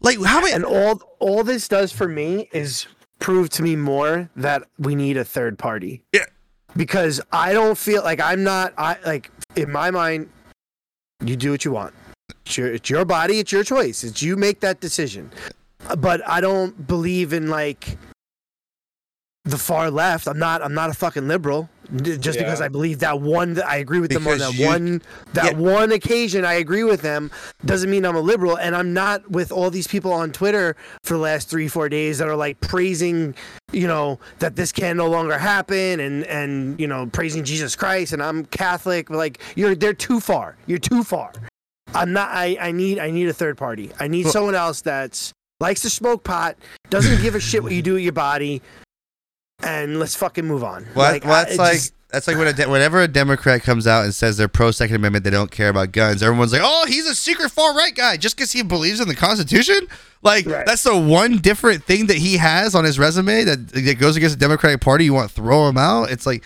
Like 0.00 0.22
how 0.22 0.40
many? 0.40 0.52
And 0.52 0.64
all 0.64 1.02
all 1.18 1.44
this 1.44 1.68
does 1.68 1.92
for 1.92 2.08
me 2.08 2.48
is 2.52 2.86
prove 3.18 3.48
to 3.50 3.62
me 3.62 3.76
more 3.76 4.30
that 4.36 4.64
we 4.78 4.94
need 4.94 5.16
a 5.16 5.24
third 5.24 5.58
party. 5.58 6.02
Yeah. 6.12 6.26
Because 6.76 7.20
I 7.32 7.52
don't 7.52 7.78
feel 7.78 8.02
like 8.02 8.20
I'm 8.20 8.44
not 8.44 8.74
I 8.76 8.98
like 9.04 9.30
in 9.56 9.72
my 9.72 9.90
mind 9.90 10.28
you 11.24 11.36
do 11.36 11.50
what 11.50 11.64
you 11.64 11.72
want. 11.72 11.94
It's 12.44 12.56
your, 12.56 12.74
it's 12.74 12.90
your 12.90 13.04
body, 13.04 13.38
it's 13.38 13.50
your 13.50 13.64
choice. 13.64 14.04
It's 14.04 14.22
you 14.22 14.36
make 14.36 14.60
that 14.60 14.80
decision. 14.80 15.30
But 15.98 16.26
I 16.28 16.40
don't 16.40 16.86
believe 16.86 17.32
in 17.32 17.48
like 17.48 17.96
the 19.44 19.58
far 19.58 19.90
left. 19.90 20.26
I'm 20.26 20.38
not 20.38 20.62
I'm 20.62 20.74
not 20.74 20.90
a 20.90 20.94
fucking 20.94 21.26
liberal. 21.28 21.68
Just 21.94 22.38
because 22.38 22.60
I 22.60 22.68
believe 22.68 22.98
that 23.00 23.20
one 23.20 23.54
that 23.54 23.66
I 23.66 23.76
agree 23.76 24.00
with 24.00 24.10
them 24.10 24.26
on 24.26 24.38
that 24.38 24.54
you- 24.54 24.66
one 24.66 25.02
that 25.34 25.52
Yeah. 25.52 25.58
one 25.58 25.92
occasion 25.92 26.44
I 26.44 26.54
agree 26.54 26.82
with 26.84 27.02
them 27.02 27.30
doesn't 27.64 27.90
mean 27.90 28.04
I'm 28.04 28.16
a 28.16 28.20
liberal 28.20 28.56
and 28.58 28.74
I'm 28.74 28.92
not 28.92 29.30
with 29.30 29.52
all 29.52 29.70
these 29.70 29.86
people 29.86 30.12
on 30.12 30.32
Twitter 30.32 30.74
for 31.04 31.14
the 31.14 31.20
last 31.20 31.48
3 31.48 31.68
4 31.68 31.88
days 31.88 32.18
that 32.18 32.28
are 32.28 32.36
like 32.36 32.60
praising, 32.60 33.34
you 33.72 33.86
know, 33.86 34.18
that 34.40 34.56
this 34.56 34.72
can 34.72 34.96
no 34.96 35.08
longer 35.08 35.38
happen 35.38 36.00
and 36.00 36.24
and 36.24 36.78
you 36.80 36.86
know, 36.86 37.06
praising 37.12 37.44
Jesus 37.44 37.76
Christ 37.76 38.12
and 38.12 38.22
I'm 38.22 38.44
Catholic, 38.46 39.08
but 39.08 39.16
like 39.18 39.38
you're 39.54 39.74
they're 39.74 39.92
too 39.94 40.20
far. 40.20 40.56
You're 40.66 40.78
too 40.78 41.04
far. 41.04 41.32
I'm 41.94 42.12
not 42.12 42.30
I 42.32 42.56
I 42.60 42.72
need 42.72 42.98
I 42.98 43.10
need 43.10 43.28
a 43.28 43.32
third 43.32 43.56
party. 43.56 43.90
I 44.00 44.08
need 44.08 44.24
Well- 44.24 44.32
someone 44.32 44.54
else 44.54 44.80
that's 44.80 45.32
likes 45.60 45.80
to 45.82 45.88
smoke 45.90 46.22
pot, 46.22 46.56
doesn't 46.90 47.22
give 47.22 47.34
a 47.34 47.40
shit 47.40 47.62
what 47.62 47.72
you 47.72 47.80
do 47.90 47.94
with 47.94 48.02
your 48.02 48.12
body, 48.12 48.60
and 49.62 49.98
let's 49.98 50.14
fucking 50.14 50.44
move 50.46 50.62
on. 50.64 50.86
Well, 50.94 51.12
Like, 51.12 51.24
well, 51.24 51.32
that's 51.44 51.54
it 51.54 51.58
like 51.58 51.72
just- 51.74 51.92
that's 52.10 52.28
like 52.28 52.38
when 52.38 52.46
a 52.46 52.52
de- 52.52 52.68
whenever 52.70 53.00
a 53.02 53.08
Democrat 53.08 53.62
comes 53.62 53.84
out 53.86 54.04
and 54.04 54.14
says 54.14 54.36
they're 54.36 54.46
pro 54.48 54.70
Second 54.70 54.94
Amendment, 54.96 55.24
they 55.24 55.30
don't 55.30 55.50
care 55.50 55.68
about 55.68 55.90
guns. 55.90 56.22
Everyone's 56.22 56.52
like, 56.52 56.62
"Oh, 56.64 56.84
he's 56.86 57.04
a 57.06 57.16
secret 57.16 57.50
far 57.50 57.74
right 57.74 57.94
guy 57.94 58.16
just 58.16 58.36
because 58.36 58.52
he 58.52 58.62
believes 58.62 59.00
in 59.00 59.08
the 59.08 59.14
Constitution." 59.16 59.88
Like 60.22 60.46
Right. 60.46 60.64
that's 60.64 60.84
the 60.84 60.96
one 60.96 61.38
different 61.38 61.82
thing 61.84 62.06
that 62.06 62.16
he 62.16 62.36
has 62.36 62.74
on 62.76 62.84
his 62.84 62.98
resume 62.98 63.42
that, 63.44 63.68
that 63.68 63.98
goes 63.98 64.16
against 64.16 64.38
the 64.38 64.40
Democratic 64.40 64.80
Party. 64.80 65.04
You 65.04 65.14
want 65.14 65.28
to 65.30 65.34
throw 65.34 65.68
him 65.68 65.76
out? 65.76 66.10
It's 66.10 66.26
like. 66.26 66.44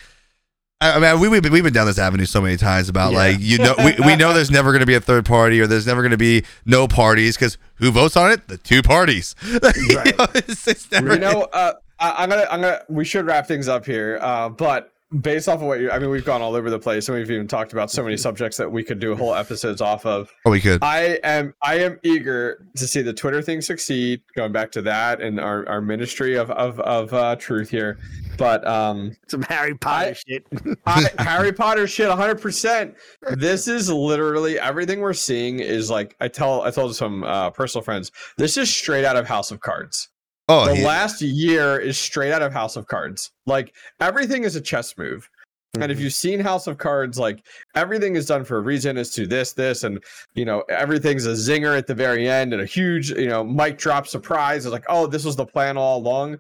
I 0.80 0.92
I 0.92 0.98
mean, 0.98 1.20
we, 1.20 1.28
we've, 1.28 1.42
been, 1.42 1.52
we've 1.52 1.62
been 1.62 1.74
down 1.74 1.86
this 1.86 1.98
avenue 1.98 2.24
so 2.24 2.40
many 2.40 2.56
times 2.56 2.88
about 2.88 3.12
Yeah. 3.12 3.18
like 3.18 3.36
you 3.38 3.58
know 3.58 3.74
we, 3.84 3.94
we 4.04 4.16
know 4.16 4.32
there's 4.32 4.50
never 4.50 4.70
going 4.72 4.80
to 4.80 4.86
be 4.86 4.94
a 4.94 5.00
third 5.00 5.26
party 5.26 5.60
or 5.60 5.66
there's 5.66 5.86
never 5.86 6.00
going 6.00 6.12
to 6.12 6.16
be 6.16 6.42
no 6.64 6.88
parties 6.88 7.36
because 7.36 7.58
who 7.74 7.90
votes 7.90 8.16
on 8.16 8.30
it 8.32 8.48
the 8.48 8.56
two 8.56 8.80
parties 8.82 9.34
You 9.44 9.58
know, 9.60 10.26
it's, 10.34 10.66
it's 10.66 10.90
never, 10.90 11.12
you 11.12 11.18
know, 11.18 11.42
uh, 11.52 11.74
I, 12.00 12.22
I'm 12.22 12.28
gonna, 12.28 12.46
I'm 12.50 12.60
gonna. 12.60 12.82
We 12.88 13.04
should 13.04 13.26
wrap 13.26 13.46
things 13.46 13.68
up 13.68 13.84
here. 13.84 14.18
Uh, 14.20 14.48
but 14.48 14.92
based 15.22 15.48
off 15.48 15.56
of 15.56 15.66
what 15.66 15.80
you, 15.80 15.90
I 15.90 15.98
mean, 15.98 16.08
we've 16.10 16.24
gone 16.24 16.40
all 16.40 16.54
over 16.54 16.70
the 16.70 16.78
place, 16.78 17.08
and 17.08 17.18
we've 17.18 17.30
even 17.30 17.48
talked 17.48 17.72
about 17.72 17.90
so 17.90 18.02
many 18.02 18.16
subjects 18.16 18.56
that 18.58 18.70
we 18.70 18.84
could 18.84 19.00
do 19.00 19.16
whole 19.16 19.34
episodes 19.34 19.80
off 19.80 20.06
of. 20.06 20.32
oh 20.46 20.50
we 20.50 20.60
could 20.60 20.82
I 20.82 21.18
am, 21.24 21.52
I 21.62 21.80
am 21.80 21.98
eager 22.02 22.64
to 22.76 22.86
see 22.86 23.02
the 23.02 23.12
Twitter 23.12 23.42
thing 23.42 23.60
succeed. 23.60 24.22
Going 24.36 24.52
back 24.52 24.70
to 24.72 24.82
that 24.82 25.20
and 25.20 25.40
our, 25.40 25.68
our 25.68 25.80
ministry 25.80 26.36
of 26.36 26.50
of 26.52 26.78
of 26.80 27.12
uh, 27.12 27.36
truth 27.36 27.68
here, 27.70 27.98
but 28.38 28.66
um, 28.66 29.16
some 29.28 29.42
Harry 29.42 29.74
Potter 29.74 30.10
I- 30.10 30.12
shit. 30.12 30.46
I, 30.86 31.10
Harry 31.22 31.52
Potter 31.52 31.86
shit 31.86 32.08
100%. 32.08 32.94
This 33.32 33.68
is 33.68 33.90
literally 33.90 34.58
everything 34.58 35.00
we're 35.00 35.12
seeing 35.12 35.58
is 35.60 35.90
like 35.90 36.16
I 36.20 36.28
tell 36.28 36.62
I 36.62 36.70
told 36.70 36.94
some 36.96 37.24
uh, 37.24 37.50
personal 37.50 37.82
friends. 37.82 38.12
This 38.38 38.56
is 38.56 38.70
straight 38.70 39.04
out 39.04 39.16
of 39.16 39.26
House 39.26 39.50
of 39.50 39.60
Cards. 39.60 40.08
Oh 40.50 40.66
the 40.66 40.76
he- 40.76 40.84
last 40.84 41.22
year 41.22 41.78
is 41.78 41.96
straight 41.98 42.32
out 42.32 42.42
of 42.42 42.52
House 42.52 42.76
of 42.76 42.86
Cards. 42.86 43.30
Like 43.46 43.74
everything 44.00 44.44
is 44.44 44.56
a 44.56 44.60
chess 44.60 44.96
move. 44.98 45.28
And 45.74 45.82
Mm-hmm. 45.84 45.92
if 45.92 46.00
you've 46.00 46.12
seen 46.14 46.40
House 46.40 46.66
of 46.66 46.78
Cards, 46.78 47.16
like 47.16 47.46
everything 47.76 48.16
is 48.16 48.26
done 48.26 48.44
for 48.44 48.56
a 48.56 48.60
reason 48.60 48.98
as 48.98 49.12
to 49.12 49.24
this, 49.24 49.52
this, 49.52 49.84
and 49.84 50.02
you 50.34 50.44
know, 50.44 50.64
everything's 50.68 51.26
a 51.26 51.32
zinger 51.32 51.78
at 51.78 51.86
the 51.86 51.94
very 51.94 52.28
end 52.28 52.52
and 52.52 52.60
a 52.60 52.66
huge, 52.66 53.10
you 53.10 53.28
know, 53.28 53.44
mic 53.44 53.78
drop 53.78 54.08
surprise. 54.08 54.66
It's 54.66 54.72
like, 54.72 54.84
oh, 54.88 55.06
this 55.06 55.24
was 55.24 55.36
the 55.36 55.46
plan 55.46 55.76
all 55.76 55.98
along. 55.98 56.38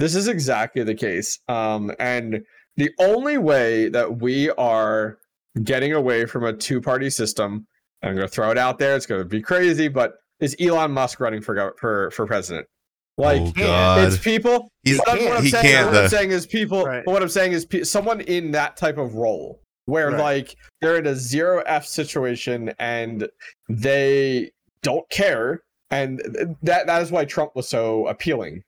This 0.00 0.16
is 0.16 0.26
exactly 0.26 0.82
the 0.82 0.96
case. 0.96 1.38
Um, 1.48 1.92
and 2.00 2.40
the 2.76 2.90
only 2.98 3.38
way 3.38 3.88
that 3.90 4.20
we 4.20 4.50
are 4.50 5.18
getting 5.62 5.92
away 5.92 6.26
from 6.26 6.42
a 6.44 6.52
two-party 6.52 7.10
system, 7.10 7.66
I'm 8.02 8.16
gonna 8.16 8.26
throw 8.26 8.50
it 8.50 8.58
out 8.58 8.80
there, 8.80 8.96
it's 8.96 9.06
gonna 9.06 9.24
be 9.24 9.42
crazy, 9.42 9.86
but 9.86 10.14
is 10.40 10.56
Elon 10.58 10.90
Musk 10.90 11.20
running 11.20 11.40
for 11.40 11.72
for 11.78 12.10
for 12.10 12.26
president? 12.26 12.66
Like 13.22 13.40
oh 13.40 13.52
god 13.56 14.06
it's 14.08 14.18
people. 14.18 14.68
He's- 14.84 14.98
What 14.98 15.08
I'm, 15.10 15.24
what 15.24 15.36
I'm 15.38 15.42
he 15.44 15.50
saying, 15.50 15.64
can't, 15.64 15.86
what 15.86 15.96
I'm 16.04 16.08
saying 16.08 16.30
is 16.32 16.46
people. 16.46 16.84
Right. 16.84 17.02
But 17.04 17.12
what 17.12 17.22
I'm 17.22 17.28
saying 17.28 17.52
is 17.52 17.64
pe- 17.64 17.84
someone 17.84 18.20
in 18.22 18.50
that 18.52 18.76
type 18.76 18.98
of 18.98 19.14
role 19.14 19.60
where 19.86 20.10
Right. 20.10 20.20
like 20.20 20.56
they're 20.80 20.98
in 20.98 21.06
a 21.06 21.14
zero 21.14 21.62
F 21.66 21.86
situation 21.86 22.72
and 22.78 23.28
they 23.68 24.50
don't 24.82 25.08
care, 25.10 25.62
and 25.90 26.20
that 26.62 26.86
that 26.86 27.02
is 27.02 27.10
why 27.10 27.24
Trump 27.24 27.54
was 27.56 27.68
so 27.68 28.06
appealing 28.08 28.62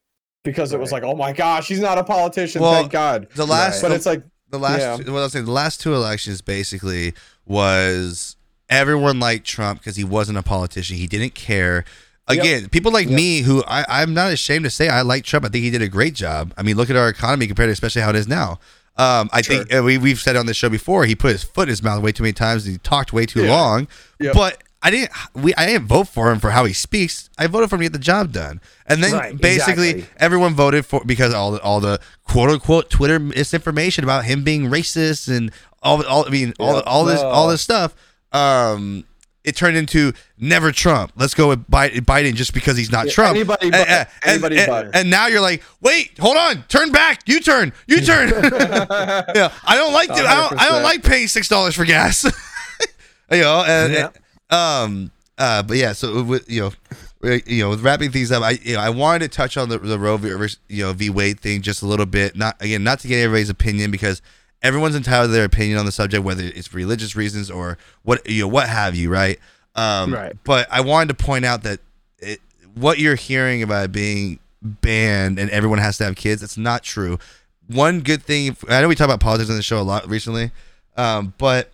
because 0.45 0.73
it 0.73 0.79
was 0.81 0.93
like, 0.93 1.03
oh 1.03 1.15
my 1.17 1.33
gosh, 1.33 1.69
he's 1.69 1.81
not 1.81 1.99
a 1.99 2.05
politician. 2.05 2.61
Well, 2.63 2.75
thank 2.75 2.93
God. 2.93 3.29
the 3.35 3.47
last 3.47 3.81
But 3.81 3.89
the, 3.89 3.95
it's 3.95 4.07
like, 4.07 4.23
the 4.51 4.59
last 4.59 4.81
yeah. 4.81 4.97
what 4.97 5.21
I 5.21 5.23
was 5.25 5.33
saying 5.33 5.47
the 5.47 5.51
last 5.53 5.81
two 5.81 5.95
elections 5.95 6.43
basically 6.43 7.15
was 7.47 8.37
everyone 8.69 9.21
liked 9.21 9.47
Trump 9.47 9.81
because 9.81 9.97
he 9.97 10.05
wasn't 10.05 10.39
a 10.39 10.43
politician. 10.43 10.97
He 10.97 11.07
didn't 11.07 11.35
care. 11.35 11.85
Again, 12.27 12.69
people 12.71 12.91
like 12.93 13.07
Yep. 13.09 13.17
me 13.17 13.41
who 13.43 13.63
I, 13.67 13.85
I'm 13.89 14.15
not 14.15 14.33
ashamed 14.33 14.65
to 14.65 14.71
say 14.71 14.89
I 14.89 15.03
like 15.03 15.25
Trump. 15.25 15.45
I 15.45 15.49
think 15.49 15.63
he 15.65 15.71
did 15.71 15.83
a 15.83 15.89
great 15.89 16.15
job. 16.15 16.55
I 16.57 16.63
mean, 16.63 16.77
look 16.77 16.89
at 16.91 16.97
our 16.97 17.09
economy 17.09 17.47
compared 17.47 17.69
to 17.69 17.73
especially 17.73 18.03
how 18.03 18.11
it 18.11 18.17
is 18.17 18.27
now. 18.29 18.59
Um, 18.97 19.29
I 19.33 19.43
Sure. 19.43 19.57
think 19.65 19.75
uh, 19.75 19.83
we, 19.83 19.99
we've 19.99 20.21
said 20.21 20.37
on 20.37 20.47
this 20.47 20.57
show 20.57 20.69
before, 20.69 21.05
he 21.05 21.15
put 21.15 21.33
his 21.33 21.43
foot 21.45 21.65
in 21.65 21.71
his 21.71 21.83
mouth 21.83 22.03
way 22.03 22.13
too 22.13 22.23
many 22.23 22.33
times. 22.33 22.65
And 22.65 22.73
he 22.73 22.79
talked 22.79 23.13
way 23.13 23.27
too 23.27 23.45
Yeah. 23.45 23.51
long. 23.51 23.89
Yep. 24.21 24.35
But 24.35 24.63
I 24.83 24.91
didn't. 24.91 25.11
We 25.35 25.55
I 25.55 25.67
didn't 25.67 25.87
vote 25.87 26.09
for 26.09 26.31
him 26.31 26.39
for 26.41 26.51
how 26.51 26.65
he 26.65 26.73
speaks. 26.73 27.29
I 27.39 27.47
voted 27.47 27.69
for 27.71 27.77
him 27.77 27.81
to 27.81 27.85
get 27.87 27.93
the 27.95 27.99
job 27.99 28.33
done. 28.33 28.61
And 28.87 29.03
then 29.03 29.13
Right, 29.13 29.37
basically 29.39 29.91
exactly. 29.91 30.17
everyone 30.19 30.55
voted 30.55 30.87
for 30.87 31.03
because 31.05 31.33
all 31.35 31.53
the 31.53 31.61
all 31.63 31.81
the 31.81 32.01
quote 32.25 32.51
unquote 32.51 32.89
Twitter 32.91 33.19
misinformation 33.19 34.05
about 34.05 34.25
him 34.27 34.45
being 34.45 34.71
racist 34.71 35.29
and 35.35 35.51
all 35.83 36.05
all 36.07 36.27
I 36.27 36.31
mean 36.31 36.53
all 36.59 36.75
Yeah. 36.77 36.81
all 36.87 37.05
this 37.05 37.21
all 37.21 37.49
this 37.49 37.63
stuff. 37.63 37.95
Um, 38.33 39.05
it 39.45 39.55
turned 39.57 39.77
into 39.77 40.13
never 40.39 40.73
Trump. 40.73 41.13
Let's 41.17 41.35
go 41.35 41.49
with 41.49 41.69
Biden 41.71 42.35
just 42.35 42.55
because 42.55 42.77
he's 42.77 42.91
not 42.91 43.07
Yeah, 43.07 43.13
Trump. 43.13 43.37
anybody 43.37 43.67
And- 43.67 43.73
but- 43.73 43.89
and, 43.89 44.09
anybody 44.25 44.59
and, 44.59 44.67
but. 44.67 44.97
and 44.97 45.11
now 45.11 45.27
you're 45.27 45.41
like, 45.43 45.63
wait, 45.81 46.19
hold 46.19 46.37
on, 46.37 46.63
turn 46.69 46.91
back, 46.93 47.21
you 47.27 47.41
turn, 47.41 47.73
you 47.87 48.01
turn. 48.01 48.29
yeah, 48.31 49.53
I 49.65 49.77
don't 49.77 49.93
like 49.93 50.11
I 50.11 50.17
don't, 50.49 50.61
I 50.61 50.69
don't 50.69 50.83
like 50.83 51.03
paying 51.05 51.29
six 51.29 51.49
dollars 51.49 51.75
for 51.75 51.85
gas. 51.85 52.25
you 53.31 53.41
know, 53.41 53.65
and, 53.67 53.93
Yeah. 53.93 54.11
um, 54.51 55.11
uh, 55.39 55.63
but 55.63 55.77
yeah, 55.77 55.93
so 55.93 56.23
with, 56.23 56.49
you 56.51 56.61
know, 56.63 57.41
you 57.47 57.65
know, 57.65 57.75
wrapping 57.77 58.11
things 58.13 58.31
up, 58.31 58.43
I 58.43 58.53
you 58.63 58.75
know, 58.75 58.81
I 58.81 58.91
wanted 58.91 59.31
to 59.31 59.37
touch 59.37 59.57
on 59.57 59.69
the 59.71 59.79
the 59.79 59.99
Roe 59.99 60.17
v. 60.19 60.29
you 60.69 60.85
know 60.85 60.93
v 60.93 61.09
Wade 61.11 61.41
thing 61.41 61.63
just 61.63 61.83
a 61.83 61.87
little 61.87 62.05
bit. 62.07 62.37
Not 62.37 62.61
again, 62.61 62.85
not 62.85 63.01
to 63.01 63.09
get 63.09 63.23
everybody's 63.23 63.49
opinion 63.49 63.91
because 63.91 64.21
everyone's 64.63 64.97
entitled 64.97 65.29
to 65.29 65.33
their 65.33 65.45
opinion 65.45 65.79
on 65.79 65.87
the 65.87 65.93
subject, 65.93 66.25
whether 66.25 66.43
it's 66.45 66.69
for 66.69 66.77
religious 66.79 67.15
reasons 67.17 67.51
or 67.51 67.77
what 68.03 68.29
you 68.29 68.43
know 68.43 68.49
what 68.49 68.69
have 68.69 68.95
you, 68.95 69.11
right? 69.11 69.39
Um, 69.75 70.15
Right. 70.15 70.37
But 70.45 70.69
I 70.71 70.81
wanted 70.81 71.17
to 71.17 71.25
point 71.25 71.45
out 71.45 71.63
that 71.65 71.81
it, 72.19 72.41
what 72.75 72.99
you're 72.99 73.17
hearing 73.17 73.63
about 73.63 73.93
being 73.93 74.39
banned 74.63 75.39
and 75.39 75.51
everyone 75.51 75.79
has 75.79 75.99
to 75.99 76.05
have 76.05 76.17
kids, 76.17 76.43
it's 76.43 76.57
not 76.57 76.83
true. 76.83 77.19
One 77.67 78.01
good 78.01 78.23
thing, 78.23 78.57
I 78.69 78.81
know 78.81 78.89
we 78.89 78.95
talk 78.95 79.07
about 79.07 79.21
politics 79.21 79.51
on 79.51 79.57
the 79.57 79.63
show 79.63 79.81
a 79.81 79.83
lot 79.83 80.09
recently, 80.09 80.51
um, 80.97 81.35
but 81.39 81.71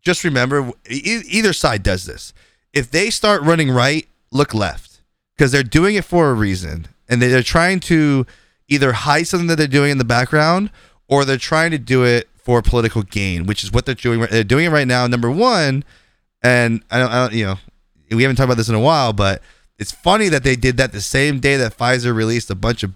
just 0.00 0.24
remember, 0.24 0.72
e- 0.88 1.22
either 1.28 1.52
side 1.52 1.82
does 1.82 2.04
this. 2.06 2.32
If 2.72 2.90
they 2.90 3.10
start 3.10 3.42
running 3.42 3.70
right, 3.70 4.08
look 4.30 4.54
left 4.54 5.00
because 5.36 5.52
they're 5.52 5.62
doing 5.62 5.94
it 5.94 6.04
for 6.04 6.30
a 6.30 6.34
reason, 6.34 6.86
and 7.08 7.20
they- 7.20 7.28
they're 7.28 7.42
trying 7.42 7.80
to 7.80 8.26
either 8.68 8.92
hide 8.92 9.28
something 9.28 9.46
that 9.48 9.56
they're 9.56 9.66
doing 9.66 9.90
in 9.90 9.98
the 9.98 10.04
background, 10.04 10.70
or 11.08 11.24
they're 11.24 11.36
trying 11.36 11.70
to 11.72 11.78
do 11.78 12.04
it 12.04 12.28
for 12.44 12.60
political 12.62 13.02
gain, 13.02 13.46
which 13.46 13.62
is 13.64 13.72
what 13.72 13.86
they're 13.86 13.94
doing. 13.94 14.20
They're 14.30 14.44
doing 14.44 14.66
it 14.66 14.70
right 14.70 14.86
now. 14.88 15.06
Number 15.06 15.30
one, 15.30 15.84
and 16.42 16.82
I 16.90 16.98
don't, 16.98 17.10
I 17.10 17.14
don't, 17.28 17.32
you 17.34 17.44
know, 17.46 17.56
we 18.10 18.22
haven't 18.22 18.36
talked 18.36 18.46
about 18.46 18.56
this 18.56 18.68
in 18.68 18.74
a 18.74 18.80
while, 18.80 19.12
but 19.12 19.42
it's 19.78 19.92
funny 19.92 20.28
that 20.28 20.42
they 20.44 20.56
did 20.56 20.76
that 20.76 20.92
the 20.92 21.00
same 21.00 21.40
day 21.40 21.56
that 21.56 21.76
Pfizer 21.76 22.14
released 22.14 22.50
a 22.50 22.54
bunch 22.54 22.82
of 22.82 22.92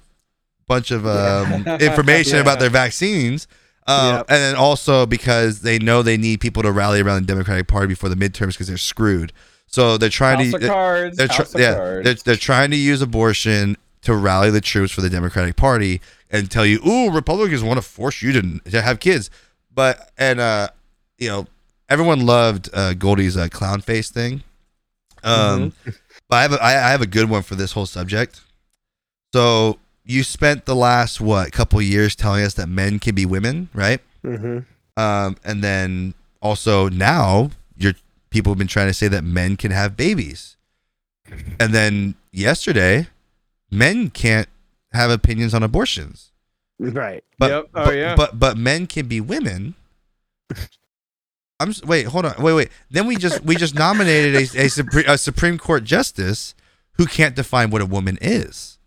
bunch 0.69 0.91
of 0.91 1.07
um, 1.07 1.67
information 1.81 2.35
Yeah. 2.37 2.41
about 2.43 2.59
their 2.61 2.71
vaccines. 2.71 3.47
Um, 3.87 4.17
Yep. 4.17 4.27
And 4.31 4.39
then 4.43 4.57
also 4.57 5.07
because 5.07 5.61
they 5.61 5.79
know 5.79 6.03
they 6.03 6.17
need 6.17 6.41
people 6.41 6.63
to 6.65 6.73
rally 6.73 7.01
around 7.01 7.23
the 7.23 7.27
Democratic 7.27 7.69
Party 7.69 7.87
before 7.87 8.09
the 8.09 8.17
midterms 8.17 8.49
because 8.55 8.67
they're 8.67 8.77
screwed. 8.77 9.33
So 9.69 9.97
they're 9.97 10.09
trying 10.09 10.51
House 10.51 10.61
to 10.61 10.67
cards. 10.69 11.17
they're 11.17 11.29
of 11.29 11.55
yeah 11.61 11.75
cards. 11.75 12.05
they're, 12.05 12.15
they're 12.15 12.37
trying 12.37 12.71
to 12.73 12.77
use 12.77 13.01
abortion 13.01 13.77
to 14.03 14.15
rally 14.15 14.51
the 14.51 14.61
troops 14.61 14.93
for 14.93 15.01
the 15.03 15.11
Democratic 15.11 15.55
Party 15.57 16.01
and 16.31 16.51
tell 16.51 16.67
you, 16.67 16.81
ooh, 16.87 17.11
Republicans 17.11 17.63
want 17.63 17.79
to 17.79 17.83
force 17.83 18.23
you 18.23 18.33
to, 18.33 18.59
to 18.71 18.83
have 18.83 19.01
kids. 19.01 19.31
But 19.73 20.11
and 20.17 20.41
uh, 20.41 20.69
you 21.19 21.29
know, 21.29 21.47
everyone 21.89 22.27
loved 22.27 22.71
uh, 22.73 22.95
Goldie's 22.95 23.37
uh, 23.37 23.49
clown 23.49 23.81
face 23.81 24.11
thing. 24.11 24.43
Um, 25.23 25.71
Mm-hmm. 25.71 25.91
but 26.29 26.37
I 26.37 26.43
have 26.43 26.53
a, 26.53 26.65
I, 26.65 26.71
have 26.91 27.03
a 27.03 27.07
good 27.07 27.29
one 27.31 27.43
for 27.43 27.55
this 27.55 27.73
whole 27.73 27.87
subject. 27.87 28.41
So 29.33 29.79
you 30.05 30.23
spent 30.23 30.67
the 30.67 30.77
last 30.77 31.21
what 31.21 31.53
couple 31.53 31.81
years 31.83 32.15
telling 32.15 32.45
us 32.45 32.55
that 32.55 32.69
men 32.69 32.99
can 32.99 33.15
be 33.15 33.27
women, 33.27 33.69
right? 33.75 34.01
Mm-hmm. 34.25 34.61
Um, 35.01 35.37
and 35.45 35.63
then 35.63 36.15
also 36.41 36.89
now 36.89 37.51
your 37.77 37.93
people 38.31 38.53
have 38.53 38.59
been 38.59 38.67
trying 38.67 38.89
to 38.89 38.95
say 38.95 39.09
that 39.09 39.25
men 39.25 39.57
can 39.57 39.71
have 39.71 39.97
babies. 39.97 40.57
And 41.59 41.75
then 41.75 42.15
yesterday, 42.33 43.09
men 43.71 44.11
can't 44.11 44.49
have 44.97 45.11
opinions 45.11 45.55
on 45.55 45.63
abortions. 45.63 46.33
Right. 46.79 47.25
But, 47.39 47.51
Yep. 47.51 47.65
Oh, 47.75 47.85
but, 47.85 47.97
yeah. 47.97 48.15
but 48.17 48.39
but 48.39 48.57
men 48.57 48.87
can 48.87 49.07
be 49.07 49.21
women. 49.21 49.75
I'm 51.59 51.73
wait, 51.85 52.07
hold 52.07 52.27
on, 52.27 52.35
wait, 52.39 52.53
wait. 52.53 52.69
Then 52.91 53.07
we 53.07 53.17
just 53.17 53.43
we 53.43 53.57
just 53.57 53.75
nominated 53.75 54.35
a 54.35 54.41
a, 54.41 54.67
Supre- 54.67 55.09
a 55.09 55.17
Supreme 55.17 55.57
Court 55.57 55.85
justice 55.85 56.55
who 56.93 57.07
can't 57.07 57.35
define 57.35 57.71
what 57.71 57.81
a 57.81 57.87
woman 57.87 58.19
is. 58.21 58.79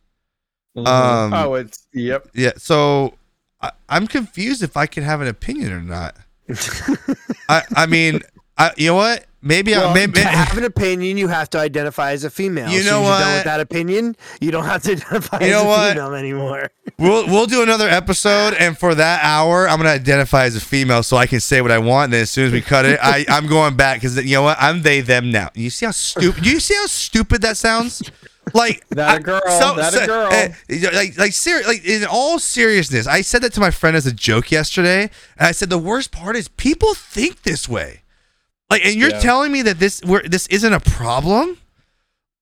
Um, 0.75 1.33
oh, 1.33 1.55
it's 1.55 1.87
yep. 1.93 2.27
Yeah, 2.33 2.51
so 2.57 3.15
I, 3.59 3.71
I'm 3.89 4.05
confused 4.05 4.61
if 4.61 4.77
I 4.77 4.85
can 4.85 5.03
have 5.03 5.19
an 5.21 5.27
opinion 5.27 5.71
or 5.73 5.81
not. 5.81 6.15
I 7.49 7.63
I 7.75 7.85
mean, 7.87 8.21
I 8.59 8.71
you 8.77 8.87
know 8.87 8.95
what? 8.95 9.25
Maybe 9.41 9.73
I 9.73 9.77
Well, 9.79 9.93
maybe 9.93 10.19
to 10.19 10.27
have 10.27 10.57
an 10.57 10.65
opinion, 10.65 11.17
you 11.17 11.29
have 11.29 11.49
to 11.51 11.59
identify 11.59 12.11
as 12.11 12.25
a 12.25 12.29
female. 12.29 12.69
You 12.69 12.83
know 12.83 12.83
soon 12.83 13.03
as 13.03 13.07
you're 13.07 13.19
done 13.19 13.21
what? 13.27 13.35
with 13.37 13.43
that 13.45 13.59
opinion, 13.61 14.17
you 14.41 14.51
don't 14.51 14.65
have 14.65 14.83
to 14.83 14.91
identify 14.97 15.39
You 15.39 15.53
as 15.55 15.61
a 15.61 15.65
what? 15.65 15.93
female 15.93 16.13
anymore. 16.13 16.69
we'll 16.99 17.25
we'll 17.27 17.45
do 17.45 17.63
another 17.63 17.87
episode, 17.87 18.53
and 18.55 18.77
for 18.77 18.93
that 18.95 19.23
hour, 19.23 19.67
I'm 19.69 19.77
gonna 19.77 19.89
identify 19.91 20.43
as 20.43 20.57
a 20.57 20.59
female 20.59 21.03
so 21.03 21.15
I 21.15 21.25
can 21.25 21.39
say 21.39 21.61
what 21.61 21.71
I 21.71 21.77
want. 21.79 22.05
And 22.05 22.13
then 22.15 22.21
as 22.23 22.29
soon 22.31 22.47
as 22.47 22.51
we 22.51 22.59
cut 22.59 22.83
it, 22.85 22.99
I 23.01 23.25
I'm 23.29 23.47
going 23.47 23.77
back 23.77 23.97
because 24.01 24.17
you 24.17 24.35
know 24.35 24.41
what? 24.43 24.57
I'm 24.59 24.81
they 24.81 24.99
them 24.99 25.31
now. 25.31 25.51
You 25.55 25.69
see 25.69 25.85
how 25.85 25.93
stupid? 25.93 26.43
Do 26.43 26.49
you 26.49 26.59
see 26.59 26.75
how 26.75 26.87
stupid 26.87 27.41
that 27.43 27.55
sounds? 27.55 28.01
Like 28.53 28.85
That 28.89 29.07
a 29.09 29.11
I- 29.11 29.19
girl, 29.19 29.41
that 29.75 29.93
a 30.03 30.05
girl. 30.05 30.33
eh, 30.33 30.51
like 30.91 31.17
like 31.17 31.31
ser- 31.31 31.63
like 31.65 31.85
in 31.85 32.03
all 32.03 32.39
seriousness, 32.39 33.07
I 33.07 33.21
said 33.21 33.41
that 33.43 33.53
to 33.53 33.61
my 33.61 33.71
friend 33.71 33.95
as 33.95 34.05
a 34.05 34.11
joke 34.11 34.51
yesterday, 34.51 35.03
and 35.37 35.47
I 35.47 35.53
said 35.53 35.69
the 35.69 35.77
worst 35.77 36.11
part 36.11 36.35
is 36.35 36.49
people 36.49 36.93
think 36.93 37.43
this 37.43 37.69
way. 37.69 38.01
Like, 38.69 38.85
and 38.85 38.95
you're 38.95 39.09
Yeah. 39.09 39.19
telling 39.19 39.51
me 39.51 39.61
that 39.63 39.79
this 39.79 40.01
we're, 40.03 40.21
this 40.23 40.47
isn't 40.47 40.73
a 40.73 40.79
problem? 40.79 41.57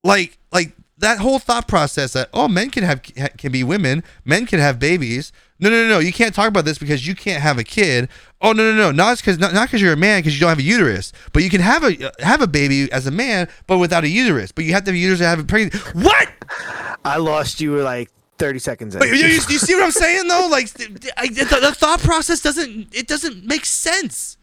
Like 0.03 0.37
like 0.51 0.71
that 0.99 1.19
whole 1.19 1.39
thought 1.39 1.67
process 1.67 2.13
that 2.13 2.29
oh 2.33 2.47
men 2.47 2.69
can 2.69 2.83
have 2.83 3.01
can 3.37 3.51
be 3.51 3.63
women, 3.63 4.03
men 4.25 4.45
can 4.45 4.59
have 4.59 4.79
babies. 4.79 5.31
No 5.59 5.69
no 5.69 5.83
no 5.83 5.89
no, 5.89 5.99
you 5.99 6.13
can't 6.13 6.35
talk 6.35 6.47
about 6.47 6.65
this 6.65 6.77
because 6.77 7.07
you 7.07 7.15
can't 7.15 7.41
have 7.41 7.57
a 7.57 7.63
kid. 7.63 8.09
Oh 8.41 8.51
no 8.51 8.71
no 8.71 8.77
no, 8.77 8.91
not 8.91 9.17
because 9.17 9.39
not 9.39 9.53
because 9.53 9.81
you're 9.81 9.93
a 9.93 9.97
man 9.97 10.19
because 10.19 10.33
you 10.35 10.39
don't 10.39 10.49
have 10.49 10.59
a 10.59 10.63
uterus, 10.63 11.13
but 11.33 11.43
you 11.43 11.49
can 11.49 11.61
have 11.61 11.83
a 11.83 12.11
have 12.19 12.41
a 12.41 12.47
baby 12.47 12.91
as 12.91 13.07
a 13.07 13.11
man 13.11 13.47
but 13.65 13.77
without 13.79 14.03
a 14.03 14.09
uterus. 14.09 14.51
But 14.51 14.65
you 14.65 14.73
have 14.73 14.83
to 14.83 14.91
have 14.91 14.95
a 14.95 14.99
uterus 14.99 15.19
to 15.19 15.25
have 15.25 15.39
a 15.39 15.43
pregnancy. 15.43 15.79
What? 15.93 16.29
I 17.03 17.17
lost 17.17 17.59
you 17.61 17.79
uh, 17.79 17.83
like 17.83 18.09
30 18.37 18.59
seconds 18.59 18.95
in. 18.95 18.99
But 18.99 19.09
you, 19.09 19.15
you, 19.15 19.25
you 19.49 19.57
see 19.57 19.73
what 19.75 19.83
I'm 19.83 19.91
saying 19.91 20.27
though? 20.27 20.47
Like 20.51 20.67
I, 21.17 21.27
the, 21.27 21.57
the 21.61 21.73
thought 21.75 21.99
process 22.01 22.41
doesn't 22.41 22.93
it 22.95 23.07
doesn't 23.07 23.43
make 23.45 23.65
sense. 23.65 24.37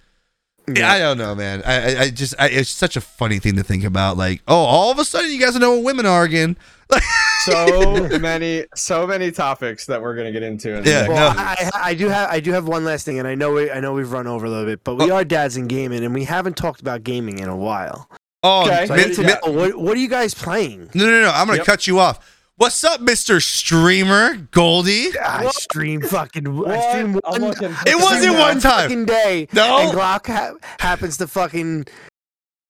I 0.68 0.98
don't 0.98 1.18
know, 1.18 1.34
man. 1.34 1.62
I 1.64 1.74
I, 1.96 2.00
I 2.04 2.10
just 2.10 2.34
I, 2.38 2.48
it's 2.48 2.70
such 2.70 2.96
a 2.96 3.00
funny 3.00 3.38
thing 3.38 3.56
to 3.56 3.62
think 3.62 3.84
about. 3.84 4.16
Like, 4.16 4.42
oh, 4.48 4.54
all 4.56 4.90
of 4.90 4.98
a 4.98 5.04
sudden 5.04 5.30
you 5.30 5.38
guys 5.38 5.54
know 5.58 5.74
what 5.76 5.84
women 5.84 6.06
are 6.06 6.22
again. 6.24 6.56
Like, 6.90 7.02
So 7.44 8.08
many, 8.20 8.64
so 8.74 9.06
many 9.06 9.30
topics 9.30 9.84
that 9.86 10.00
we're 10.00 10.14
gonna 10.16 10.32
get 10.32 10.42
into. 10.42 10.76
In 10.78 10.84
Yeah, 10.84 11.08
Well, 11.08 11.34
no. 11.34 11.40
I, 11.40 11.70
I 11.74 11.94
do 11.94 12.08
have 12.08 12.30
I 12.30 12.40
do 12.40 12.52
have 12.52 12.66
one 12.66 12.84
last 12.84 13.04
thing, 13.04 13.18
and 13.18 13.28
I 13.28 13.34
know 13.34 13.52
we 13.52 13.70
I 13.70 13.80
know 13.80 13.92
we've 13.92 14.10
run 14.10 14.26
over 14.26 14.46
a 14.46 14.50
little 14.50 14.64
bit, 14.64 14.82
but 14.84 14.94
we 14.94 15.10
oh. 15.10 15.16
are 15.16 15.24
dads 15.24 15.56
in 15.58 15.66
gaming, 15.66 16.02
and 16.04 16.14
we 16.14 16.24
haven't 16.24 16.56
talked 16.56 16.80
about 16.80 17.02
gaming 17.04 17.38
in 17.40 17.48
a 17.48 17.56
while. 17.56 18.08
oh, 18.42 18.62
Okay. 18.64 18.86
So 18.86 18.94
I 18.94 18.96
mi- 18.96 19.04
need 19.06 19.14
to 19.16 19.22
mi- 19.22 19.26
know, 19.46 19.52
what 19.52 19.74
what 19.76 19.96
are 19.96 20.00
you 20.00 20.08
guys 20.08 20.32
playing? 20.32 20.88
no, 20.94 21.04
no, 21.04 21.20
no. 21.22 21.30
I'm 21.34 21.46
gonna 21.46 21.58
Yep. 21.58 21.66
cut 21.66 21.86
you 21.86 21.98
off. 21.98 22.33
What's 22.56 22.84
up, 22.84 23.00
Mister 23.00 23.40
Streamer 23.40 24.36
Goldie? 24.52 25.10
I 25.18 25.44
What? 25.44 25.54
stream 25.56 26.00
fucking. 26.02 26.46
I 26.46 26.50
What? 26.50 26.82
stream 26.90 27.20
I'm 27.24 27.42
one. 27.42 27.50
looking- 27.50 27.74
It 27.84 27.96
wasn't 27.96 28.22
stream 28.22 28.38
one 28.38 28.60
time. 28.60 28.82
fucking 28.82 29.04
day. 29.06 29.48
No. 29.52 29.78
And 29.78 29.90
Glock 29.98 30.26
ha- 30.28 30.52
happens 30.78 31.16
to 31.16 31.26
fucking 31.26 31.86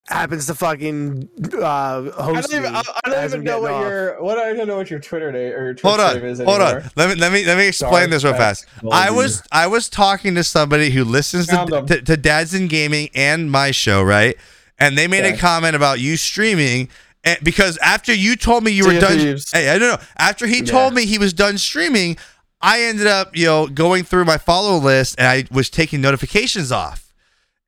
happens 0.09 0.47
to 0.47 0.55
fucking 0.55 1.29
uh, 1.55 1.65
I 2.19 2.23
host 2.23 2.51
don't 2.51 2.61
even, 2.61 2.75
I, 2.77 2.83
I 3.05 3.09
don't 3.11 3.25
even 3.25 3.45
know 3.45 3.61
what 3.61 3.73
off. 3.73 3.81
your 3.83 4.23
what 4.23 4.39
I 4.39 4.53
don't 4.55 4.67
know 4.69 4.77
what 4.77 4.91
your 4.91 5.01
Twitter 5.01 5.31
name 5.31 5.53
or 5.53 5.65
your 5.67 5.75
Twitch 5.75 5.83
Hold 5.83 6.01
on, 6.01 6.17
name 6.17 6.25
is 6.27 6.39
hold 6.41 6.61
anymore. 6.63 6.81
on. 6.83 6.91
Let 6.97 7.09
me 7.11 7.15
let 7.17 7.33
me 7.33 7.45
let 7.45 7.59
me 7.59 7.69
explain 7.69 7.93
Sorry, 7.93 8.07
this 8.07 8.25
real 8.25 8.33
that's 8.33 8.65
fast. 8.65 8.67
I 8.91 9.07
Goldie. 9.09 9.17
was 9.23 9.43
I 9.53 9.67
was 9.67 9.91
talking 9.91 10.35
to 10.37 10.45
somebody 10.45 10.91
who 10.91 11.05
listens 11.05 11.47
to, 11.49 11.85
to, 11.89 12.01
to 12.03 12.17
Dads 12.17 12.55
in 12.55 12.69
Gaming 12.69 13.11
and 13.15 13.51
my 13.51 13.71
show, 13.71 14.03
right? 14.03 14.35
And 14.79 14.97
they 14.97 15.07
made 15.09 15.25
a 15.27 15.37
comment 15.37 15.77
about 15.77 16.01
you 16.01 16.17
streaming. 16.17 16.89
And 17.25 17.39
because 17.43 17.79
after 17.79 18.13
you 18.13 18.37
told 18.37 18.65
me 18.65 18.71
you 18.71 18.87
were 18.87 18.99
done, 19.01 19.19
Thieves. 19.19 19.51
hey, 19.51 19.71
I 19.71 19.79
don't 19.79 19.89
know. 19.99 20.07
After 20.19 20.47
he 20.47 20.63
told 20.63 20.95
me 20.95 21.07
he 21.07 21.19
was 21.19 21.33
done 21.33 21.57
streaming, 21.59 22.17
I 22.61 22.83
ended 22.83 23.07
up, 23.07 23.37
you 23.37 23.47
know, 23.47 23.67
going 23.67 24.05
through 24.05 24.25
my 24.27 24.39
follow 24.39 24.79
list 24.79 25.17
and 25.19 25.27
I 25.27 25.45
was 25.51 25.71
taking 25.71 26.01
notifications 26.01 26.71
off. 26.71 27.13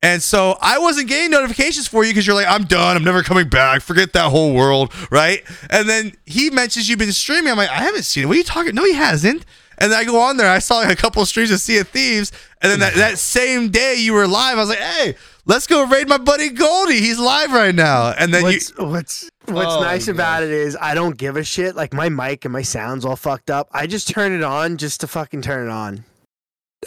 And 0.03 0.21
so 0.21 0.57
I 0.61 0.77
wasn't 0.77 1.07
getting 1.07 1.31
notifications 1.31 1.87
for 1.87 2.03
you 2.03 2.11
because 2.11 2.27
you're 2.27 2.35
like, 2.35 2.47
I'm 2.47 2.65
done. 2.65 2.95
I'm 2.95 3.03
never 3.03 3.23
coming 3.23 3.49
back. 3.49 3.81
Forget 3.81 4.13
that 4.13 4.29
whole 4.29 4.53
world. 4.53 4.93
Right. 5.11 5.43
And 5.69 5.89
then 5.89 6.13
he 6.25 6.49
mentions 6.51 6.87
you've 6.87 6.99
been 6.99 7.11
streaming. 7.11 7.51
I'm 7.51 7.57
like, 7.57 7.69
I 7.69 7.81
haven't 7.81 8.03
seen 8.03 8.23
it. 8.23 8.27
What 8.27 8.35
are 8.35 8.37
you 8.37 8.43
talking? 8.43 8.75
No, 8.75 8.85
he 8.85 8.93
hasn't. 8.93 9.43
And 9.79 9.91
then 9.91 9.99
I 9.99 10.03
go 10.03 10.19
on 10.19 10.37
there. 10.37 10.49
I 10.49 10.59
saw 10.59 10.77
like 10.77 10.91
a 10.91 10.95
couple 10.95 11.21
of 11.21 11.27
streams 11.27 11.51
of 11.51 11.59
Sea 11.59 11.79
of 11.79 11.87
Thieves. 11.87 12.31
And 12.61 12.71
then 12.71 12.79
that, 12.79 12.93
that 12.95 13.17
same 13.17 13.69
day 13.69 13.95
you 13.97 14.13
were 14.13 14.27
live, 14.27 14.57
I 14.57 14.61
was 14.61 14.69
like, 14.69 14.79
hey, 14.79 15.15
let's 15.45 15.67
go 15.67 15.85
raid 15.85 16.07
my 16.07 16.17
buddy 16.17 16.49
Goldie. 16.49 16.99
He's 16.99 17.19
live 17.19 17.51
right 17.51 17.75
now. 17.75 18.11
And 18.11 18.33
then 18.33 18.45
you. 18.45 18.59
What's 18.77 19.29
what's 19.47 19.73
Oh, 19.73 19.81
nice 19.81 20.07
about 20.07 20.43
it 20.43 20.51
is 20.51 20.77
I 20.79 20.93
don't 20.93 21.17
give 21.17 21.37
a 21.37 21.43
shit. 21.43 21.75
Like 21.75 21.93
my 21.93 22.09
mic 22.09 22.45
and 22.45 22.51
my 22.51 22.61
sounds 22.61 23.05
all 23.05 23.15
fucked 23.15 23.49
up. 23.49 23.69
I 23.71 23.87
just 23.87 24.07
turn 24.07 24.31
it 24.31 24.43
on 24.43 24.77
just 24.77 25.01
to 25.01 25.07
fucking 25.07 25.41
turn 25.41 25.67
it 25.67 25.71
on. 25.71 26.05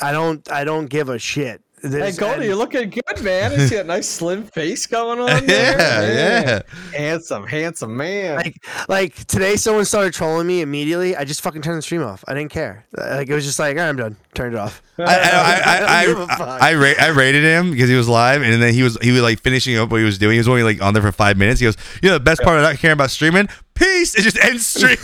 I 0.00 0.12
don't 0.12 0.50
I 0.50 0.64
don't 0.64 0.86
give 0.86 1.08
a 1.08 1.18
shit. 1.18 1.62
Hey 1.82 2.12
Goldie, 2.12 2.46
you're 2.46 2.56
looking 2.56 2.90
good, 2.90 3.22
man. 3.22 3.52
I 3.52 3.56
see 3.66 3.76
that 3.76 3.86
nice 3.86 4.06
slim 4.08 4.44
face 4.44 4.86
going 4.86 5.18
on 5.20 5.46
there. 5.46 5.72
Yeah, 5.72 6.00
Man. 6.00 6.46
yeah. 6.92 6.98
Handsome, 6.98 7.46
handsome 7.46 7.96
man. 7.96 8.36
like 8.36 8.62
like 8.88 9.14
today 9.26 9.56
someone 9.56 9.84
started 9.86 10.12
trolling 10.12 10.46
me 10.46 10.60
immediately. 10.60 11.16
I 11.16 11.24
just 11.24 11.40
fucking 11.40 11.62
turned 11.62 11.78
the 11.78 11.82
stream 11.82 12.02
off. 12.02 12.22
I 12.28 12.34
didn't 12.34 12.50
care. 12.50 12.86
Like 12.96 13.28
it 13.28 13.34
was 13.34 13.44
just 13.46 13.58
like, 13.58 13.76
all 13.76 13.82
right, 13.82 13.88
I'm 13.88 13.96
done. 13.96 14.16
Turned 14.34 14.54
it 14.54 14.58
off. 14.58 14.82
I 14.98 15.02
I 15.04 15.06
I, 15.06 16.00
I 16.02 16.04
don't 16.06 16.16
give 16.18 16.28
a 16.28 16.32
I, 16.32 16.36
fuck. 16.36 16.48
I, 16.62 16.70
I, 16.70 16.74
ra- 16.74 16.94
I 17.00 17.08
rated 17.08 17.44
him 17.44 17.70
because 17.70 17.88
he 17.88 17.96
was 17.96 18.08
live, 18.08 18.42
and 18.42 18.62
then 18.62 18.74
he 18.74 18.82
was 18.82 18.98
he 19.00 19.10
was 19.12 19.22
like 19.22 19.40
finishing 19.40 19.76
up 19.78 19.90
what 19.90 19.98
he 19.98 20.04
was 20.04 20.18
doing. 20.18 20.32
He 20.32 20.38
was 20.38 20.48
only 20.48 20.62
like 20.62 20.82
on 20.82 20.92
there 20.92 21.02
for 21.02 21.12
five 21.12 21.38
minutes. 21.38 21.60
He 21.60 21.66
goes, 21.66 21.76
"You 22.02 22.10
know, 22.10 22.14
the 22.18 22.24
best 22.24 22.42
part 22.42 22.58
of 22.58 22.62
not 22.62 22.76
caring 22.76 22.92
about 22.94 23.10
streaming, 23.10 23.48
peace." 23.74 24.14
It 24.14 24.22
just 24.22 24.38
ends 24.44 24.66
stream. 24.66 24.96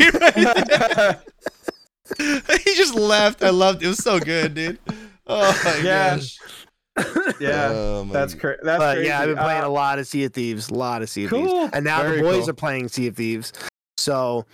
he 2.64 2.74
just 2.74 2.94
left. 2.94 3.42
I 3.42 3.50
loved 3.50 3.82
it. 3.82 3.86
It 3.86 3.88
was 3.88 3.98
so 3.98 4.20
good, 4.20 4.54
dude. 4.54 4.78
Oh 5.26 5.60
my 5.64 5.76
Yeah. 5.82 6.16
gosh. 6.16 6.38
yeah, 7.40 7.68
Oh, 7.72 8.04
that's 8.10 8.34
cra- 8.34 8.56
that's 8.62 8.78
But 8.78 8.94
crazy. 8.94 9.08
yeah, 9.08 9.20
I've 9.20 9.28
been 9.28 9.36
playing 9.38 9.64
Uh, 9.64 9.68
a 9.68 9.70
lot 9.70 9.98
of 9.98 10.06
Sea 10.06 10.24
of 10.24 10.32
Thieves, 10.32 10.68
a 10.70 10.74
lot 10.74 11.02
of 11.02 11.10
Sea 11.10 11.24
of 11.24 11.30
Cool. 11.30 11.60
Thieves, 11.62 11.70
and 11.74 11.84
now 11.84 12.02
Very 12.02 12.16
the 12.18 12.22
boys 12.22 12.40
cool. 12.42 12.50
are 12.50 12.54
playing 12.54 12.88
Sea 12.88 13.08
of 13.08 13.16
Thieves. 13.16 13.52
So, 13.98 14.46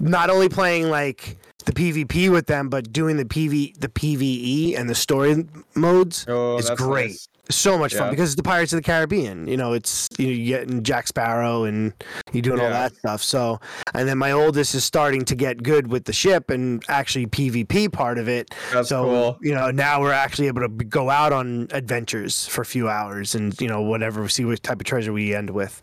not 0.00 0.30
only 0.30 0.48
playing 0.48 0.90
like 0.90 1.36
the 1.64 1.72
PvP 1.72 2.30
with 2.30 2.46
them, 2.46 2.68
but 2.68 2.92
doing 2.92 3.16
the 3.16 3.24
PV, 3.24 3.78
the 3.80 3.88
PVE, 3.88 4.78
and 4.78 4.88
the 4.88 4.94
story 4.94 5.46
modes. 5.74 6.24
oh, 6.28 6.56
it's 6.58 6.68
that's 6.68 6.80
great. 6.80 7.10
nice. 7.10 7.28
So 7.48 7.78
much 7.78 7.94
fun 7.94 8.10
because 8.10 8.30
it's 8.30 8.36
the 8.36 8.42
Pirates 8.42 8.72
of 8.72 8.78
the 8.78 8.82
Caribbean. 8.82 9.46
You 9.46 9.56
know, 9.56 9.72
it's 9.72 10.08
you 10.18 10.26
know, 10.26 10.32
you 10.32 10.46
getting 10.46 10.82
Jack 10.82 11.06
Sparrow 11.06 11.64
and 11.64 11.92
you 12.32 12.42
doing 12.42 12.60
all 12.60 12.70
that 12.70 12.94
stuff. 12.96 13.22
So, 13.22 13.60
and 13.94 14.08
then 14.08 14.18
my 14.18 14.32
oldest 14.32 14.74
is 14.74 14.84
starting 14.84 15.24
to 15.26 15.36
get 15.36 15.62
good 15.62 15.86
with 15.86 16.04
the 16.04 16.12
ship 16.12 16.50
and 16.50 16.82
actually 16.88 17.26
PvP 17.26 17.92
part 17.92 18.18
of 18.18 18.28
it. 18.28 18.52
That's 18.72 18.88
so 18.88 19.04
cool. 19.04 19.38
you 19.42 19.54
know 19.54 19.70
now 19.70 20.00
we're 20.00 20.12
actually 20.12 20.48
able 20.48 20.62
to 20.62 20.68
go 20.68 21.08
out 21.10 21.32
on 21.32 21.68
adventures 21.70 22.46
for 22.48 22.62
a 22.62 22.66
few 22.66 22.88
hours 22.88 23.34
and 23.36 23.58
you 23.60 23.68
know 23.68 23.80
whatever 23.82 24.28
see 24.28 24.44
what 24.44 24.62
type 24.62 24.80
of 24.80 24.84
treasure 24.86 25.12
we 25.12 25.34
end 25.34 25.50
with 25.50 25.80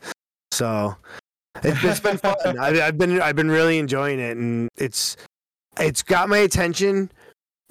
so 0.51 0.95
it's, 1.63 1.83
it's 1.83 1.99
been 1.99 2.17
fun 2.17 2.35
I, 2.59 2.81
i've 2.81 2.97
been 2.97 3.21
i've 3.21 3.35
been 3.35 3.49
really 3.51 3.77
enjoying 3.79 4.19
it 4.19 4.35
and 4.37 4.69
it's 4.77 5.15
it's 5.79 6.03
got 6.03 6.29
my 6.29 6.39
attention 6.39 7.11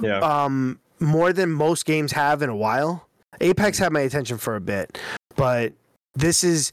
Yeah. 0.00 0.18
um 0.18 0.78
more 1.00 1.32
than 1.32 1.50
most 1.50 1.84
games 1.84 2.12
have 2.12 2.42
in 2.42 2.48
a 2.48 2.56
while 2.56 3.06
apex 3.42 3.78
had 3.78 3.92
my 3.92 4.00
attention 4.00 4.38
for 4.38 4.56
a 4.56 4.60
bit 4.60 4.98
but 5.36 5.72
this 6.14 6.44
is 6.44 6.72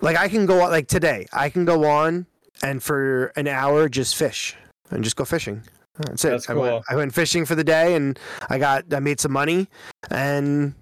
like 0.00 0.16
i 0.16 0.28
can 0.28 0.46
go 0.46 0.62
on 0.62 0.70
like 0.70 0.88
today 0.88 1.26
i 1.32 1.48
can 1.48 1.64
go 1.64 1.84
on 1.84 2.26
and 2.62 2.82
for 2.82 3.26
an 3.36 3.46
hour 3.46 3.88
just 3.88 4.16
fish 4.16 4.56
and 4.90 5.04
just 5.04 5.16
go 5.16 5.24
fishing 5.24 5.62
that's 5.96 6.24
it 6.24 6.30
That's 6.30 6.48
I, 6.48 6.54
went. 6.54 6.84
I 6.88 6.96
went 6.96 7.14
fishing 7.14 7.44
for 7.44 7.54
the 7.54 7.64
day 7.64 7.94
and 7.94 8.18
i 8.48 8.58
got 8.58 8.92
i 8.92 9.00
made 9.00 9.20
some 9.20 9.32
money 9.32 9.68
and 10.10 10.74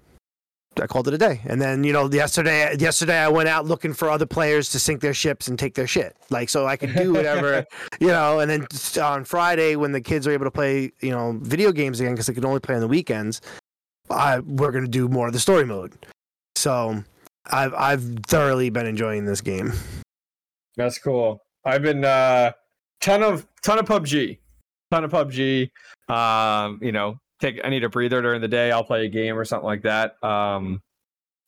I 0.81 0.87
called 0.87 1.07
it 1.07 1.13
a 1.13 1.17
day. 1.17 1.41
And 1.45 1.61
then, 1.61 1.83
you 1.83 1.93
know, 1.93 2.09
yesterday 2.09 2.75
yesterday 2.77 3.17
I 3.17 3.27
went 3.27 3.49
out 3.49 3.65
looking 3.65 3.93
for 3.93 4.09
other 4.09 4.25
players 4.25 4.69
to 4.71 4.79
sink 4.79 5.01
their 5.01 5.13
ships 5.13 5.47
and 5.47 5.57
take 5.57 5.75
their 5.75 5.87
shit. 5.87 6.15
Like 6.29 6.49
so 6.49 6.65
I 6.67 6.77
could 6.77 6.95
do 6.95 7.13
whatever, 7.13 7.65
you 7.99 8.07
know, 8.07 8.39
and 8.39 8.49
then 8.49 8.67
on 9.01 9.25
Friday 9.25 9.75
when 9.75 9.91
the 9.91 10.01
kids 10.01 10.27
are 10.27 10.31
able 10.31 10.45
to 10.45 10.51
play, 10.51 10.91
you 11.01 11.11
know, 11.11 11.37
video 11.41 11.71
games 11.71 11.99
again 11.99 12.13
because 12.13 12.27
they 12.27 12.33
can 12.33 12.45
only 12.45 12.59
play 12.59 12.75
on 12.75 12.81
the 12.81 12.87
weekends, 12.87 13.41
I 14.09 14.39
we're 14.39 14.71
going 14.71 14.85
to 14.85 14.91
do 14.91 15.07
more 15.07 15.27
of 15.27 15.33
the 15.33 15.39
story 15.39 15.65
mode. 15.65 15.93
So, 16.55 17.03
I've 17.45 17.73
I've 17.73 18.03
thoroughly 18.27 18.69
been 18.69 18.85
enjoying 18.85 19.25
this 19.25 19.41
game. 19.41 19.73
That's 20.75 20.97
cool. 20.97 21.41
I've 21.65 21.81
been 21.81 22.05
uh 22.05 22.51
ton 23.01 23.23
of 23.23 23.47
ton 23.63 23.79
of 23.79 23.85
PUBG. 23.85 24.39
ton 24.91 25.03
of 25.03 25.11
PUBG. 25.11 25.69
Um, 26.09 26.79
you 26.81 26.91
know, 26.91 27.17
take 27.39 27.59
I 27.63 27.69
need 27.69 27.83
a 27.83 27.89
breather 27.89 28.21
during 28.21 28.41
the 28.41 28.47
day. 28.47 28.71
I'll 28.71 28.83
play 28.83 29.05
a 29.05 29.09
game 29.09 29.37
or 29.37 29.45
something 29.45 29.65
like 29.65 29.83
that. 29.83 30.21
Um, 30.23 30.81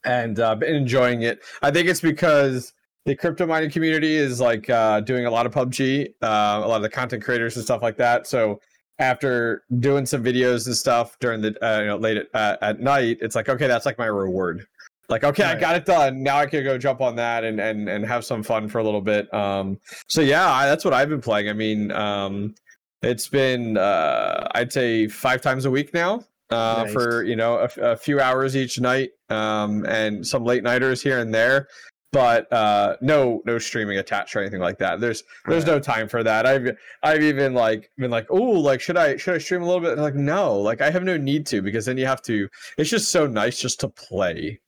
and 0.03 0.39
uh, 0.39 0.55
been 0.55 0.75
enjoying 0.75 1.21
it. 1.21 1.39
I 1.61 1.71
think 1.71 1.87
it's 1.87 2.01
because 2.01 2.73
the 3.05 3.15
crypto 3.15 3.45
mining 3.45 3.71
community 3.71 4.15
is 4.15 4.39
like 4.39 4.69
uh, 4.69 4.99
doing 5.01 5.25
a 5.25 5.31
lot 5.31 5.45
of 5.45 5.53
PUBG, 5.53 6.13
uh, 6.21 6.61
a 6.63 6.67
lot 6.67 6.77
of 6.77 6.81
the 6.83 6.89
content 6.89 7.23
creators 7.23 7.55
and 7.55 7.65
stuff 7.65 7.81
like 7.81 7.97
that. 7.97 8.27
So 8.27 8.59
after 8.99 9.63
doing 9.79 10.05
some 10.05 10.23
videos 10.23 10.67
and 10.67 10.75
stuff 10.75 11.17
during 11.19 11.41
the 11.41 11.55
uh, 11.65 11.79
you 11.81 11.87
know 11.87 11.97
late 11.97 12.17
at, 12.17 12.27
uh, 12.33 12.57
at 12.61 12.79
night, 12.79 13.17
it's 13.21 13.35
like 13.35 13.49
okay, 13.49 13.67
that's 13.67 13.85
like 13.85 13.97
my 13.97 14.05
reward. 14.05 14.65
Like 15.09 15.23
okay, 15.23 15.43
I 15.43 15.59
got 15.59 15.75
it 15.75 15.85
done. 15.85 16.23
Now 16.23 16.37
I 16.37 16.45
can 16.45 16.63
go 16.63 16.77
jump 16.77 17.01
on 17.01 17.15
that 17.17 17.43
and 17.43 17.59
and 17.59 17.89
and 17.89 18.05
have 18.05 18.23
some 18.23 18.43
fun 18.43 18.69
for 18.69 18.79
a 18.79 18.83
little 18.83 19.01
bit. 19.01 19.31
Um, 19.33 19.79
so 20.07 20.21
yeah, 20.21 20.49
I, 20.49 20.67
that's 20.67 20.85
what 20.85 20.93
I've 20.93 21.09
been 21.09 21.21
playing. 21.21 21.49
I 21.49 21.53
mean, 21.53 21.91
um, 21.91 22.55
it's 23.01 23.27
been 23.27 23.77
uh, 23.77 24.47
I'd 24.55 24.71
say 24.71 25.07
five 25.07 25.41
times 25.41 25.65
a 25.65 25.71
week 25.71 25.93
now. 25.93 26.25
Uh, 26.49 26.83
Nice. 26.83 26.93
for 26.93 27.23
you 27.23 27.37
know 27.37 27.59
a, 27.59 27.81
a 27.81 27.97
few 27.97 28.19
hours 28.19 28.57
each 28.57 28.79
night, 28.79 29.11
um, 29.29 29.85
and 29.85 30.25
some 30.27 30.43
late 30.43 30.63
nighters 30.63 31.01
here 31.01 31.19
and 31.19 31.33
there, 31.33 31.69
but 32.11 32.51
uh, 32.51 32.97
no 33.01 33.41
no 33.45 33.57
streaming 33.57 33.97
attached 33.97 34.35
or 34.35 34.39
anything 34.39 34.59
like 34.59 34.77
that. 34.79 34.99
There's 34.99 35.23
there's 35.45 35.65
no 35.65 35.79
time 35.79 36.07
for 36.07 36.23
that. 36.23 36.45
I've 36.45 36.75
I've 37.03 37.21
even 37.23 37.53
like 37.53 37.89
been 37.97 38.11
like, 38.11 38.27
oh, 38.29 38.35
like 38.41 38.81
should 38.81 38.97
I 38.97 39.17
should 39.17 39.35
I 39.35 39.37
stream 39.37 39.61
a 39.61 39.65
little 39.65 39.81
bit? 39.81 39.93
And 39.93 40.01
like 40.01 40.15
no, 40.15 40.57
like 40.59 40.81
I 40.81 40.89
have 40.89 41.03
no 41.03 41.17
need 41.17 41.45
to 41.47 41.61
because 41.61 41.85
then 41.85 41.97
you 41.97 42.05
have 42.05 42.21
to. 42.23 42.47
It's 42.77 42.89
just 42.89 43.11
so 43.11 43.27
nice 43.27 43.59
just 43.59 43.79
to 43.81 43.89
play, 43.89 44.59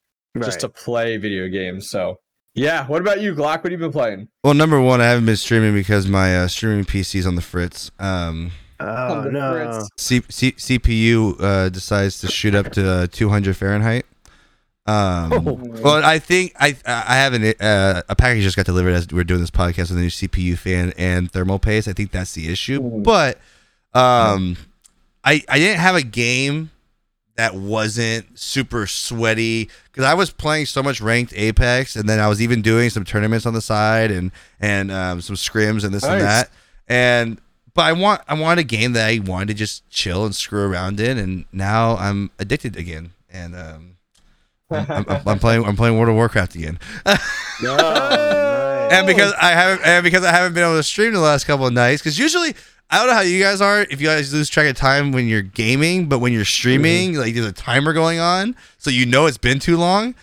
just 0.42 0.62
to 0.62 0.70
play 0.70 1.18
video 1.18 1.48
games. 1.48 1.90
So 1.90 2.20
yeah. 2.56 2.86
What 2.88 3.02
about 3.02 3.22
you, 3.22 3.34
Glock? 3.34 3.64
What 3.64 3.72
have 3.72 3.72
you 3.72 3.78
been 3.78 3.92
playing? 3.92 4.28
Well, 4.44 4.54
number 4.54 4.80
one, 4.80 5.02
I 5.02 5.06
haven't 5.06 5.26
been 5.26 5.38
streaming 5.38 5.74
because 5.74 6.08
my 6.08 6.38
uh, 6.38 6.48
streaming 6.48 6.86
PC 6.86 7.16
is 7.16 7.28
on 7.28 7.36
the 7.36 7.42
fritz. 7.42 7.92
Um, 8.00 8.52
Oh 8.80 9.30
no. 9.32 9.88
C- 9.98 10.24
C- 10.30 10.52
CPU 10.52 11.36
uh, 11.40 11.70
decides 11.70 12.20
to 12.22 12.28
shoot 12.28 12.54
up 12.54 12.72
to 12.74 12.90
uh, 12.90 13.08
200 13.10 13.56
Fahrenheit. 13.56 14.06
Um, 14.86 15.32
Oh. 15.34 15.60
Well, 15.82 16.04
I 16.04 16.20
think 16.20 16.54
I 16.60 16.76
I 16.86 17.16
have 17.16 17.34
an, 17.34 17.54
uh, 17.60 18.02
a 18.10 18.16
package 18.16 18.44
just 18.44 18.58
got 18.58 18.66
delivered 18.66 18.94
as 18.94 19.08
we're 19.08 19.24
doing 19.24 19.40
this 19.40 19.52
podcast 19.52 19.90
with 19.90 19.98
a 19.98 20.02
new 20.02 20.10
CPU 20.10 20.58
fan 20.58 20.94
and 20.98 21.32
thermal 21.32 21.60
paste. 21.60 21.88
I 21.88 21.94
think 21.94 22.12
that's 22.12 22.34
the 22.34 22.52
issue. 22.52 22.82
Mm. 22.82 23.04
But 23.04 23.38
um, 23.94 24.58
I 25.24 25.42
I 25.48 25.58
didn't 25.58 25.80
have 25.80 25.96
a 25.96 26.02
game 26.04 26.72
that 27.36 27.56
wasn't 27.56 28.38
super 28.38 28.86
sweaty 28.86 29.70
because 29.86 30.04
I 30.04 30.14
was 30.14 30.30
playing 30.32 30.66
so 30.68 30.84
much 30.84 31.02
ranked 31.02 31.34
Apex, 31.36 31.96
and 31.96 32.08
then 32.08 32.20
I 32.20 32.28
was 32.28 32.42
even 32.42 32.62
doing 32.62 32.90
some 32.90 33.04
tournaments 33.06 33.46
on 33.46 33.54
the 33.54 33.62
side 33.62 34.12
and 34.12 34.32
and 34.60 34.92
um, 34.92 35.22
some 35.22 35.36
scrims 35.36 35.84
and 35.84 35.94
this 35.94 36.04
and 36.04 36.22
that. 36.22 36.50
And 36.88 37.40
but 37.74 37.84
I 37.84 37.94
want 37.94 38.22
I 38.28 38.34
want 38.34 38.60
a 38.60 38.64
game 38.64 38.94
that 38.94 39.08
I 39.08 39.20
wanted 39.20 39.48
to 39.48 39.54
just 39.54 39.90
chill 39.90 40.26
and 40.26 40.36
screw 40.36 40.70
around 40.70 41.00
in, 41.00 41.18
and 41.18 41.46
now 41.52 41.96
I'm 41.98 42.32
addicted 42.38 42.76
again. 42.76 43.12
And 43.32 43.56
um, 43.56 43.98
I'm, 44.74 45.06
I'm, 45.08 45.22
I'm 45.28 45.40
playing 45.40 45.66
I'm 45.66 45.76
playing 45.76 45.98
World 45.98 46.10
of 46.10 46.16
Warcraft 46.16 46.56
again. 46.56 46.80
No, 47.62 47.78
nice. 47.78 48.92
and 48.92 49.08
because 49.08 49.32
I 49.40 49.52
haven't 49.52 49.86
and 49.86 50.04
because 50.04 50.24
I 50.24 50.32
haven't 50.32 50.54
been 50.54 50.64
able 50.64 50.76
to 50.76 50.84
stream 50.84 51.14
the 51.14 51.20
last 51.20 51.46
couple 51.46 51.66
of 51.68 51.72
nights 51.74 52.02
because 52.02 52.18
usually 52.20 52.56
I 52.90 52.98
don't 52.98 53.08
know 53.08 53.14
how 53.14 53.22
you 53.22 53.42
guys 53.42 53.62
are 53.62 53.82
if 53.82 54.02
you 54.02 54.08
guys 54.08 54.34
lose 54.34 54.50
track 54.50 54.68
of 54.68 54.76
time 54.76 55.12
when 55.12 55.28
you're 55.28 55.44
gaming 55.44 56.10
but 56.10 56.20
when 56.20 56.34
you're 56.34 56.46
streaming 56.46 57.12
mm-hmm. 57.12 57.22
like 57.22 57.34
there's 57.36 57.46
a 57.46 57.54
timer 57.54 57.94
going 57.94 58.20
on 58.20 58.56
so 58.80 58.90
you 58.90 59.06
know 59.06 59.28
it's 59.28 59.38
been 59.38 59.60
too 59.60 59.78
long 59.78 60.16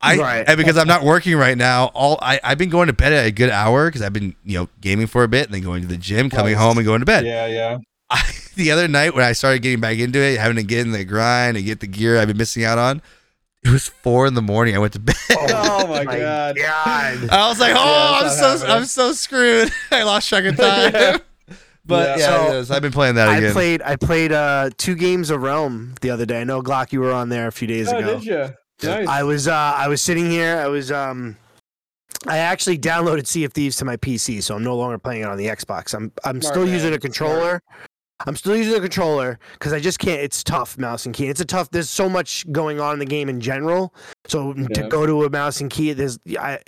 I 0.00 0.16
Right. 0.16 0.44
and 0.48 0.56
because 0.56 0.76
I'm 0.76 0.88
not 0.88 1.04
working 1.04 1.36
right 1.36 1.56
now 1.56 1.86
all 1.94 2.18
I 2.20 2.40
I've 2.42 2.58
been 2.58 2.70
going 2.70 2.86
to 2.88 2.92
bed 2.92 3.12
at 3.12 3.26
a 3.26 3.30
good 3.30 3.50
hour 3.50 3.86
because 3.88 4.02
I've 4.02 4.12
been 4.14 4.34
you 4.44 4.58
know 4.58 4.68
gaming 4.80 5.06
for 5.06 5.22
a 5.24 5.28
bit 5.28 5.46
and 5.46 5.54
then 5.54 5.62
going 5.62 5.82
to 5.82 5.88
the 5.88 5.96
gym 5.98 6.30
coming 6.30 6.54
Nice. 6.54 6.62
home 6.62 6.78
and 6.78 6.86
going 6.86 7.00
to 7.00 7.06
bed 7.06 7.26
yeah, 7.26 7.46
yeah. 7.46 7.78
I, 8.10 8.22
the 8.56 8.70
other 8.72 8.88
night 8.88 9.14
when 9.14 9.24
I 9.24 9.32
started 9.32 9.62
getting 9.62 9.80
back 9.80 9.98
into 9.98 10.18
it 10.20 10.38
having 10.40 10.56
to 10.56 10.62
get 10.64 10.80
in 10.80 10.92
the 10.92 11.04
grind 11.04 11.56
and 11.56 11.64
get 11.66 11.80
the 11.80 11.86
gear 11.86 12.18
I've 12.18 12.28
been 12.28 12.38
missing 12.38 12.64
out 12.64 12.78
on 12.78 13.02
it 13.64 13.70
was 13.70 13.88
four 13.88 14.26
in 14.26 14.34
the 14.34 14.42
morning 14.42 14.74
I 14.76 14.78
went 14.78 14.92
to 14.94 15.00
bed 15.00 15.16
Oh 15.30 15.86
my 15.88 16.04
my 16.04 16.18
god. 16.18 16.56
God. 16.56 17.30
I 17.30 17.48
was 17.48 17.58
like, 17.60 17.74
Yeah, 17.74 17.78
oh, 17.80 18.20
I'm 18.24 18.30
so 18.30 18.40
not 18.42 18.58
happening. 18.58 18.76
I'm 18.76 18.84
so 18.84 19.12
screwed. 19.12 19.72
I 19.90 20.02
lost 20.04 20.28
track 20.28 20.44
of 20.44 20.56
time. 20.58 20.92
Yeah. 20.94 21.18
But 21.84 22.08
Yeah. 22.10 22.16
yeah, 22.18 22.26
So, 22.26 22.52
yes, 22.58 22.70
I've 22.70 22.82
been 22.82 22.92
playing 22.92 23.14
that 23.16 23.28
I 23.28 23.38
again. 23.38 23.52
played 23.52 23.82
I 23.82 23.96
played 23.96 24.32
uh 24.32 24.70
two 24.78 24.94
games 24.94 25.30
of 25.30 25.42
Realm 25.42 25.94
the 26.00 26.10
other 26.10 26.26
day. 26.26 26.40
I 26.40 26.44
know 26.44 26.62
Glock 26.62 26.92
you 26.92 27.00
were 27.00 27.12
on 27.12 27.28
there 27.30 27.46
a 27.48 27.52
few 27.52 27.66
days 27.68 27.92
Oh, 27.92 27.96
ago. 27.98 28.14
did 28.20 28.24
you? 28.24 28.48
Nice. 28.82 29.08
I 29.08 29.22
was 29.24 29.48
uh 29.48 29.52
I 29.54 29.88
was 29.88 30.00
sitting 30.02 30.30
here, 30.30 30.56
I 30.58 30.66
was 30.68 30.92
um 30.92 31.36
I 32.26 32.38
actually 32.38 32.78
downloaded 32.78 33.26
Sea 33.26 33.44
of 33.44 33.52
Thieves 33.52 33.76
to 33.76 33.84
my 33.84 33.96
PC, 33.96 34.42
so 34.42 34.54
I'm 34.56 34.64
no 34.64 34.76
longer 34.76 34.98
playing 34.98 35.22
it 35.22 35.28
on 35.28 35.36
the 35.38 35.46
Xbox. 35.46 35.94
I'm 35.94 36.12
I'm 36.24 36.40
Smart 36.40 36.54
still 36.54 36.64
man, 36.64 36.74
using 36.74 36.94
a 36.94 37.00
smart. 37.00 37.62
I'm 38.26 38.34
still 38.36 38.56
using 38.56 38.72
the 38.74 38.80
controller 38.80 39.38
because 39.52 39.72
I 39.72 39.80
just 39.80 39.98
can't. 39.98 40.20
It's 40.20 40.42
tough, 40.42 40.76
mouse 40.76 41.06
and 41.06 41.14
key. 41.14 41.26
It's 41.28 41.40
a 41.40 41.44
tough. 41.44 41.70
There's 41.70 41.88
so 41.90 42.08
much 42.08 42.50
going 42.50 42.80
on 42.80 42.94
in 42.94 42.98
the 42.98 43.06
game 43.06 43.28
in 43.28 43.40
general. 43.40 43.94
So 44.26 44.54
Yeah. 44.56 44.66
to 44.74 44.88
go 44.88 45.06
to 45.06 45.24
a 45.24 45.30
mouse 45.30 45.60
and 45.60 45.70
key, 45.70 45.92
there's 45.92 46.18
I. 46.38 46.58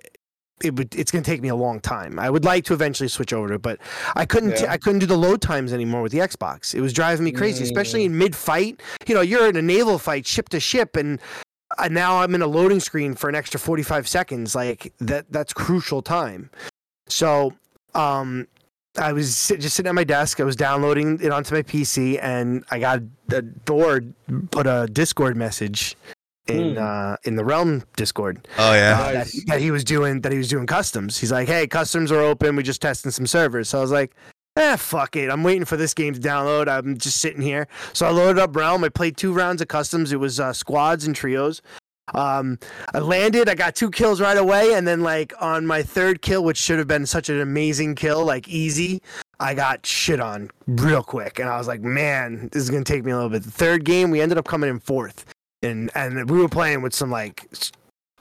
It 0.62 0.76
would, 0.76 0.94
it's 0.94 1.10
going 1.10 1.24
to 1.24 1.30
take 1.30 1.40
me 1.40 1.48
a 1.48 1.54
long 1.54 1.80
time. 1.80 2.18
I 2.18 2.28
would 2.28 2.44
like 2.44 2.66
to 2.66 2.74
eventually 2.74 3.08
switch 3.08 3.32
over 3.32 3.48
to 3.48 3.54
it, 3.54 3.62
but 3.62 3.78
I 4.14 4.26
couldn't. 4.26 4.60
Yeah. 4.60 4.70
I 4.70 4.76
couldn't 4.76 4.98
do 4.98 5.06
the 5.06 5.16
load 5.16 5.40
times 5.40 5.72
anymore 5.72 6.02
with 6.02 6.12
the 6.12 6.18
Xbox. 6.18 6.74
It 6.74 6.82
was 6.82 6.92
driving 6.92 7.24
me 7.24 7.32
crazy, 7.32 7.64
especially 7.64 8.02
Mm. 8.02 8.06
in 8.06 8.18
mid 8.18 8.36
fight. 8.36 8.80
You 9.06 9.14
know, 9.14 9.22
you're 9.22 9.48
in 9.48 9.56
a 9.56 9.62
naval 9.62 9.98
fight, 9.98 10.26
ship 10.26 10.50
to 10.50 10.60
ship, 10.60 10.96
and 10.96 11.18
uh, 11.78 11.88
now 11.88 12.18
I'm 12.20 12.34
in 12.34 12.42
a 12.42 12.46
loading 12.46 12.78
screen 12.78 13.14
for 13.14 13.30
an 13.30 13.34
extra 13.34 13.58
45 13.58 14.06
seconds. 14.06 14.54
Like 14.54 14.92
that. 14.98 15.32
That's 15.32 15.54
crucial 15.54 16.02
time. 16.02 16.50
So, 17.08 17.54
um, 17.94 18.46
I 18.98 19.12
was 19.12 19.36
sit, 19.36 19.60
just 19.60 19.76
sitting 19.76 19.88
at 19.88 19.94
my 19.94 20.04
desk. 20.04 20.40
I 20.40 20.44
was 20.44 20.56
downloading 20.56 21.20
it 21.22 21.30
onto 21.32 21.54
my 21.54 21.62
PC, 21.62 22.18
and 22.22 22.64
I 22.70 22.78
got 22.80 23.00
a 23.32 23.44
Thor 23.66 24.00
put 24.50 24.66
a 24.66 24.88
Discord 24.90 25.36
message 25.36 25.96
in 26.48 26.74
Hmm. 26.74 26.78
uh, 26.82 27.16
in 27.24 27.36
the 27.36 27.44
Realm 27.44 27.84
Discord 27.96 28.48
oh 28.58 28.72
yeah. 28.74 28.98
uh, 29.00 29.04
that, 29.12 29.14
Nice. 29.14 29.44
that 29.46 29.60
he 29.60 29.70
was 29.70 29.84
doing 29.84 30.20
that 30.22 30.32
he 30.32 30.38
was 30.38 30.48
doing 30.48 30.66
customs. 30.66 31.18
He's 31.18 31.30
like, 31.30 31.46
"Hey, 31.46 31.66
customs 31.68 32.10
are 32.10 32.20
open. 32.20 32.56
We 32.56 32.62
just 32.64 32.82
testing 32.82 33.12
some 33.12 33.26
servers." 33.26 33.68
So 33.68 33.78
I 33.78 33.80
was 33.82 33.92
like, 33.92 34.12
"Eh, 34.56 34.74
fuck 34.76 35.14
it. 35.14 35.30
I'm 35.30 35.44
waiting 35.44 35.64
for 35.64 35.76
this 35.76 35.94
game 35.94 36.12
to 36.14 36.20
download. 36.20 36.66
I'm 36.66 36.98
just 36.98 37.18
sitting 37.20 37.42
here." 37.42 37.68
So 37.92 38.06
I 38.06 38.10
loaded 38.10 38.40
up 38.40 38.56
Realm. 38.56 38.82
I 38.82 38.88
played 38.88 39.16
two 39.16 39.32
rounds 39.32 39.62
of 39.62 39.68
customs. 39.68 40.12
It 40.12 40.16
was 40.18 40.40
uh, 40.40 40.52
squads 40.52 41.06
and 41.06 41.14
trios. 41.14 41.62
Um, 42.14 42.58
I 42.94 42.98
landed. 42.98 43.48
I 43.48 43.54
got 43.54 43.74
two 43.74 43.90
kills 43.90 44.20
right 44.20 44.36
away, 44.36 44.74
and 44.74 44.86
then 44.86 45.02
like 45.02 45.32
on 45.40 45.66
my 45.66 45.82
third 45.82 46.22
kill, 46.22 46.44
which 46.44 46.58
should 46.58 46.78
have 46.78 46.88
been 46.88 47.06
such 47.06 47.28
an 47.28 47.40
amazing 47.40 47.94
kill, 47.94 48.24
like 48.24 48.48
easy, 48.48 49.00
I 49.40 49.54
got 49.54 49.86
shit 49.86 50.20
on 50.20 50.50
real 50.66 51.02
quick, 51.02 51.38
and 51.38 51.48
I 51.48 51.56
was 51.56 51.66
like, 51.66 51.80
"Man, 51.80 52.50
this 52.52 52.62
is 52.62 52.70
gonna 52.70 52.84
take 52.84 53.04
me 53.04 53.12
a 53.12 53.16
little 53.16 53.30
bit." 53.30 53.42
The 53.42 53.50
third 53.50 53.84
game, 53.84 54.10
we 54.10 54.20
ended 54.20 54.36
up 54.36 54.46
coming 54.46 54.68
in 54.68 54.78
fourth, 54.78 55.24
and 55.62 55.90
and 55.94 56.28
we 56.28 56.38
were 56.38 56.48
playing 56.48 56.82
with 56.82 56.94
some 56.94 57.10
like 57.10 57.48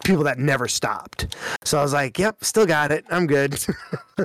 people 0.05 0.23
that 0.23 0.39
never 0.39 0.69
stopped. 0.69 1.35
So 1.65 1.77
I 1.77 1.81
was 1.81 1.91
like, 1.91 2.17
"Yep, 2.17 2.43
still 2.45 2.65
got 2.65 2.93
it. 2.93 3.05
I'm 3.09 3.27
good." 3.27 3.59
so 3.59 3.71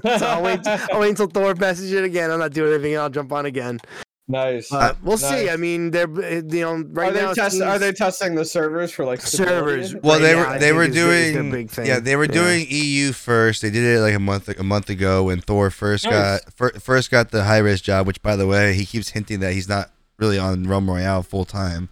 I'll 0.04 0.42
wait. 0.42 0.60
I'll 0.66 1.00
wait 1.00 1.10
until 1.10 1.26
Thor 1.26 1.54
messages 1.56 1.92
it 1.92 2.04
again. 2.04 2.30
I'm 2.30 2.38
not 2.38 2.52
doing 2.52 2.72
anything. 2.72 2.96
I'll 2.96 3.10
jump 3.10 3.32
on 3.32 3.46
again. 3.46 3.80
Nice. 4.26 4.72
Uh, 4.72 4.94
we'll 5.02 5.18
see. 5.18 5.50
I 5.50 5.56
mean, 5.56 5.90
they're 5.90 6.08
uh, 6.08 6.40
you 6.48 6.60
know 6.62 6.76
right 6.92 7.10
are 7.10 7.12
they 7.12 7.20
now. 7.22 7.30
it 7.32 7.34
test- 7.34 7.60
Are 7.60 7.78
they 7.78 7.92
testing 7.92 8.34
the 8.34 8.44
servers 8.46 8.90
for 8.90 9.04
like 9.04 9.20
Servers. 9.20 9.90
stability? 9.90 10.00
Well, 10.02 10.18
Right 10.18 10.22
they 10.22 10.34
were 10.34 10.58
they 10.58 10.72
were 10.72 10.84
is 10.84 10.94
the- 10.94 11.00
is 11.00 11.32
their 11.34 11.42
doing 11.42 11.50
big 11.50 11.70
thing. 11.70 11.86
yeah 11.86 12.00
they 12.00 12.16
were 12.16 12.24
Yeah. 12.24 12.32
doing 12.32 12.66
EU 12.70 13.12
first. 13.12 13.60
They 13.60 13.68
did 13.68 13.84
it 13.84 14.00
like 14.00 14.14
a 14.14 14.18
month 14.18 14.48
a 14.48 14.62
month 14.62 14.88
ago 14.88 15.24
when 15.24 15.42
Thor 15.42 15.68
first 15.70 16.04
Nice. 16.06 16.12
got 16.40 16.52
fir- 16.54 16.72
first 16.80 17.10
got 17.10 17.32
the 17.32 17.44
Hi-Rez 17.44 17.82
job. 17.82 18.06
Which 18.06 18.22
by 18.22 18.34
the 18.36 18.46
way, 18.46 18.72
he 18.72 18.86
keeps 18.86 19.10
hinting 19.10 19.40
that 19.40 19.52
he's 19.52 19.68
not 19.68 19.90
really 20.18 20.38
on 20.38 20.64
Realm 20.66 20.88
Royale 20.88 21.22
full 21.22 21.44
time. 21.44 21.90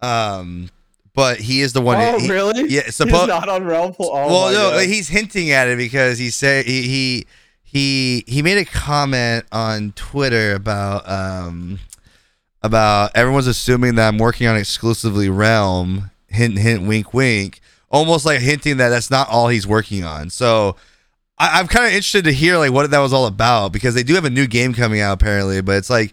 Um, 0.00 0.70
but 1.14 1.38
he 1.38 1.60
is 1.60 1.74
the 1.74 1.80
one. 1.80 1.98
Oh, 2.00 2.18
he- 2.18 2.28
really? 2.28 2.68
Yeah, 2.68 2.82
He's 2.86 2.98
suppo- 2.98 3.28
not 3.28 3.48
on 3.48 3.64
Realm. 3.64 3.92
Full- 3.94 4.10
Oh 4.12 4.26
well, 4.26 4.52
no, 4.52 4.70
God. 4.78 4.86
he's 4.86 5.06
hinting 5.08 5.52
at 5.52 5.68
it 5.68 5.78
because 5.78 6.18
he 6.18 6.30
said 6.30 6.66
he 6.66 6.82
he 6.82 7.26
he 7.70 8.24
he 8.26 8.40
made 8.40 8.56
a 8.56 8.64
comment 8.64 9.44
on 9.52 9.92
Twitter 9.92 10.54
about 10.54 11.06
um 11.06 11.78
about 12.62 13.10
everyone's 13.14 13.46
assuming 13.46 13.96
that 13.96 14.08
I'm 14.08 14.16
working 14.16 14.46
on 14.46 14.56
exclusively 14.56 15.28
Realm. 15.28 16.10
Hint, 16.28 16.58
hint, 16.58 16.86
wink, 16.86 17.12
wink. 17.12 17.60
Almost 17.90 18.24
like 18.24 18.40
hinting 18.40 18.78
that 18.78 18.88
that's 18.88 19.10
not 19.10 19.28
all 19.28 19.48
he's 19.48 19.66
working 19.66 20.02
on. 20.02 20.30
So 20.30 20.76
I, 21.38 21.60
I'm 21.60 21.66
kind 21.68 21.84
of 21.84 21.92
interested 21.92 22.24
to 22.24 22.32
hear 22.32 22.56
like 22.56 22.72
what 22.72 22.90
that 22.90 22.98
was 23.00 23.12
all 23.12 23.26
about 23.26 23.72
because 23.72 23.94
they 23.94 24.02
do 24.02 24.14
have 24.14 24.24
a 24.24 24.30
new 24.30 24.46
game 24.46 24.72
coming 24.72 25.00
out 25.00 25.12
apparently, 25.14 25.60
but 25.60 25.76
it's 25.76 25.90
like. 25.90 26.12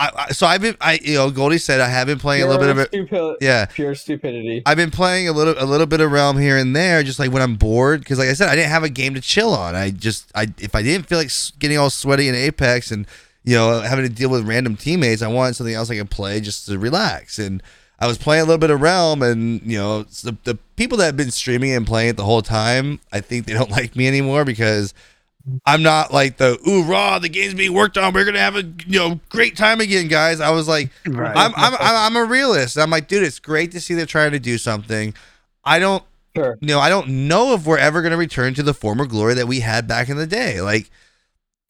I, 0.00 0.10
I, 0.16 0.32
so 0.32 0.46
I've 0.46 0.62
been, 0.62 0.76
I 0.80 0.98
you 1.02 1.14
know, 1.14 1.30
Goldie 1.30 1.58
said 1.58 1.78
I 1.80 1.88
have 1.88 2.06
been 2.06 2.18
playing 2.18 2.42
a 2.42 2.46
little 2.46 2.60
bit 2.60 2.70
of 2.70 2.78
it. 2.78 2.90
Stupi- 2.90 3.36
Yeah, 3.40 3.66
Pure 3.66 3.94
stupidity. 3.96 4.62
I've 4.64 4.78
been 4.78 4.90
playing 4.90 5.28
a 5.28 5.32
little 5.32 5.54
a 5.58 5.66
little 5.66 5.86
bit 5.86 6.00
of 6.00 6.10
Realm 6.10 6.38
here 6.38 6.56
and 6.56 6.74
there, 6.74 7.02
just 7.02 7.18
like 7.18 7.30
when 7.30 7.42
I'm 7.42 7.56
bored. 7.56 8.00
Because 8.00 8.18
like 8.18 8.28
I 8.28 8.32
said, 8.32 8.48
I 8.48 8.56
didn't 8.56 8.70
have 8.70 8.82
a 8.82 8.88
game 8.88 9.12
to 9.14 9.20
chill 9.20 9.52
on. 9.54 9.74
I 9.74 9.90
just 9.90 10.32
I 10.34 10.46
if 10.58 10.74
I 10.74 10.82
didn't 10.82 11.06
feel 11.06 11.18
like 11.18 11.30
getting 11.58 11.76
all 11.76 11.90
sweaty 11.90 12.28
in 12.28 12.34
Apex 12.34 12.90
and 12.90 13.06
you 13.44 13.54
know 13.56 13.80
having 13.80 14.06
to 14.06 14.12
deal 14.12 14.30
with 14.30 14.48
random 14.48 14.74
teammates, 14.76 15.20
I 15.20 15.28
wanted 15.28 15.54
something 15.54 15.74
else 15.74 15.90
I 15.90 15.96
could 15.96 16.10
play 16.10 16.40
just 16.40 16.66
to 16.66 16.78
relax. 16.78 17.38
And 17.38 17.62
I 17.98 18.06
was 18.06 18.16
playing 18.16 18.40
a 18.40 18.44
little 18.46 18.58
bit 18.58 18.70
of 18.70 18.80
Realm, 18.80 19.20
and 19.22 19.60
you 19.62 19.76
know 19.76 20.04
the 20.04 20.34
the 20.44 20.54
people 20.76 20.96
that 20.98 21.04
have 21.04 21.16
been 21.18 21.30
streaming 21.30 21.72
and 21.72 21.86
playing 21.86 22.08
it 22.08 22.16
the 22.16 22.24
whole 22.24 22.40
time, 22.40 23.00
I 23.12 23.20
think 23.20 23.44
they 23.44 23.52
don't 23.52 23.70
like 23.78 23.94
me 23.96 24.08
anymore 24.08 24.46
because 24.46 24.94
I'm 25.64 25.82
not 25.82 26.12
like 26.12 26.36
the 26.36 26.58
ooh 26.68 26.84
raw. 26.84 27.18
The 27.18 27.28
game's 27.28 27.54
being 27.54 27.72
worked 27.72 27.96
on. 27.96 28.12
We're 28.12 28.24
gonna 28.24 28.38
have 28.38 28.56
a 28.56 28.62
you 28.86 28.98
know 28.98 29.20
great 29.30 29.56
time 29.56 29.80
again, 29.80 30.08
guys. 30.08 30.40
I 30.40 30.50
was 30.50 30.68
like, 30.68 30.90
Right. 31.06 31.36
I'm, 31.36 31.52
I'm 31.56 31.74
I'm 31.74 31.80
I'm 31.80 32.16
a 32.16 32.24
realist. 32.24 32.76
I'm 32.78 32.90
like, 32.90 33.08
dude, 33.08 33.22
it's 33.22 33.38
great 33.38 33.72
to 33.72 33.80
see 33.80 33.94
they're 33.94 34.06
trying 34.06 34.32
to 34.32 34.38
do 34.38 34.58
something. 34.58 35.14
I 35.64 35.78
don't 35.78 36.04
Sure. 36.36 36.56
you 36.60 36.68
know, 36.68 36.78
I 36.78 36.88
don't 36.88 37.26
know 37.26 37.54
if 37.54 37.66
we're 37.66 37.78
ever 37.78 38.02
going 38.02 38.12
to 38.12 38.16
return 38.16 38.54
to 38.54 38.62
the 38.62 38.72
former 38.72 39.04
glory 39.04 39.34
that 39.34 39.48
we 39.48 39.60
had 39.60 39.88
back 39.88 40.08
in 40.08 40.16
the 40.16 40.28
day. 40.28 40.60
Like, 40.60 40.88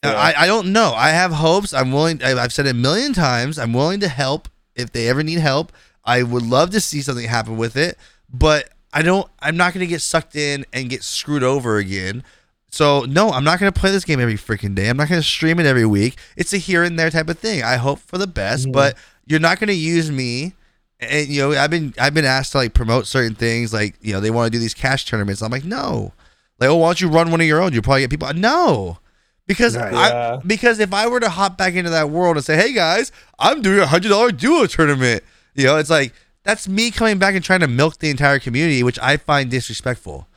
uh, 0.03 0.09
Yeah. 0.11 0.15
I, 0.21 0.43
I 0.43 0.47
don't 0.47 0.71
know. 0.71 0.93
I 0.95 1.11
have 1.11 1.33
hopes. 1.33 1.73
I'm 1.73 1.93
willing. 1.93 2.23
I- 2.23 2.35
I've 2.39 2.53
said 2.53 2.67
it 2.67 2.71
a 2.71 2.75
million 2.75 3.15
times. 3.15 3.59
I'm 3.59 3.73
willing 3.73 4.01
to 4.01 4.09
help 4.09 4.51
if 4.75 4.93
they 4.93 5.09
ever 5.09 5.23
need 5.23 5.39
help. 5.39 5.73
I 6.05 6.23
would 6.25 6.43
love 6.45 6.71
to 6.73 6.81
see 6.81 7.01
something 7.01 7.27
happen 7.27 7.57
with 7.57 7.75
it, 7.77 7.97
but 8.31 8.69
I 8.93 9.01
don't. 9.01 9.27
I'm 9.41 9.57
not 9.57 9.73
going 9.73 9.81
to 9.81 9.87
get 9.87 10.03
sucked 10.03 10.37
in 10.37 10.67
and 10.75 10.91
get 10.91 11.05
screwed 11.05 11.43
over 11.43 11.79
again. 11.79 12.23
So 12.71 13.03
no, 13.03 13.31
I'm 13.31 13.45
not 13.45 13.59
going 13.59 13.73
to 13.73 13.79
play 13.81 13.91
this 13.91 14.05
game 14.05 14.21
every 14.21 14.37
freaking 14.37 14.75
day. 14.75 14.89
I'm 14.89 14.97
not 14.97 15.09
going 15.09 15.21
to 15.21 15.27
stream 15.27 15.59
it 15.61 15.67
every 15.67 15.87
week. 15.87 16.17
It's 16.37 16.53
a 16.53 16.57
here 16.59 16.83
and 16.85 16.99
there 16.99 17.11
type 17.11 17.29
of 17.29 17.39
thing. 17.39 17.63
I 17.63 17.77
hope 17.77 17.99
for 17.99 18.17
the 18.19 18.27
best, 18.29 18.69
Mhm. 18.69 18.73
but 18.73 18.97
you're 19.27 19.41
not 19.41 19.59
going 19.61 19.69
to 19.69 19.75
use 19.75 20.11
me 20.11 20.55
and 21.03 21.29
you 21.29 21.41
know 21.41 21.59
i've 21.59 21.71
been 21.71 21.95
i've 21.99 22.13
been 22.13 22.27
asked 22.27 22.53
to 22.53 22.59
like 22.59 22.75
promote 22.75 23.07
certain 23.07 23.35
things 23.35 23.73
like 23.73 23.95
you 24.03 24.13
know 24.13 24.21
they 24.21 24.31
want 24.31 24.47
to 24.47 24.51
do 24.51 24.59
these 24.61 24.75
cash 24.75 25.07
tournaments 25.07 25.41
i'm 25.41 25.51
like 25.51 25.65
no 25.65 26.13
like 26.59 26.69
oh 26.69 26.77
why 26.77 26.89
don't 26.89 27.01
you 27.01 27.09
run 27.09 27.31
one 27.31 27.41
of 27.41 27.47
your 27.47 27.59
own 27.63 27.73
you 27.73 27.81
probably 27.81 28.03
get 28.03 28.11
people 28.11 28.31
no 28.35 28.99
because. 29.47 29.75
I, 29.77 29.91
Yeah. 29.93 30.41
because 30.47 30.79
if 30.79 30.93
i 30.93 31.07
were 31.07 31.19
to 31.21 31.31
hop 31.31 31.57
back 31.57 31.73
into 31.75 31.89
that 31.89 32.11
world 32.11 32.37
and 32.37 32.45
say 32.45 32.55
hey 32.57 32.75
guys 32.75 33.13
i'm 33.39 33.63
doing 33.63 33.79
a 33.79 33.87
hundred 33.87 34.11
dollar 34.11 34.31
duo 34.31 34.67
tournament 34.67 35.23
you 35.55 35.65
know 35.65 35.79
it's 35.79 35.89
like 35.89 36.13
that's 36.45 36.69
me 36.69 36.91
coming 36.91 37.19
back 37.19 37.35
and 37.35 37.43
trying 37.43 37.61
to 37.61 37.69
milk 37.69 37.99
the 38.01 38.11
entire 38.11 38.39
community 38.39 38.83
which 38.83 38.99
i 38.99 39.17
find 39.17 39.51
disrespectful 39.51 40.29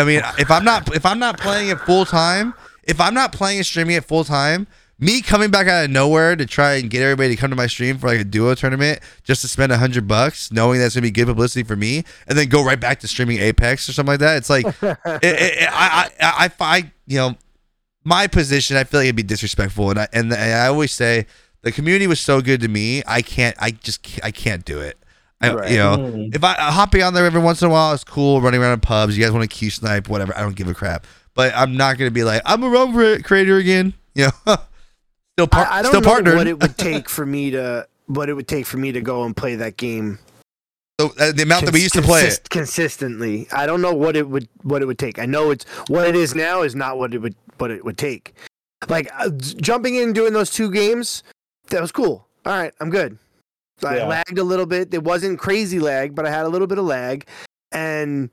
i 0.00 0.04
mean 0.04 0.20
if 0.38 0.50
i'm 0.50 0.64
not 0.64 0.94
if 0.94 1.04
i'm 1.06 1.18
not 1.18 1.38
playing 1.38 1.68
it 1.68 1.78
full 1.80 2.04
time 2.04 2.54
if 2.84 3.00
i'm 3.00 3.14
not 3.14 3.32
playing 3.32 3.58
and 3.58 3.66
streaming 3.66 3.94
it 3.96 4.04
full 4.04 4.24
time 4.24 4.66
me 5.02 5.22
coming 5.22 5.50
back 5.50 5.66
out 5.66 5.84
of 5.86 5.90
nowhere 5.90 6.36
to 6.36 6.44
try 6.44 6.74
and 6.74 6.90
get 6.90 7.02
everybody 7.02 7.30
to 7.30 7.36
come 7.36 7.48
to 7.48 7.56
my 7.56 7.66
stream 7.66 7.96
for 7.96 8.06
like 8.08 8.20
a 8.20 8.24
duo 8.24 8.54
tournament 8.54 9.00
just 9.24 9.40
to 9.40 9.48
spend 9.48 9.72
a 9.72 9.78
hundred 9.78 10.06
bucks, 10.06 10.52
knowing 10.52 10.78
that's 10.78 10.94
gonna 10.94 11.00
be 11.00 11.10
good 11.10 11.26
publicity 11.26 11.62
for 11.62 11.74
me, 11.74 12.04
and 12.28 12.36
then 12.38 12.50
go 12.50 12.62
right 12.62 12.78
back 12.78 13.00
to 13.00 13.08
streaming 13.08 13.38
Apex 13.38 13.88
or 13.88 13.94
something 13.94 14.12
like 14.12 14.20
that. 14.20 14.36
It's 14.36 14.50
like, 14.50 14.66
it, 14.82 14.98
it, 15.22 15.62
it- 15.62 15.68
I, 15.72 16.10
I, 16.20 16.32
I, 16.44 16.50
I, 16.60 16.92
you 17.06 17.16
know, 17.16 17.34
my 18.04 18.26
position, 18.26 18.76
I 18.76 18.84
feel 18.84 19.00
like 19.00 19.06
it'd 19.06 19.16
be 19.16 19.22
disrespectful, 19.22 19.88
and 19.88 20.00
I, 20.00 20.08
and 20.12 20.34
I 20.34 20.66
always 20.66 20.92
say 20.92 21.24
the 21.62 21.72
community 21.72 22.06
was 22.06 22.20
so 22.20 22.42
good 22.42 22.60
to 22.60 22.68
me, 22.68 23.02
I 23.06 23.22
can't, 23.22 23.56
I 23.58 23.70
just, 23.70 24.02
can't, 24.02 24.22
I 24.22 24.30
can't 24.32 24.66
do 24.66 24.80
it. 24.80 24.98
I, 25.40 25.54
Right. 25.54 25.70
You 25.70 25.78
know, 25.78 25.96
Mm. 25.98 26.34
if 26.34 26.44
I 26.44 26.52
uh, 26.54 26.70
hopping 26.70 27.02
on 27.02 27.14
there 27.14 27.24
every 27.24 27.40
once 27.40 27.62
in 27.62 27.68
a 27.68 27.70
while, 27.70 27.92
it's 27.94 28.04
cool. 28.04 28.40
Running 28.40 28.60
around 28.60 28.74
in 28.74 28.80
pubs, 28.80 29.16
you 29.16 29.24
guys 29.24 29.32
want 29.32 29.48
to 29.48 29.54
key 29.56 29.70
snipe, 29.70 30.08
whatever. 30.08 30.36
I 30.36 30.40
don't 30.40 30.54
give 30.56 30.68
a 30.68 30.74
crap. 30.74 31.06
But 31.34 31.52
I'm 31.56 31.76
not 31.76 31.96
gonna 31.96 32.10
be 32.10 32.24
like 32.24 32.42
I'm 32.44 32.62
a 32.62 32.68
Realm 32.68 32.92
creator 33.22 33.56
again. 33.56 33.94
You 34.14 34.24
know, 34.46 34.56
still 35.36 35.46
par- 35.46 35.66
I, 35.70 35.78
I 35.78 35.82
don't 35.82 35.92
still 35.92 36.00
know 36.00 36.08
partnered. 36.08 36.36
what 36.36 36.46
it 36.48 36.58
would 36.60 36.76
take 36.90 37.08
for 37.08 37.24
me 37.24 37.52
to 37.52 37.86
what 38.06 38.28
it 38.28 38.34
would 38.34 38.48
take 38.48 38.66
for 38.66 38.76
me 38.76 38.90
to 38.92 39.00
go 39.00 39.22
and 39.22 39.34
play 39.36 39.54
that 39.54 39.76
game 39.76 40.18
So, 41.00 41.12
uh, 41.18 41.30
the 41.30 41.44
amount 41.44 41.64
that 41.66 41.72
we 41.72 41.80
used 41.80 41.94
to 41.94 42.02
play 42.02 42.24
it. 42.26 42.50
consistently. 42.50 43.46
I 43.52 43.66
don't 43.66 43.80
know 43.80 43.94
what 43.94 44.16
it 44.16 44.28
would 44.28 44.48
what 44.62 44.82
it 44.82 44.86
would 44.86 44.98
take. 44.98 45.18
I 45.20 45.26
know 45.26 45.52
it's 45.52 45.64
what 45.86 46.08
it 46.08 46.16
is 46.16 46.34
now 46.34 46.62
is 46.62 46.74
not 46.74 46.98
what 46.98 47.14
it 47.14 47.18
would 47.18 47.36
what 47.58 47.70
it 47.70 47.84
would 47.84 47.96
take. 47.96 48.34
Like 48.88 49.08
uh, 49.16 49.30
jumping 49.30 49.94
in 49.94 50.02
and 50.08 50.14
doing 50.14 50.32
those 50.32 50.50
two 50.50 50.70
games, 50.72 51.22
that 51.68 51.80
was 51.80 51.92
cool. 51.92 52.26
All 52.44 52.52
right, 52.52 52.74
I'm 52.80 52.90
good. 52.90 53.16
I 53.84 53.96
Yeah. 53.98 54.06
lagged 54.06 54.38
a 54.38 54.44
little 54.44 54.66
bit. 54.66 54.92
It 54.94 55.02
wasn't 55.04 55.38
crazy 55.38 55.78
lag, 55.80 56.14
but 56.14 56.26
I 56.26 56.30
had 56.30 56.44
a 56.46 56.48
little 56.48 56.66
bit 56.66 56.78
of 56.78 56.84
lag, 56.84 57.26
and 57.72 58.30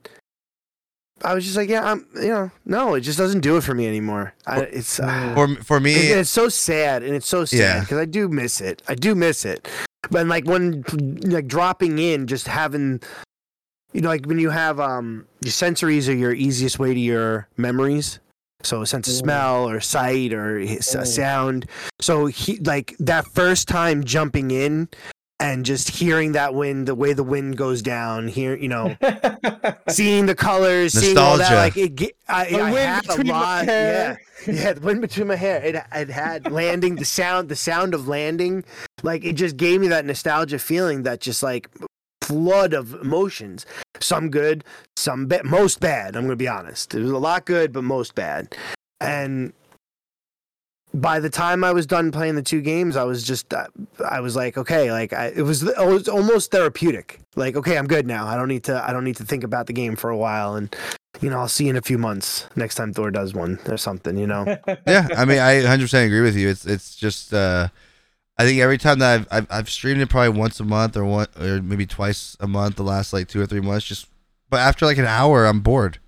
I 1.24 1.34
was 1.34 1.44
just 1.44 1.56
like, 1.56 1.68
yeah, 1.68 1.90
I'm, 1.90 2.06
you 2.14 2.28
know, 2.28 2.50
no, 2.64 2.94
it 2.94 3.00
just 3.00 3.18
doesn't 3.18 3.40
do 3.40 3.56
it 3.56 3.62
for 3.64 3.74
me 3.74 3.86
anymore. 3.88 4.34
I, 4.46 4.60
it's. 4.60 5.00
Mm. 5.00 5.34
For 5.34 5.64
for 5.64 5.80
me, 5.80 5.94
it's 5.94 6.30
so 6.30 6.48
sad, 6.48 7.02
and 7.02 7.14
it's 7.14 7.26
so 7.26 7.44
sad 7.44 7.58
Yeah. 7.58 7.80
because 7.80 7.98
I 7.98 8.04
do 8.04 8.28
miss 8.28 8.60
it. 8.60 8.82
I 8.88 8.94
do 8.94 9.14
miss 9.14 9.44
it. 9.44 9.66
But 10.10 10.26
like 10.28 10.46
when 10.46 10.84
like 11.24 11.48
dropping 11.48 11.98
in, 11.98 12.28
just 12.28 12.46
having, 12.46 13.00
you 13.92 14.00
know, 14.00 14.08
like 14.08 14.26
when 14.26 14.38
you 14.38 14.50
have 14.50 14.78
um 14.78 15.26
your 15.40 15.50
sensories 15.52 16.08
are 16.08 16.12
your 16.14 16.32
easiest 16.32 16.78
way 16.78 16.94
to 16.94 17.00
your 17.00 17.48
memories. 17.56 18.20
So 18.62 18.82
a 18.82 18.86
sense 18.86 19.06
of 19.08 19.14
Mm. 19.14 19.18
smell 19.18 19.68
or 19.68 19.80
sight 19.80 20.32
or 20.32 20.58
his- 20.58 20.86
Mm. 20.86 21.06
sound. 21.06 21.66
So 22.00 22.26
he 22.26 22.58
like 22.58 22.94
that 23.00 23.26
first 23.26 23.66
time 23.68 24.02
jumping 24.04 24.50
in 24.52 24.88
and 25.40 25.64
just 25.64 25.90
hearing 25.90 26.32
that 26.32 26.52
wind, 26.54 26.88
the 26.88 26.94
way 26.94 27.12
the 27.12 27.22
wind 27.22 27.56
goes 27.56 27.80
down, 27.82 28.26
here, 28.28 28.56
you 28.56 28.68
know, 28.68 28.96
seeing 29.88 30.26
the 30.26 30.34
colors, 30.34 30.92
seeing 30.94 31.16
all 31.16 31.38
that, 31.38 31.54
like 31.54 31.76
it. 31.76 31.94
ge- 31.94 32.12
I, 32.28 32.46
The 32.50 32.60
I 32.60 32.72
wind 32.72 32.76
had 32.76 33.04
a 33.04 33.08
between 33.08 33.26
my 33.28 33.32
lot. 33.40 33.64
hair. 33.66 34.20
Yeah, 34.46 34.52
yeah, 34.52 34.72
the 34.72 34.80
wind 34.80 35.00
between 35.00 35.28
my 35.28 35.36
hair. 35.36 35.62
It, 35.62 35.76
it 35.94 36.08
had 36.10 36.50
landing, 36.52 36.96
the 36.96 37.04
sound, 37.04 37.48
the 37.48 37.56
sound 37.56 37.94
of 37.94 38.08
landing. 38.08 38.64
Like 39.02 39.24
it 39.24 39.34
just 39.34 39.56
gave 39.56 39.80
me 39.80 39.88
that 39.88 40.04
nostalgia 40.04 40.58
feeling, 40.58 41.04
that 41.04 41.20
just 41.20 41.42
like 41.42 41.68
flood 42.24 42.74
of 42.74 42.94
emotions. 42.94 43.64
Some 44.00 44.30
good, 44.30 44.64
some 44.96 45.26
bad, 45.26 45.44
most 45.44 45.78
bad. 45.80 46.16
I'm 46.16 46.24
gonna 46.24 46.36
be 46.36 46.48
honest. 46.48 46.90
There 46.90 47.00
was 47.02 47.10
a 47.10 47.18
lot 47.18 47.46
good, 47.46 47.72
but 47.72 47.84
most 47.84 48.14
bad. 48.14 48.54
And 49.00 49.52
by 50.94 51.20
the 51.20 51.30
time 51.30 51.64
I 51.64 51.72
was 51.72 51.86
done 51.86 52.10
playing 52.10 52.34
the 52.34 52.42
two 52.42 52.60
games, 52.60 52.96
I 52.96 53.04
was 53.04 53.22
just, 53.22 53.52
uh, 53.52 53.66
I 54.08 54.20
was 54.20 54.34
like, 54.34 54.56
okay, 54.56 54.90
like 54.90 55.12
I, 55.12 55.26
it 55.26 55.42
was, 55.42 55.62
it 55.62 55.76
was 55.78 56.08
almost 56.08 56.50
therapeutic. 56.50 57.20
Like, 57.36 57.56
okay, 57.56 57.76
I'm 57.76 57.86
good 57.86 58.06
now. 58.06 58.26
I 58.26 58.36
don't 58.36 58.48
need 58.48 58.64
to, 58.64 58.82
I 58.82 58.92
don't 58.92 59.04
need 59.04 59.16
to 59.16 59.24
think 59.24 59.44
about 59.44 59.66
the 59.66 59.72
game 59.72 59.96
for 59.96 60.10
a 60.10 60.16
while, 60.16 60.56
and 60.56 60.74
you 61.20 61.30
know, 61.30 61.38
I'll 61.38 61.48
see 61.48 61.64
you 61.64 61.70
in 61.70 61.76
a 61.76 61.82
few 61.82 61.98
months 61.98 62.48
next 62.56 62.76
time 62.76 62.92
Thor 62.92 63.10
does 63.10 63.34
one 63.34 63.58
or 63.68 63.76
something. 63.76 64.16
You 64.16 64.26
know, 64.26 64.44
yeah, 64.86 65.08
I 65.16 65.24
mean, 65.24 65.38
I 65.38 65.58
100 65.58 65.84
percent 65.84 66.06
agree 66.06 66.22
with 66.22 66.36
you. 66.36 66.48
It's 66.48 66.64
it's 66.64 66.96
just, 66.96 67.34
uh, 67.34 67.68
I 68.38 68.44
think 68.44 68.60
every 68.60 68.78
time 68.78 69.00
that 69.00 69.20
I've, 69.20 69.28
I've 69.30 69.46
I've 69.50 69.70
streamed 69.70 70.00
it 70.00 70.08
probably 70.08 70.38
once 70.38 70.58
a 70.60 70.64
month 70.64 70.96
or 70.96 71.04
one 71.04 71.26
or 71.40 71.60
maybe 71.60 71.86
twice 71.86 72.36
a 72.40 72.46
month 72.46 72.76
the 72.76 72.84
last 72.84 73.12
like 73.12 73.28
two 73.28 73.40
or 73.40 73.46
three 73.46 73.60
months. 73.60 73.86
Just, 73.86 74.06
but 74.48 74.60
after 74.60 74.86
like 74.86 74.98
an 74.98 75.06
hour, 75.06 75.44
I'm 75.44 75.60
bored. 75.60 75.98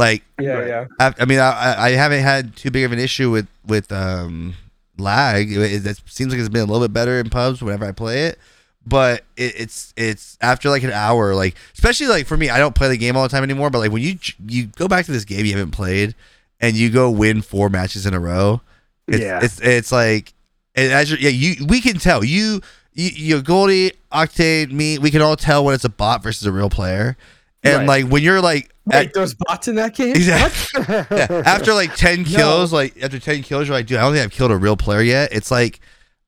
Like, 0.00 0.22
yeah, 0.40 0.66
yeah. 0.66 0.84
I, 0.98 1.14
I 1.20 1.24
mean, 1.26 1.38
I 1.38 1.50
I- 1.50 1.86
I 1.86 1.90
haven't 1.92 2.22
had 2.22 2.56
too 2.56 2.70
big 2.70 2.84
of 2.84 2.92
an 2.92 2.98
issue 2.98 3.30
with 3.30 3.46
with 3.66 3.92
um 3.92 4.54
lag. 4.98 5.52
It, 5.52 5.86
it 5.86 6.00
seems 6.06 6.32
like 6.32 6.40
it's 6.40 6.48
been 6.48 6.62
a 6.62 6.64
little 6.72 6.86
bit 6.86 6.92
better 6.92 7.20
in 7.20 7.28
pubs 7.30 7.62
whenever 7.62 7.84
I 7.84 7.92
play 7.92 8.24
it. 8.24 8.38
But 8.86 9.24
it, 9.36 9.54
it's 9.60 9.92
it's 9.96 10.38
after 10.40 10.70
like 10.70 10.82
an 10.82 10.90
hour, 10.92 11.34
like 11.34 11.54
especially 11.74 12.06
like 12.06 12.26
for 12.26 12.36
me, 12.36 12.48
I 12.48 12.58
don't 12.58 12.74
play 12.74 12.88
the 12.88 12.96
game 12.96 13.14
all 13.16 13.22
the 13.22 13.28
time 13.28 13.42
anymore. 13.44 13.68
But 13.70 13.80
like 13.80 13.92
when 13.92 14.02
you 14.02 14.18
you 14.48 14.66
go 14.68 14.88
back 14.88 15.04
to 15.06 15.12
this 15.12 15.24
game 15.26 15.44
you 15.44 15.52
haven't 15.52 15.72
played, 15.72 16.14
and 16.60 16.74
you 16.76 16.88
go 16.90 17.10
win 17.10 17.42
four 17.42 17.68
matches 17.68 18.06
in 18.06 18.14
a 18.14 18.20
row, 18.20 18.62
it's 19.06 19.18
Yeah. 19.22 19.40
it's 19.42 19.60
it's 19.60 19.92
like 19.92 20.32
and 20.74 20.92
as 20.92 21.10
you're, 21.10 21.20
yeah 21.20 21.28
you 21.28 21.66
we 21.66 21.82
can 21.82 21.98
tell 21.98 22.24
you 22.24 22.62
you, 22.94 23.10
you 23.14 23.42
Goldie 23.42 23.92
Octane 24.12 24.72
me 24.72 24.98
we 24.98 25.10
can 25.10 25.20
all 25.20 25.36
tell 25.36 25.62
when 25.64 25.74
it's 25.74 25.84
a 25.84 25.90
bot 25.90 26.22
versus 26.22 26.46
a 26.46 26.52
real 26.52 26.70
player, 26.70 27.18
and 27.62 27.76
Right. 27.78 27.86
like 28.02 28.06
when 28.12 28.22
you're 28.22 28.40
like 28.40 28.70
at- 28.90 29.06
Wait, 29.06 29.14
there's 29.14 29.34
bots 29.34 29.68
in 29.68 29.74
that 29.76 29.94
game? 29.94 30.16
Exactly. 30.16 30.82
yeah. 30.88 31.42
After 31.46 31.74
like 31.74 31.94
ten 31.94 32.24
kills, 32.36 32.72
like 32.72 33.00
after 33.02 33.18
ten 33.18 33.42
kills, 33.42 33.68
you're 33.68 33.76
like, 33.76 33.86
dude, 33.86 33.98
I 33.98 34.02
don't 34.02 34.12
think 34.14 34.24
I've 34.24 34.30
killed 34.32 34.50
a 34.50 34.56
real 34.56 34.76
player 34.76 35.02
yet. 35.02 35.32
It's 35.32 35.50
like, 35.50 35.80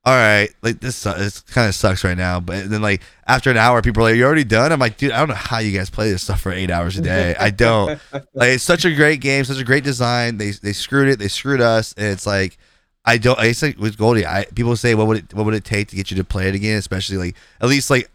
all 0.05 0.13
right, 0.13 0.49
like 0.61 0.79
this, 0.79 0.95
su- 0.97 1.13
this 1.17 1.39
kind 1.41 1.67
of 1.67 1.73
sucks 1.75 2.03
right 2.03 2.17
now. 2.17 2.39
But 2.39 2.69
then 2.69 2.81
like 2.81 3.01
after 3.27 3.49
an 3.49 3.57
hour, 3.57 3.81
people 3.81 4.03
are 4.03 4.09
like, 4.09 4.17
you're 4.17 4.27
already 4.27 4.43
done. 4.43 4.71
I'm 4.71 4.79
like, 4.79 4.97
dude, 4.97 5.11
I 5.11 5.19
don't 5.19 5.29
know 5.29 5.35
how 5.35 5.59
you 5.59 5.75
guys 5.77 5.89
play 5.89 6.11
this 6.11 6.23
stuff 6.23 6.41
for 6.41 6.51
eight 6.51 6.69
hours 6.69 6.97
a 6.97 7.01
day. 7.01 7.35
I 7.39 7.49
don't. 7.65 7.99
like 8.33 8.49
it's 8.51 8.63
such 8.63 8.85
a 8.85 8.93
great 8.93 9.21
game, 9.21 9.43
such 9.45 9.59
a 9.59 9.63
great 9.63 9.83
design. 9.83 10.37
They 10.37 10.51
they 10.51 10.73
screwed 10.73 11.07
it. 11.09 11.19
They 11.19 11.27
screwed 11.29 11.61
us. 11.61 11.93
And 11.97 12.07
it's 12.07 12.25
like. 12.27 12.57
I 13.05 13.17
don't. 13.17 13.37
I 13.37 13.53
like 13.61 13.77
with 13.77 13.97
Goldie. 13.97 14.25
I 14.25 14.45
people 14.55 14.77
say, 14.77 14.95
what 14.95 15.07
would 15.07 15.17
it 15.17 15.33
what 15.33 15.43
would 15.45 15.55
it 15.55 15.65
take 15.65 15.89
to 15.89 15.95
get 15.97 16.09
you 16.09 16.15
to 16.15 16.23
play 16.23 16.47
it 16.47 16.55
again? 16.55 16.77
Especially 16.77 17.17
like 17.17 17.35
at 17.59 17.67
least 17.67 17.89
like 17.89 18.09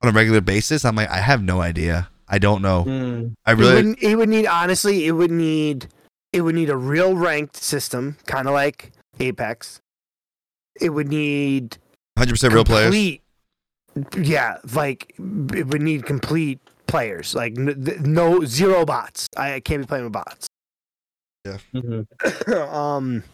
on 0.00 0.08
a 0.08 0.12
regular 0.12 0.40
basis. 0.40 0.82
I'm 0.86 0.96
like, 0.96 1.10
I 1.10 1.18
have 1.18 1.42
no 1.42 1.60
idea. 1.60 2.08
I 2.32 2.38
don't 2.38 2.62
know. 2.62 2.84
Mm. 2.84 3.34
I 3.44 3.52
It 3.52 3.54
really. 3.58 3.74
would, 3.88 4.02
it 4.02 4.14
would 4.16 4.28
need 4.28 4.46
honestly, 4.46 5.06
it 5.06 5.12
would 5.12 5.30
need 5.32 5.88
it 6.32 6.42
would 6.42 6.54
need 6.54 6.70
a 6.70 6.76
real 6.76 7.14
ranked 7.16 7.56
system, 7.56 8.16
kind 8.26 8.46
of 8.46 8.54
like 8.54 8.92
Apex. 9.18 9.80
It 10.80 10.90
would 10.90 11.08
need 11.08 11.76
100 12.14 12.30
percent 12.32 12.54
real 12.54 12.64
players. 12.64 12.86
complete, 12.86 13.22
Yeah, 14.16 14.58
like 14.72 15.12
it 15.18 15.66
would 15.66 15.82
need 15.82 16.06
complete 16.06 16.60
players, 16.86 17.34
like 17.34 17.58
n- 17.58 17.74
no 18.00 18.44
zero 18.44 18.84
bots. 18.84 19.26
I, 19.36 19.54
I 19.54 19.60
can't 19.60 19.82
be 19.82 19.86
playing 19.86 20.04
with 20.04 20.12
bots. 20.12 20.46
Mhm. 21.74 22.06
um, 22.72 23.24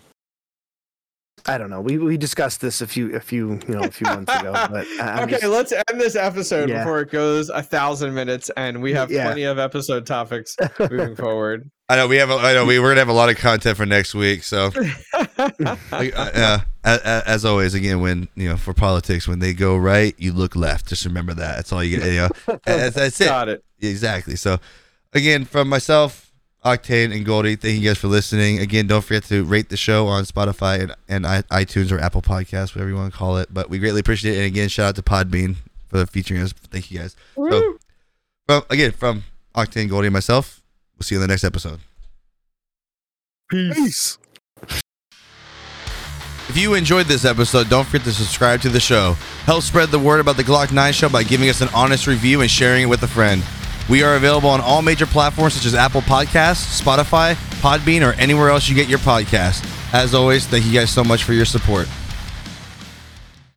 I 1.49 1.59
don't 1.59 1.71
know. 1.71 1.81
We 1.81 1.99
we 1.99 2.17
discussed 2.17 2.61
this 2.61 2.81
a 2.81 2.87
few 2.87 3.15
a 3.15 3.21
few 3.21 3.61
you 3.69 3.75
know 3.75 3.81
a 3.83 3.91
few 3.91 4.07
months 4.07 4.35
ago, 4.35 4.53
but 4.71 4.87
I- 5.01 5.13
I'm 5.19 5.23
okay, 5.25 5.33
just- 5.33 5.45
let's 5.45 5.73
end 5.73 6.01
this 6.01 6.17
episode 6.17 6.69
Yeah. 6.69 6.79
before 6.81 7.01
it 7.01 7.11
goes 7.11 7.49
a 7.51 7.63
thousand 7.63 8.15
minutes, 8.15 8.51
and 8.57 8.83
we 8.83 8.93
have 8.95 9.11
Yeah. 9.11 9.25
plenty 9.27 9.45
of 9.45 9.59
episode 9.59 10.07
topics 10.07 10.57
moving 10.79 11.15
forward. 11.25 11.71
I 11.89 11.97
know 11.97 12.09
we 12.09 12.17
have. 12.17 12.31
A, 12.31 12.35
I 12.35 12.53
know 12.53 12.65
we 12.67 12.81
we're 12.81 12.91
gonna 12.91 13.01
have 13.01 13.09
a 13.09 13.13
lot 13.13 13.29
of 13.29 13.37
content 13.37 13.77
for 13.77 13.87
next 13.87 14.13
week. 14.15 14.43
So, 14.43 14.71
like, 15.39 16.13
uh, 16.17 16.59
as, 16.85 16.99
as 17.01 17.45
always, 17.45 17.75
again, 17.75 18.01
when 18.01 18.29
you 18.35 18.49
know 18.49 18.57
for 18.57 18.75
politics, 18.75 19.29
when 19.29 19.39
they 19.39 19.53
go 19.53 19.77
right, 19.77 20.15
you 20.19 20.33
look 20.33 20.57
left. 20.57 20.89
Just 20.89 21.05
remember 21.05 21.35
that. 21.35 21.57
That's 21.57 21.73
all 21.73 21.85
you 21.85 21.99
get. 21.99 22.07
You 22.07 22.21
know, 22.23 22.59
that's, 22.65 22.97
that's 22.97 23.21
it. 23.21 23.27
Got 23.27 23.49
it. 23.49 23.65
Exactly. 23.81 24.37
So, 24.37 24.59
again, 25.13 25.45
from 25.45 25.69
myself, 25.69 26.26
Octane 26.67 27.15
and 27.15 27.25
Goldie, 27.25 27.55
thank 27.57 27.81
you 27.81 27.89
guys 27.89 27.99
for 27.99 28.09
listening. 28.09 28.59
Again, 28.59 28.87
don't 28.89 29.03
forget 29.03 29.23
to 29.25 29.45
rate 29.45 29.69
the 29.69 29.77
show 29.77 30.09
on 30.09 30.25
Spotify 30.25 30.81
and, 30.81 30.95
and 31.09 31.27
i- 31.27 31.43
iTunes 31.43 31.93
or 31.93 32.01
Apple 32.01 32.23
Podcasts, 32.23 32.75
whatever 32.75 32.89
you 32.89 32.97
want 32.97 33.13
to 33.13 33.17
call 33.19 33.39
it. 33.39 33.49
But 33.55 33.71
we 33.71 33.79
greatly 33.79 34.01
appreciate 34.01 34.35
it. 34.35 34.39
And 34.39 34.47
again, 34.47 34.69
shout 34.69 34.89
out 34.89 34.97
to 34.97 35.03
Podbean 35.03 35.57
for 35.89 36.05
featuring 36.07 36.41
us. 36.43 36.53
Thank 36.53 36.91
you 36.91 36.99
guys. 36.99 37.15
So, 37.53 37.79
well, 38.49 38.67
again, 38.69 38.91
from 38.91 39.23
Octane, 39.55 39.89
Goldie, 39.89 40.09
and 40.09 40.13
myself, 40.15 40.61
we'll 40.99 41.05
see 41.05 41.15
you 41.15 41.21
in 41.21 41.29
the 41.29 41.33
next 41.33 41.45
episode. 41.45 41.79
Peace. 43.49 44.19
If 46.49 46.57
you 46.57 46.75
enjoyed 46.75 47.07
this 47.07 47.25
episode, 47.25 47.69
don't 47.69 47.85
forget 47.85 48.05
to 48.05 48.13
subscribe 48.13 48.61
to 48.63 48.69
the 48.69 48.81
show. 48.81 49.13
Help 49.45 49.63
spread 49.63 49.91
the 49.91 49.99
word 49.99 50.21
about 50.21 50.37
the 50.37 50.45
Glock 50.45 50.73
Nine 50.73 50.93
show 50.93 51.09
by 51.09 51.23
giving 51.23 51.49
us 51.49 51.61
an 51.61 51.69
honest 51.75 52.07
review 52.07 52.41
and 52.41 52.51
sharing 52.51 52.83
it 52.83 52.87
with 52.87 53.03
a 53.03 53.09
friend. 53.09 53.43
We 53.89 54.03
are 54.03 54.17
available 54.17 54.49
on 54.49 54.61
all 54.61 54.83
major 54.83 55.07
platforms 55.07 55.55
such 55.55 55.65
as 55.65 55.75
Apple 55.75 56.01
Podcasts, 56.01 56.81
Spotify, 56.81 57.35
Podbean, 57.61 58.07
or 58.07 58.13
anywhere 58.15 58.51
else 58.51 58.69
you 58.69 58.75
get 58.75 58.89
your 58.89 58.99
podcast. 58.99 59.65
As 59.93 60.15
always, 60.15 60.47
thank 60.47 60.67
you 60.67 60.73
guys 60.73 60.91
so 60.91 61.05
much 61.05 61.23
for 61.25 61.33
your 61.33 61.45
support. 61.45 61.89